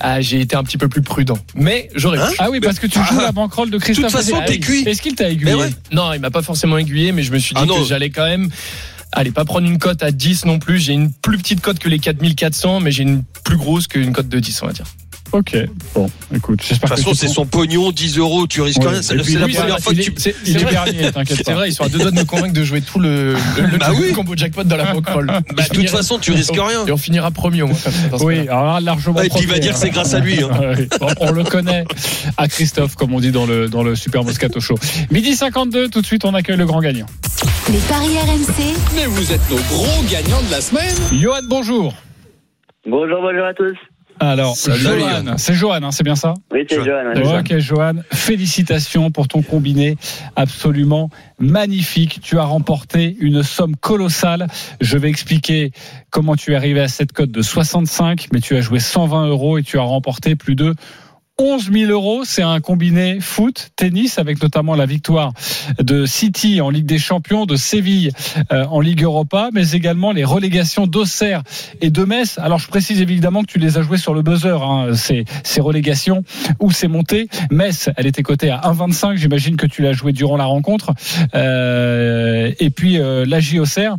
Ah, 0.00 0.20
j'ai 0.20 0.40
été 0.40 0.56
un 0.56 0.64
petit 0.64 0.76
peu 0.76 0.88
plus 0.88 1.02
prudent. 1.02 1.38
Mais 1.54 1.88
j'aurais 1.94 2.18
Hein? 2.18 2.28
pu. 2.30 2.36
Ah 2.40 2.50
oui, 2.50 2.58
parce 2.60 2.80
que 2.80 2.88
tu 2.88 2.98
joues 2.98 3.20
la 3.20 3.30
banquerolle 3.32 3.70
de 3.70 3.78
Christophe. 3.78 4.12
De 4.12 4.18
toute 4.18 4.26
façon, 4.26 4.36
Payet. 4.44 4.58
t'es 4.58 4.60
Ah 4.60 4.66
cuit. 4.66 4.82
Est-ce 4.88 5.00
qu'il 5.02 5.14
t'a 5.14 5.30
aiguillé? 5.30 5.54
Ouais. 5.54 5.70
Non, 5.92 6.12
il 6.12 6.20
m'a 6.20 6.30
pas 6.30 6.42
forcément 6.42 6.78
aiguillé, 6.78 7.12
mais 7.12 7.22
je 7.22 7.32
me 7.32 7.38
suis 7.38 7.54
dit 7.54 7.60
Ah 7.62 7.66
non. 7.66 7.78
que 7.80 7.84
j'allais 7.86 8.10
quand 8.10 8.24
même. 8.26 8.48
Allez, 9.12 9.30
pas 9.30 9.44
prendre 9.44 9.66
une 9.66 9.78
cote 9.78 10.02
à 10.02 10.10
10 10.10 10.44
non 10.44 10.58
plus. 10.58 10.78
J'ai 10.78 10.92
une 10.92 11.12
plus 11.12 11.38
petite 11.38 11.60
cote 11.60 11.78
que 11.78 11.88
les 11.88 11.98
4400, 11.98 12.80
mais 12.80 12.90
j'ai 12.90 13.02
une 13.02 13.24
plus 13.44 13.56
grosse 13.56 13.86
qu'une 13.86 14.12
cote 14.12 14.28
de 14.28 14.38
10, 14.38 14.62
on 14.62 14.66
va 14.66 14.72
dire. 14.72 14.86
Ok, 15.32 15.56
bon, 15.94 16.10
écoute, 16.34 16.58
De 16.60 16.64
j'espère 16.64 16.88
toute 16.90 16.98
que 16.98 17.02
façon, 17.02 17.10
tu 17.10 17.16
c'est 17.16 17.26
prends- 17.26 17.34
son 17.34 17.46
pognon, 17.46 17.92
10 17.92 18.16
euros, 18.18 18.46
tu 18.46 18.62
risques 18.62 18.80
Ouais. 18.82 18.88
rien. 18.88 19.02
C'est 19.02 19.22
c'est 19.22 19.38
la 19.38 19.46
première 19.48 19.78
fois 19.78 19.92
que 19.92 19.98
est- 19.98 20.02
tu. 20.02 20.12
C'est 20.16 20.34
C'est 20.44 21.52
vrai, 21.52 21.68
ils 21.68 21.72
sont 21.74 21.84
à 21.84 21.88
deux 21.88 21.98
doigts 21.98 22.10
de 22.10 22.16
me 22.16 22.24
convaincre 22.24 22.54
de 22.54 22.64
jouer 22.64 22.80
tout 22.80 22.98
le, 22.98 23.34
le, 23.34 23.66
le 23.72 23.78
Bah 23.78 23.90
oui. 23.98 24.12
combo 24.12 24.34
jackpot 24.36 24.64
dans 24.64 24.76
la 24.76 24.92
banquerolle. 24.92 25.26
Bah, 25.26 25.62
de 25.70 25.74
toute 25.74 25.90
façon, 25.90 26.18
tu 26.18 26.32
risques 26.32 26.52
rien. 26.54 26.86
Et 26.86 26.92
on 26.92 26.96
finira 26.96 27.30
premier 27.30 27.62
au 27.62 27.66
moins. 27.68 27.76
Oui, 28.20 28.48
alors 28.48 28.80
largement. 28.80 29.20
Et 29.22 29.28
puis 29.28 29.40
il 29.42 29.48
va 29.48 29.58
dire 29.58 29.72
hein. 29.74 29.78
c'est 29.78 29.90
grâce 29.90 30.14
à 30.14 30.20
lui. 30.20 30.42
hein. 30.42 30.48
On 31.20 31.30
le 31.32 31.44
connaît 31.44 31.84
à 32.36 32.48
Christophe, 32.48 32.94
comme 32.94 33.12
on 33.12 33.20
dit 33.20 33.30
dans 33.32 33.44
le, 33.46 33.68
dans 33.68 33.82
le 33.82 33.94
Super 33.96 34.24
Moscato 34.24 34.60
Show. 34.60 34.76
Midi 35.10 35.34
52, 35.36 35.88
tout 35.88 36.00
de 36.00 36.06
suite, 36.06 36.24
on 36.24 36.32
accueille 36.34 36.56
le 36.56 36.66
grand 36.66 36.80
gagnant. 36.80 37.06
Les 37.70 37.78
paris 37.80 38.16
RMC. 38.16 38.74
Mais 38.96 39.06
vous 39.06 39.32
êtes 39.32 39.50
nos 39.50 39.56
gros 39.56 40.02
gagnants 40.10 40.42
de 40.42 40.50
la 40.50 40.60
semaine. 40.60 40.94
Johan, 41.20 41.40
bonjour. 41.48 41.94
Bonjour, 42.86 43.18
bonjour 43.20 43.44
à 43.46 43.54
tous. 43.54 43.76
Alors, 44.20 44.56
Salut. 44.56 44.78
Johan, 45.00 45.34
c'est 45.36 45.54
Johan, 45.54 45.82
hein, 45.82 45.90
c'est 45.92 46.02
bien 46.02 46.16
ça 46.16 46.34
Oui, 46.52 46.64
c'est 46.68 46.82
Johan. 46.84 47.12
ouais. 47.14 47.38
Ok, 47.38 47.58
Johan, 47.58 47.94
félicitations 48.12 49.10
pour 49.10 49.28
ton 49.28 49.42
combiné 49.42 49.96
absolument 50.36 51.10
magnifique. 51.38 52.20
Tu 52.22 52.38
as 52.38 52.44
remporté 52.44 53.16
une 53.20 53.42
somme 53.42 53.76
colossale. 53.76 54.46
Je 54.80 54.98
vais 54.98 55.08
expliquer 55.08 55.70
comment 56.10 56.36
tu 56.36 56.52
es 56.52 56.56
arrivé 56.56 56.80
à 56.80 56.88
cette 56.88 57.12
cote 57.12 57.30
de 57.30 57.42
65, 57.42 58.28
mais 58.32 58.40
tu 58.40 58.56
as 58.56 58.60
joué 58.60 58.80
120 58.80 59.26
euros 59.28 59.58
et 59.58 59.62
tu 59.62 59.78
as 59.78 59.82
remporté 59.82 60.34
plus 60.36 60.54
de 60.56 60.74
11 61.40 61.70
000 61.72 61.92
euros. 61.92 62.22
C'est 62.24 62.42
un 62.42 62.60
combiné 62.60 63.18
foot, 63.20 63.70
tennis, 63.76 64.18
avec 64.18 64.42
notamment 64.42 64.74
la 64.74 64.86
victoire 64.86 65.32
de 65.80 66.04
City 66.04 66.60
en 66.60 66.70
Ligue 66.70 66.86
des 66.86 66.98
Champions, 66.98 67.46
de 67.46 67.56
Séville 67.56 68.10
euh, 68.52 68.64
en 68.64 68.80
Ligue 68.80 69.02
Europa, 69.02 69.50
mais 69.52 69.70
également 69.70 70.12
les 70.12 70.24
relégations 70.24 70.86
d'Auxerre 70.86 71.42
et 71.80 71.90
de 71.90 72.04
Metz. 72.04 72.38
Alors 72.38 72.58
je 72.58 72.68
précise 72.68 73.00
évidemment 73.00 73.42
que 73.42 73.52
tu 73.52 73.58
les 73.58 73.78
as 73.78 73.82
jouées 73.82 73.98
sur 73.98 74.14
le 74.14 74.22
buzzer, 74.22 74.62
hein, 74.62 74.94
ces, 74.94 75.24
ces 75.44 75.60
relégations 75.60 76.24
ou 76.60 76.72
ces 76.72 76.88
montées. 76.88 77.28
Metz, 77.50 77.88
elle 77.96 78.06
était 78.06 78.22
cotée 78.22 78.50
à 78.50 78.60
1,25. 78.62 79.16
J'imagine 79.16 79.56
que 79.56 79.66
tu 79.66 79.82
l'as 79.82 79.92
joué 79.92 80.12
durant 80.12 80.36
la 80.36 80.44
rencontre. 80.44 80.92
Euh, 81.34 82.52
et 82.58 82.70
puis 82.70 82.98
euh, 82.98 83.24
l'AJ 83.24 83.58
Auxerre, 83.58 83.96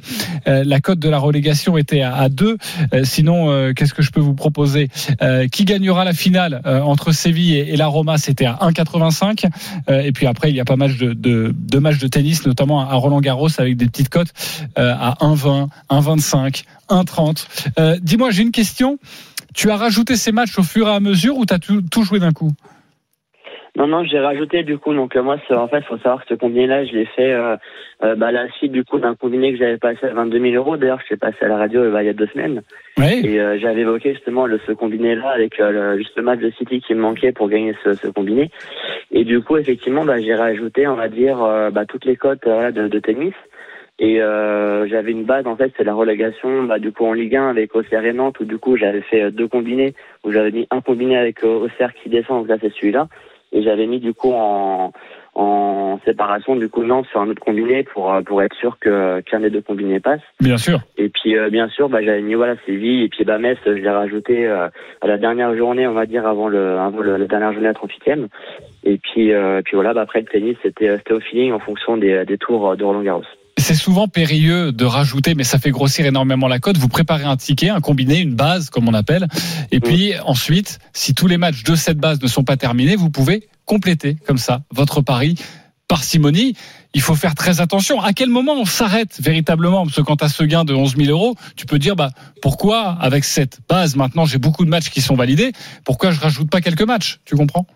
euh, 0.47 0.63
la 0.65 0.79
cote 0.79 0.99
de 0.99 1.09
la 1.09 1.17
relégation 1.17 1.77
était 1.77 2.01
à, 2.01 2.15
à 2.15 2.29
2. 2.29 2.57
Euh, 2.93 3.03
sinon, 3.03 3.73
qu'est-ce 3.73 3.93
que 3.93 4.01
je 4.01 4.11
peux 4.11 4.19
vous 4.19 4.33
proposer? 4.33 4.89
Qui 5.51 5.65
gagnera 5.65 6.03
la 6.03 6.13
finale 6.13 6.61
entre 6.65 7.11
Et, 7.37 7.75
la 7.77 7.87
Roma 7.87 8.17
C'était 8.17 8.45
à 8.45 8.57
1,85. 8.61 9.45
Euh, 9.89 10.01
et 10.01 10.11
puis 10.11 10.27
après, 10.27 10.49
il 10.49 10.55
y 10.55 10.59
a 10.59 10.65
pas 10.65 10.75
mal 10.75 10.95
de, 10.97 11.79
matchs 11.79 11.99
de 11.99 12.07
tennis, 12.07 12.45
notamment 12.45 12.81
à 12.81 12.93
Roland 12.95 13.21
Garros 13.21 13.49
avec 13.57 13.77
des 13.77 13.85
petites 13.87 14.09
cotes 14.09 14.33
euh, 14.77 14.93
à 14.97 15.17
1,20, 15.21 15.69
1,25, 15.89 16.63
1,30. 16.89 17.45
Euh, 17.77 17.97
Dis-moi, 18.01 18.31
j'ai 18.31 18.43
une 18.43 18.51
question. 18.51 18.99
Tu 19.53 19.71
as 19.71 19.77
rajouté 19.77 20.15
ces 20.15 20.31
matchs 20.31 20.57
au 20.59 20.63
fur 20.63 20.87
et 20.87 20.91
à 20.91 20.99
mesure 20.99 21.37
ou 21.37 21.45
tu 21.45 21.53
as 21.53 21.59
tout 21.59 22.03
joué 22.03 22.19
d'un 22.19 22.31
coup? 22.31 22.51
Non, 23.79 23.87
non, 23.87 24.03
j'ai 24.03 24.19
rajouté 24.19 24.63
du 24.63 24.77
coup. 24.77 24.93
Donc 24.93 25.15
euh, 25.15 25.23
moi, 25.23 25.37
en 25.51 25.67
fait, 25.69 25.81
faut 25.85 25.97
savoir 25.99 26.21
que 26.25 26.27
ce 26.27 26.33
combiné-là, 26.33 26.83
je 26.83 26.91
l'ai 26.91 27.05
fait 27.05 27.31
euh, 27.31 27.55
euh, 28.03 28.13
bah, 28.15 28.29
la 28.29 28.49
suite 28.51 28.73
du 28.73 28.83
coup 28.83 28.99
d'un 28.99 29.15
combiné 29.15 29.53
que 29.53 29.57
j'avais 29.57 29.77
passé 29.77 30.05
à 30.05 30.13
22 30.13 30.37
000 30.37 30.55
euros. 30.55 30.75
D'ailleurs, 30.75 30.99
je 31.05 31.13
l'ai 31.13 31.17
passé 31.17 31.37
à 31.45 31.47
la 31.47 31.55
radio 31.55 31.83
euh, 31.83 31.91
bah, 31.91 32.03
il 32.03 32.07
y 32.07 32.09
a 32.09 32.13
deux 32.13 32.27
semaines. 32.27 32.61
Oui. 32.97 33.21
Et 33.23 33.39
euh, 33.39 33.57
j'avais 33.57 33.81
évoqué 33.81 34.13
justement 34.15 34.47
le, 34.47 34.59
ce 34.67 34.73
combiné-là 34.73 35.29
avec 35.29 35.61
euh, 35.61 35.93
le, 35.93 35.97
juste 35.97 36.17
le 36.17 36.23
match 36.23 36.41
de 36.41 36.51
City 36.51 36.81
qui 36.81 36.93
me 36.93 36.99
manquait 36.99 37.31
pour 37.31 37.47
gagner 37.47 37.73
ce, 37.85 37.93
ce 37.93 38.09
combiné. 38.09 38.51
Et 39.11 39.23
du 39.23 39.39
coup, 39.39 39.55
effectivement, 39.55 40.03
bah, 40.03 40.19
j'ai 40.19 40.35
rajouté, 40.35 40.85
on 40.85 40.95
va 40.95 41.07
dire, 41.07 41.37
bah, 41.71 41.85
toutes 41.85 42.03
les 42.03 42.17
cotes 42.17 42.45
de, 42.45 42.89
de 42.89 42.99
tennis. 42.99 43.33
Et 43.97 44.21
euh, 44.21 44.87
j'avais 44.87 45.11
une 45.11 45.23
base, 45.23 45.45
en 45.47 45.55
fait, 45.55 45.73
c'est 45.77 45.83
la 45.83 45.93
relégation, 45.93 46.63
bah, 46.63 46.79
du 46.79 46.91
coup, 46.91 47.05
en 47.05 47.13
Ligue 47.13 47.35
1 47.35 47.49
avec 47.49 47.75
Auxerre 47.75 48.05
et 48.05 48.13
Nantes, 48.13 48.39
où 48.39 48.45
du 48.45 48.57
coup, 48.57 48.77
j'avais 48.77 49.01
fait 49.01 49.31
deux 49.31 49.47
combinés, 49.47 49.93
où 50.23 50.31
j'avais 50.31 50.51
mis 50.51 50.67
un 50.71 50.79
combiné 50.79 51.17
avec 51.17 51.43
Auxerre 51.43 51.93
qui 51.93 52.09
descend, 52.09 52.39
donc 52.39 52.47
là, 52.47 52.57
c'est 52.61 52.73
celui-là. 52.73 53.07
Et 53.51 53.63
j'avais 53.63 53.87
mis, 53.87 53.99
du 53.99 54.13
coup, 54.13 54.31
en, 54.33 54.91
en 55.35 55.99
séparation, 56.05 56.55
du 56.55 56.69
coup, 56.69 56.83
Nantes 56.83 57.07
sur 57.09 57.21
un 57.21 57.29
autre 57.29 57.41
combiné 57.41 57.83
pour, 57.83 58.13
euh, 58.13 58.21
pour 58.21 58.41
être 58.41 58.55
sûr 58.55 58.77
que 58.79 59.21
qu'un 59.21 59.39
des 59.39 59.49
deux 59.49 59.61
combinés 59.61 59.99
passe. 59.99 60.21
Bien 60.39 60.57
sûr. 60.57 60.79
Et 60.97 61.09
puis 61.09 61.37
euh, 61.37 61.49
bien 61.49 61.69
sûr, 61.69 61.87
bah, 61.89 61.99
j'avais 62.03 62.21
mis 62.21 62.33
voilà 62.33 62.55
Séville 62.65 63.03
et 63.03 63.09
puis 63.09 63.23
bah, 63.23 63.37
Metz, 63.37 63.57
je 63.65 63.71
l'ai 63.71 63.89
rajouté 63.89 64.47
euh, 64.47 64.67
à 65.01 65.07
la 65.07 65.17
dernière 65.17 65.55
journée, 65.55 65.87
on 65.87 65.93
va 65.93 66.05
dire 66.05 66.27
avant 66.27 66.47
le 66.47 66.77
avant 66.77 66.99
le, 66.99 67.17
la 67.17 67.25
dernière 67.25 67.53
journée 67.53 67.69
à 67.69 67.73
38e. 67.73 68.27
Et 68.83 68.97
puis 68.97 69.31
euh, 69.31 69.61
puis 69.63 69.75
voilà, 69.75 69.93
bah, 69.93 70.01
après 70.01 70.19
le 70.19 70.25
tennis, 70.25 70.57
c'était 70.61 70.89
euh, 70.89 70.97
c'était 70.97 71.13
au 71.13 71.19
feeling 71.19 71.53
en 71.53 71.59
fonction 71.59 71.97
des, 71.97 72.25
des 72.25 72.37
tours 72.37 72.75
de 72.75 72.83
Roland 72.83 73.03
Garros. 73.03 73.23
C'est 73.59 73.75
souvent 73.75 74.07
périlleux 74.07 74.71
de 74.71 74.85
rajouter, 74.85 75.35
mais 75.35 75.43
ça 75.43 75.59
fait 75.59 75.71
grossir 75.71 76.05
énormément 76.05 76.47
la 76.47 76.59
cote. 76.59 76.77
Vous 76.77 76.87
préparez 76.87 77.25
un 77.25 77.37
ticket, 77.37 77.69
un 77.69 77.81
combiné, 77.81 78.19
une 78.19 78.33
base, 78.33 78.69
comme 78.69 78.87
on 78.87 78.93
appelle. 78.93 79.27
Et 79.71 79.79
puis 79.79 80.13
ensuite, 80.25 80.79
si 80.93 81.13
tous 81.13 81.27
les 81.27 81.37
matchs 81.37 81.63
de 81.63 81.75
cette 81.75 81.97
base 81.97 82.21
ne 82.21 82.27
sont 82.27 82.43
pas 82.43 82.57
terminés, 82.57 82.95
vous 82.95 83.09
pouvez 83.09 83.49
compléter 83.65 84.17
comme 84.25 84.37
ça 84.37 84.61
votre 84.71 85.01
pari 85.01 85.35
parcimonie. 85.87 86.55
Il 86.93 87.01
faut 87.01 87.15
faire 87.15 87.35
très 87.35 87.59
attention. 87.61 88.01
À 88.01 88.13
quel 88.13 88.29
moment 88.29 88.53
on 88.53 88.65
s'arrête 88.65 89.19
véritablement? 89.21 89.83
Parce 89.83 89.97
que 89.97 90.01
quand 90.01 90.17
tu 90.17 90.23
as 90.23 90.29
ce 90.29 90.43
gain 90.43 90.63
de 90.63 90.73
11 90.73 90.95
000 90.95 91.09
euros, 91.09 91.35
tu 91.55 91.65
peux 91.65 91.79
dire 91.79 91.95
bah, 91.95 92.11
pourquoi, 92.41 92.97
avec 93.01 93.25
cette 93.25 93.59
base, 93.67 93.95
maintenant 93.95 94.25
j'ai 94.25 94.37
beaucoup 94.37 94.63
de 94.63 94.69
matchs 94.69 94.89
qui 94.89 95.01
sont 95.01 95.15
validés, 95.15 95.51
pourquoi 95.83 96.11
je 96.11 96.19
rajoute 96.19 96.49
pas 96.49 96.61
quelques 96.61 96.83
matchs? 96.83 97.19
Tu 97.25 97.35
comprends? 97.35 97.67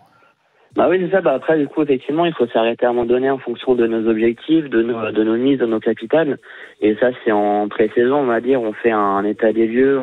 Bah 0.76 0.88
oui, 0.90 0.98
c'est 1.00 1.12
ça. 1.12 1.20
Bah 1.20 1.34
après, 1.34 1.56
du 1.56 1.68
coup, 1.68 1.82
effectivement, 1.82 2.24
il 2.24 2.32
faut 2.34 2.48
s'arrêter 2.48 2.84
à 2.84 2.88
un 2.88 2.92
moment 2.92 3.06
donné 3.06 3.30
en 3.30 3.38
fonction 3.38 3.76
de 3.76 3.86
nos 3.86 4.08
objectifs, 4.10 4.68
de 4.68 4.82
nos, 4.82 5.12
de 5.12 5.22
nos 5.22 5.36
mises, 5.36 5.58
de 5.60 5.66
nos 5.66 5.78
capitales. 5.78 6.38
Et 6.80 6.96
ça, 6.96 7.10
c'est 7.24 7.30
en 7.30 7.68
pré-saison, 7.68 8.16
on 8.16 8.26
va 8.26 8.40
dire. 8.40 8.60
On 8.60 8.72
fait 8.72 8.90
un 8.90 9.22
état 9.24 9.52
des 9.52 9.68
lieux, 9.68 10.02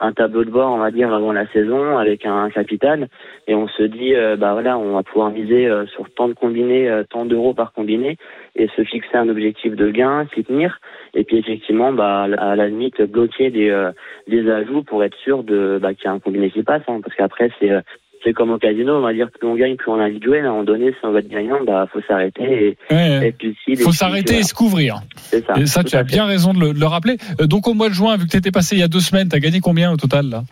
un 0.00 0.12
tableau 0.12 0.42
de 0.44 0.50
bord, 0.50 0.72
on 0.72 0.78
va 0.78 0.90
dire, 0.90 1.14
avant 1.14 1.30
la 1.32 1.46
saison, 1.52 1.98
avec 1.98 2.26
un 2.26 2.50
capital. 2.50 3.08
Et 3.46 3.54
on 3.54 3.68
se 3.68 3.84
dit, 3.84 4.16
euh, 4.16 4.34
bah 4.36 4.54
voilà, 4.54 4.76
on 4.76 4.94
va 4.94 5.04
pouvoir 5.04 5.30
miser 5.30 5.68
euh, 5.68 5.86
sur 5.86 6.10
tant 6.10 6.26
de 6.26 6.34
combinés, 6.34 6.88
euh, 6.90 7.04
tant 7.08 7.24
d'euros 7.24 7.54
par 7.54 7.72
combiné, 7.72 8.16
et 8.56 8.66
se 8.76 8.82
fixer 8.82 9.16
un 9.16 9.28
objectif 9.28 9.76
de 9.76 9.88
gain, 9.90 10.26
s'y 10.34 10.42
tenir. 10.42 10.80
Et 11.14 11.22
puis, 11.22 11.38
effectivement, 11.38 11.92
bah, 11.92 12.22
à 12.38 12.56
la 12.56 12.66
limite, 12.66 13.00
bloquer 13.02 13.50
des, 13.50 13.70
euh, 13.70 13.92
des 14.26 14.50
ajouts 14.50 14.82
pour 14.82 15.04
être 15.04 15.16
sûr 15.18 15.44
de, 15.44 15.78
bah, 15.80 15.94
qu'il 15.94 16.06
y 16.06 16.08
a 16.08 16.12
un 16.12 16.18
combiné 16.18 16.50
qui 16.50 16.64
passe. 16.64 16.82
hein. 16.88 17.00
parce 17.04 17.14
qu'après, 17.14 17.50
c'est, 17.60 17.70
euh, 17.70 17.80
c'est 18.24 18.32
comme 18.32 18.50
au 18.50 18.58
casino, 18.58 18.96
on 18.96 19.00
va 19.00 19.12
dire 19.12 19.28
plus 19.30 19.46
on 19.48 19.54
gagne, 19.54 19.76
plus 19.76 19.90
on 19.90 20.00
individuel. 20.00 20.44
À 20.44 20.48
un 20.48 20.50
moment 20.52 20.64
donné, 20.64 20.90
si 20.90 20.98
on 21.04 21.12
va 21.12 21.20
être 21.20 21.28
gagnant, 21.28 21.62
bah 21.64 21.86
faut 21.92 22.00
s'arrêter 22.08 22.76
et, 22.90 22.94
Ouais. 22.94 23.34
si 23.42 23.54
Il 23.68 23.78
faut 23.78 23.92
s'arrêter 23.92 24.38
et 24.38 24.42
se 24.42 24.54
couvrir. 24.54 24.96
C'est 25.16 25.44
ça. 25.46 25.54
Et 25.58 25.66
ça, 25.66 25.82
Tout 25.82 25.90
tu 25.90 25.96
as 25.96 26.00
fait. 26.04 26.12
bien 26.12 26.24
raison 26.26 26.52
de 26.52 26.60
le, 26.60 26.72
de 26.74 26.80
le 26.80 26.86
rappeler. 26.86 27.16
Euh, 27.40 27.46
Donc 27.46 27.66
au 27.68 27.74
mois 27.74 27.88
de 27.88 27.94
juin, 27.94 28.16
vu 28.16 28.24
que 28.26 28.30
tu 28.30 28.36
étais 28.36 28.50
passé 28.50 28.76
il 28.76 28.80
y 28.80 28.82
a 28.82 28.88
deux 28.88 29.00
semaines, 29.00 29.28
tu 29.28 29.36
as 29.36 29.40
gagné 29.40 29.60
combien 29.60 29.92
au 29.92 29.96
total 29.96 30.26
là? 30.30 30.42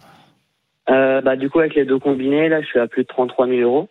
Euh, 0.89 1.21
bah 1.21 1.35
du 1.37 1.51
coup 1.51 1.59
avec 1.59 1.75
les 1.75 1.85
deux 1.85 1.99
combinés, 1.99 2.49
là, 2.49 2.61
je 2.61 2.67
suis 2.67 2.79
à 2.79 2.87
plus 2.87 3.03
de 3.03 3.09
33 3.09 3.49
000 3.49 3.61
euros 3.61 3.89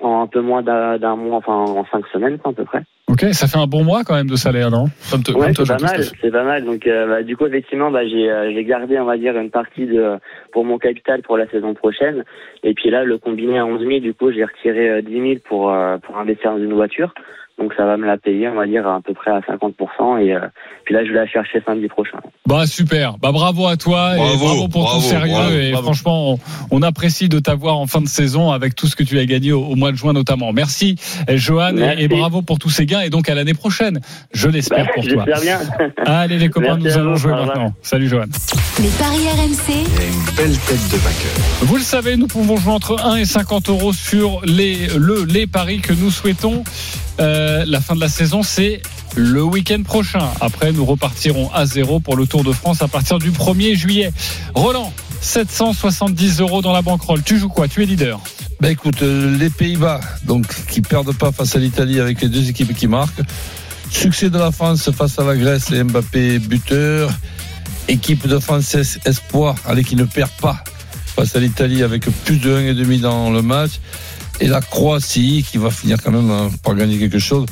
en 0.00 0.22
un 0.22 0.26
peu 0.26 0.40
moins 0.40 0.62
d'un 0.62 0.98
d'un 0.98 1.16
mois, 1.16 1.36
enfin 1.36 1.54
en 1.54 1.84
cinq 1.86 2.06
semaines 2.12 2.38
quoi, 2.38 2.52
à 2.52 2.54
peu 2.54 2.64
près. 2.64 2.82
Ok, 3.06 3.20
ça 3.32 3.46
fait 3.46 3.58
un 3.58 3.66
bon 3.66 3.84
mois 3.84 4.02
quand 4.02 4.14
même 4.14 4.28
de 4.28 4.34
salaire, 4.34 4.70
non? 4.70 4.84
Ouais, 4.84 5.52
c'est 5.54 5.68
pas 5.68 5.78
mal, 5.78 6.02
c'est 6.20 6.30
pas 6.30 6.42
mal. 6.42 6.64
Donc, 6.64 6.86
euh, 6.86 7.06
bah, 7.06 7.22
du 7.22 7.36
coup, 7.36 7.46
effectivement, 7.46 7.90
bah, 7.90 8.04
j'ai 8.06 8.30
euh, 8.30 8.50
j'ai 8.52 8.64
gardé, 8.64 8.98
on 8.98 9.04
va 9.04 9.18
dire, 9.18 9.36
une 9.36 9.50
partie 9.50 9.86
de 9.86 10.16
pour 10.52 10.64
mon 10.64 10.78
capital 10.78 11.22
pour 11.22 11.36
la 11.36 11.46
saison 11.48 11.74
prochaine. 11.74 12.24
Et 12.62 12.74
puis 12.74 12.90
là, 12.90 13.04
le 13.04 13.18
combiné 13.18 13.58
à 13.58 13.66
11 13.66 13.86
000, 13.86 14.00
du 14.00 14.14
coup, 14.14 14.32
j'ai 14.32 14.44
retiré 14.44 14.88
euh, 14.88 15.02
10 15.02 15.12
000 15.12 15.34
pour 15.44 15.70
euh, 15.70 15.98
pour 15.98 16.18
investir 16.18 16.52
dans 16.52 16.58
une 16.58 16.72
voiture. 16.72 17.14
Donc, 17.58 17.72
ça 17.76 17.84
va 17.84 17.96
me 17.96 18.04
la 18.06 18.16
payer, 18.18 18.48
on 18.48 18.54
va 18.56 18.66
dire, 18.66 18.86
à 18.86 19.00
peu 19.00 19.14
près 19.14 19.30
à 19.30 19.40
50 19.46 19.74
Et 20.20 20.34
euh, 20.34 20.40
puis 20.84 20.94
là, 20.94 21.04
je 21.04 21.10
vais 21.12 21.18
la 21.18 21.26
chercher 21.26 21.62
samedi 21.64 21.86
prochain. 21.88 22.18
Bah 22.46 22.66
super, 22.66 23.16
bah 23.18 23.32
bravo 23.32 23.66
à 23.66 23.76
toi 23.78 24.12
et 24.14 24.18
Bravo, 24.18 24.38
bravo 24.44 24.68
pour 24.68 24.82
bravo, 24.82 25.00
ton 25.00 25.08
sérieux 25.08 25.32
bravo, 25.32 25.54
et 25.56 25.70
bravo. 25.72 25.84
franchement 25.86 26.32
on, 26.34 26.38
on 26.70 26.82
apprécie 26.82 27.30
de 27.30 27.38
t'avoir 27.38 27.78
en 27.78 27.86
fin 27.86 28.02
de 28.02 28.06
saison 28.06 28.50
avec 28.50 28.74
tout 28.74 28.86
ce 28.86 28.94
que 28.96 29.02
tu 29.02 29.18
as 29.18 29.24
gagné 29.24 29.52
au, 29.52 29.62
au 29.64 29.76
mois 29.76 29.92
de 29.92 29.96
juin 29.96 30.12
notamment. 30.12 30.52
Merci 30.52 30.96
Johan 31.28 31.70
et- 31.70 31.72
Merci. 31.80 32.02
et, 32.02 32.08
bravo 32.08 32.42
pour 32.42 32.58
tous 32.58 32.68
ces 32.68 32.84
gains 32.84 33.00
et 33.00 33.08
donc 33.08 33.30
à 33.30 33.34
l'année 33.34 33.54
prochaine, 33.54 33.98
je 34.34 34.48
l'espère 34.48 34.84
Bah, 34.84 34.92
pour 34.94 35.06
toi. 35.06 35.24
Bien. 35.40 35.58
Allez 36.06 36.36
les 36.38 36.50
copains, 36.50 36.76
Merci 36.76 36.98
nous 36.98 37.02
allons 37.02 37.16
jouer 37.16 37.32
maintenant. 37.32 37.72
Salut 37.80 38.08
Johan. 38.08 38.26
Les 38.78 38.88
paris 38.90 39.26
RMC, 39.26 39.70
Il 39.70 40.02
a 40.02 40.06
une 40.06 40.36
belle 40.36 40.58
tête 40.58 40.90
de 40.92 40.98
vainqueur. 40.98 41.32
Vous 41.62 41.76
le 41.76 41.82
savez, 41.82 42.16
nous 42.18 42.26
pouvons 42.26 42.56
jouer 42.58 42.72
entre 42.74 43.02
1 43.02 43.16
et 43.16 43.24
50 43.24 43.70
euros 43.70 43.94
sur 43.94 44.42
les, 44.44 44.86
le, 44.98 45.24
les 45.24 45.46
paris 45.46 45.80
que 45.80 45.94
nous 45.94 46.10
souhaitons. 46.10 46.62
Euh, 47.20 47.64
la 47.66 47.80
fin 47.80 47.94
de 47.94 48.00
la 48.00 48.08
saison, 48.08 48.42
c'est 48.42 48.82
le 49.16 49.42
week-end 49.42 49.82
prochain. 49.84 50.28
Après, 50.40 50.72
nous 50.72 50.84
repartirons 50.84 51.50
à 51.52 51.66
zéro 51.66 52.00
pour 52.00 52.16
le 52.16 52.26
Tour 52.26 52.42
de 52.44 52.52
France 52.52 52.82
à 52.82 52.88
partir 52.88 53.18
du 53.18 53.30
1er 53.30 53.74
juillet. 53.76 54.10
Roland, 54.54 54.92
770 55.20 56.40
euros 56.40 56.60
dans 56.62 56.72
la 56.72 56.82
banquerolle. 56.82 57.22
Tu 57.24 57.38
joues 57.38 57.48
quoi? 57.48 57.68
Tu 57.68 57.82
es 57.82 57.86
leader. 57.86 58.20
Ben 58.60 58.70
écoute, 58.70 59.02
euh, 59.02 59.36
les 59.38 59.50
Pays-Bas, 59.50 60.00
donc 60.24 60.46
qui 60.68 60.80
perdent 60.80 61.14
pas 61.14 61.30
face 61.32 61.54
à 61.54 61.58
l'Italie 61.58 62.00
avec 62.00 62.20
les 62.20 62.28
deux 62.28 62.48
équipes 62.48 62.74
qui 62.74 62.86
marquent. 62.88 63.20
Succès 63.90 64.30
de 64.30 64.38
la 64.38 64.50
France 64.50 64.90
face 64.90 65.18
à 65.18 65.24
la 65.24 65.36
Grèce 65.36 65.70
et 65.70 65.82
Mbappé 65.84 66.38
buteur. 66.40 67.10
Équipe 67.86 68.26
de 68.26 68.38
France 68.38 68.74
es- 68.74 68.98
espoir, 69.08 69.54
allez 69.66 69.84
qui 69.84 69.94
ne 69.94 70.04
perd 70.04 70.30
pas 70.40 70.64
face 71.14 71.36
à 71.36 71.38
l'Italie 71.40 71.82
avec 71.82 72.04
plus 72.24 72.38
de 72.38 72.50
1,5 72.56 73.00
dans 73.00 73.30
le 73.30 73.42
match. 73.42 73.72
Et 74.40 74.48
la 74.48 74.60
Croatie 74.60 75.44
qui 75.48 75.58
va 75.58 75.70
finir 75.70 75.98
quand 76.02 76.10
même 76.10 76.30
euh, 76.30 76.48
par 76.62 76.74
gagner 76.74 76.98
quelque 76.98 77.20
chose, 77.20 77.46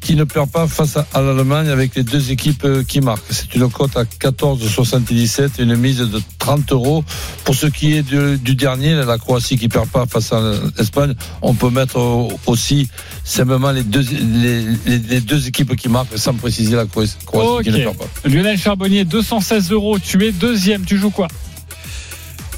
qui 0.00 0.16
ne 0.16 0.24
perd 0.24 0.50
pas 0.50 0.66
face 0.66 0.96
à, 0.96 1.22
l'Allemagne 1.22 1.68
avec 1.68 1.94
les 1.94 2.02
deux 2.02 2.32
équipes 2.32 2.64
euh, 2.64 2.82
qui 2.82 3.00
marquent. 3.00 3.22
C'est 3.30 3.54
une 3.54 3.70
cote 3.70 3.96
à 3.96 4.02
14,77 4.04 5.50
et 5.58 5.62
une 5.62 5.76
mise 5.76 5.98
de 5.98 6.20
30 6.40 6.72
euros. 6.72 7.04
Pour 7.44 7.54
ce 7.54 7.66
qui 7.66 7.94
est 7.96 8.02
du, 8.02 8.36
du 8.38 8.54
dernier, 8.56 8.94
la 8.94 9.16
Croatie 9.18 9.56
qui 9.56 9.68
perd 9.68 9.88
pas 9.88 10.06
face 10.06 10.32
à 10.32 10.40
l'Espagne, 10.76 11.14
on 11.40 11.54
peut 11.54 11.70
mettre 11.70 11.98
aussi 12.46 12.88
simplement 13.22 13.70
les 13.70 13.84
deux, 13.84 14.00
les, 14.10 14.64
les- 14.86 14.98
les 14.98 15.20
deux 15.20 15.46
équipes 15.46 15.76
qui 15.76 15.88
marquent 15.88 16.18
sans 16.18 16.34
préciser 16.34 16.74
la 16.74 16.86
Croatie, 16.86 17.14
qui 17.62 17.70
ne 17.70 17.76
perd 17.84 17.96
pas. 17.96 18.28
Lionel 18.28 18.58
Charbonnier, 18.58 19.04
216 19.04 19.70
euros. 19.70 19.98
Tu 20.00 20.24
es 20.26 20.32
deuxième. 20.32 20.84
Tu 20.84 20.98
joues 20.98 21.10
quoi? 21.10 21.28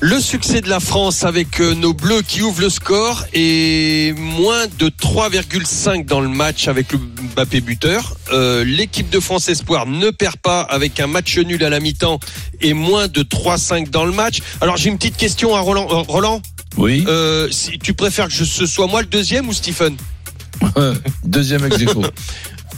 Le 0.01 0.21
succès 0.21 0.61
de 0.61 0.69
la 0.69 0.79
France 0.79 1.25
avec 1.25 1.61
euh, 1.61 1.75
nos 1.75 1.95
bleus 1.95 2.23
qui 2.23 2.43
ouvrent 2.43 2.61
le 2.61 2.69
score 2.69 3.25
et 3.33 4.13
moins 4.17 4.67
de 4.79 4.89
3,5 4.89 6.05
dans 6.05 6.21
le 6.21 6.29
match 6.29 6.69
avec 6.69 6.93
le 6.93 6.99
Mbappé 7.35 7.61
buteur. 7.61 8.15
Euh, 8.33 8.63
L'équipe 8.65 9.09
de 9.09 9.19
France 9.21 9.49
Espoir 9.49 9.87
ne 9.87 10.11
perd 10.11 10.37
pas 10.37 10.61
avec 10.61 11.01
un 11.01 11.07
match 11.07 11.39
nul 11.39 11.65
à 11.65 11.71
la 11.71 11.81
mi-temps 11.81 12.21
et 12.61 12.75
moins 12.75 13.09
de 13.09 13.23
3,5 13.23 13.89
dans 13.91 14.05
le 14.05 14.13
match. 14.13 14.41
Alors 14.61 14.77
j'ai 14.77 14.91
une 14.91 14.99
petite 14.99 15.17
question 15.17 15.55
à 15.57 15.61
Roland. 15.61 15.89
Euh, 15.91 16.03
Roland, 16.07 16.43
Oui, 16.77 17.05
euh, 17.09 17.49
si 17.51 17.79
tu 17.79 17.95
préfères 17.95 18.27
que 18.29 18.35
je, 18.35 18.45
ce 18.45 18.67
soit 18.67 18.87
moi 18.87 19.01
le 19.01 19.09
deuxième 19.09 19.49
ou 19.49 19.53
Stephen 19.55 19.97
deuxième 21.25 21.65
ex 21.67 21.77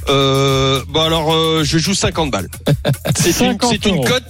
euh, 0.09 0.83
Bon 0.89 1.03
alors 1.03 1.33
euh, 1.35 1.63
je 1.65 1.79
joue 1.79 1.95
50 1.95 2.31
balles. 2.31 2.49
C'est 3.17 3.29
une, 3.45 3.53
50 3.59 3.71
c'est 3.71 3.87
une 3.89 3.97
euros. 3.97 4.05
cote. 4.05 4.25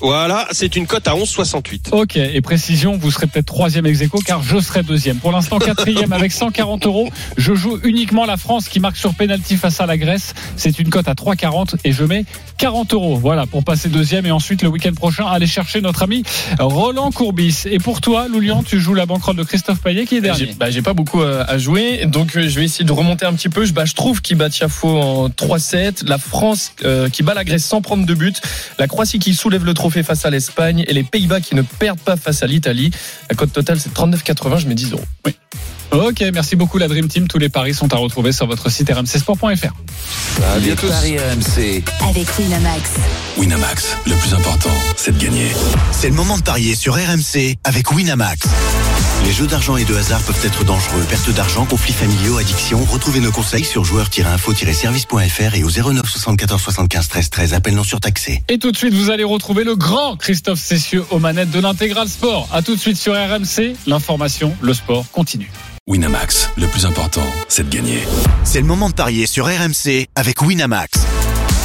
Voilà, 0.00 0.46
c'est 0.50 0.76
une 0.76 0.86
cote 0.86 1.06
à 1.08 1.12
11,68. 1.14 1.90
Ok, 1.92 2.16
et 2.16 2.40
précision, 2.40 2.96
vous 2.96 3.10
serez 3.10 3.26
peut-être 3.26 3.46
troisième 3.46 3.86
ex 3.86 4.00
aequo, 4.00 4.18
car 4.24 4.42
je 4.42 4.58
serai 4.60 4.82
deuxième. 4.82 5.18
Pour 5.18 5.32
l'instant, 5.32 5.58
quatrième 5.60 6.12
avec 6.12 6.32
140 6.32 6.86
euros. 6.86 7.08
Je 7.36 7.54
joue 7.54 7.78
uniquement 7.84 8.24
la 8.24 8.36
France 8.36 8.68
qui 8.68 8.80
marque 8.80 8.96
sur 8.96 9.14
pénalty 9.14 9.56
face 9.56 9.80
à 9.80 9.86
la 9.86 9.98
Grèce. 9.98 10.34
C'est 10.56 10.78
une 10.78 10.88
cote 10.90 11.08
à 11.08 11.14
3,40 11.14 11.76
et 11.84 11.92
je 11.92 12.04
mets 12.04 12.24
40 12.58 12.94
euros. 12.94 13.16
Voilà, 13.16 13.46
pour 13.46 13.62
passer 13.64 13.88
deuxième 13.88 14.26
et 14.26 14.30
ensuite 14.30 14.62
le 14.62 14.68
week-end 14.68 14.92
prochain, 14.94 15.26
aller 15.26 15.46
chercher 15.46 15.80
notre 15.80 16.02
ami 16.02 16.22
Roland 16.58 17.10
Courbis. 17.10 17.64
Et 17.66 17.78
pour 17.78 18.00
toi, 18.00 18.26
Loulian, 18.28 18.62
tu 18.62 18.80
joues 18.80 18.94
la 18.94 19.06
banquerolle 19.06 19.36
de 19.36 19.42
Christophe 19.44 19.80
Payet 19.80 20.06
qui 20.06 20.16
est 20.16 20.18
J'ai 20.18 20.22
dernier. 20.22 20.54
bah, 20.58 20.70
j'ai 20.70 20.82
pas 20.82 20.94
beaucoup 20.94 21.22
à, 21.22 21.42
à 21.42 21.58
jouer, 21.58 22.06
donc 22.06 22.36
euh, 22.36 22.48
je 22.48 22.58
vais 22.58 22.64
essayer 22.64 22.84
de 22.84 22.92
remonter 22.92 23.26
un 23.26 23.34
petit 23.34 23.48
peu. 23.48 23.64
Je, 23.64 23.72
bah, 23.72 23.84
je 23.84 23.94
trouve 23.94 24.22
qu'il 24.22 24.36
bat 24.36 24.48
Tiafo 24.48 24.88
en 24.88 25.28
3-7. 25.28 26.06
La 26.06 26.18
France 26.18 26.72
euh, 26.84 27.08
qui 27.08 27.22
bat 27.22 27.34
la 27.34 27.44
Grèce 27.44 27.64
sans 27.64 27.82
prendre 27.82 28.06
de 28.06 28.14
but. 28.14 28.40
La 28.78 28.86
Croatie 28.86 29.18
qui 29.18 29.34
soulève 29.34 29.64
le 29.64 29.74
trophée 29.74 29.89
face 29.90 30.24
à 30.24 30.30
l'Espagne. 30.30 30.84
Et 30.88 30.92
les 30.92 31.04
Pays-Bas 31.04 31.40
qui 31.40 31.54
ne 31.54 31.62
perdent 31.62 32.00
pas 32.00 32.16
face 32.16 32.42
à 32.42 32.46
l'Italie. 32.46 32.90
La 33.28 33.36
cote 33.36 33.52
totale, 33.52 33.78
c'est 33.80 33.92
39,80. 33.92 34.60
Je 34.60 34.68
mets 34.68 34.74
10 34.74 34.92
euros. 34.92 35.04
Ok, 35.92 36.24
merci 36.32 36.54
beaucoup 36.54 36.78
la 36.78 36.86
Dream 36.86 37.08
Team. 37.08 37.26
Tous 37.26 37.38
les 37.38 37.48
paris 37.48 37.74
sont 37.74 37.92
à 37.92 37.96
retrouver 37.96 38.30
sur 38.30 38.46
votre 38.46 38.70
site 38.70 38.90
rmcsport.fr. 38.90 39.74
Les 40.56 40.60
bientôt. 40.60 40.88
paris 40.88 41.18
RMC. 41.18 41.82
avec 42.08 42.38
Winamax. 42.38 42.90
Winamax, 43.36 43.96
le 44.06 44.14
plus 44.14 44.34
important, 44.34 44.70
c'est 44.96 45.16
de 45.16 45.22
gagner. 45.22 45.48
C'est 45.90 46.08
le 46.08 46.14
moment 46.14 46.38
de 46.38 46.42
parier 46.42 46.76
sur 46.76 46.94
RMC 46.94 47.56
avec 47.64 47.90
Winamax. 47.90 48.46
Les 49.24 49.32
jeux 49.32 49.46
d'argent 49.46 49.76
et 49.76 49.84
de 49.84 49.94
hasard 49.94 50.20
peuvent 50.22 50.44
être 50.44 50.64
dangereux. 50.64 51.04
Perte 51.08 51.30
d'argent, 51.30 51.66
conflits 51.66 51.92
familiaux, 51.92 52.38
addiction. 52.38 52.84
Retrouvez 52.84 53.20
nos 53.20 53.30
conseils 53.30 53.64
sur 53.64 53.84
joueurs-info-service.fr 53.84 55.54
et 55.54 55.62
au 55.62 55.70
09 55.70 56.08
74 56.08 56.60
75 56.60 57.08
13 57.08 57.30
13. 57.30 57.54
Appel 57.54 57.74
non 57.74 57.84
surtaxé. 57.84 58.42
Et 58.48 58.58
tout 58.58 58.72
de 58.72 58.76
suite, 58.76 58.94
vous 58.94 59.10
allez 59.10 59.24
retrouver 59.24 59.64
le 59.64 59.76
grand 59.76 60.16
Christophe 60.16 60.60
Cessieux 60.60 61.04
aux 61.10 61.18
manettes 61.18 61.50
de 61.50 61.60
l'intégral 61.60 62.08
sport. 62.08 62.48
À 62.52 62.62
tout 62.62 62.74
de 62.74 62.80
suite 62.80 62.96
sur 62.96 63.14
RMC. 63.14 63.74
L'information, 63.86 64.56
le 64.60 64.74
sport 64.74 65.04
continue. 65.12 65.50
Winamax, 65.86 66.50
le 66.56 66.66
plus 66.66 66.86
important, 66.86 67.26
c'est 67.48 67.68
de 67.68 67.74
gagner. 67.74 67.98
C'est 68.44 68.60
le 68.60 68.66
moment 68.66 68.88
de 68.88 68.94
parier 68.94 69.26
sur 69.26 69.46
RMC 69.46 70.06
avec 70.14 70.40
Winamax. 70.40 71.00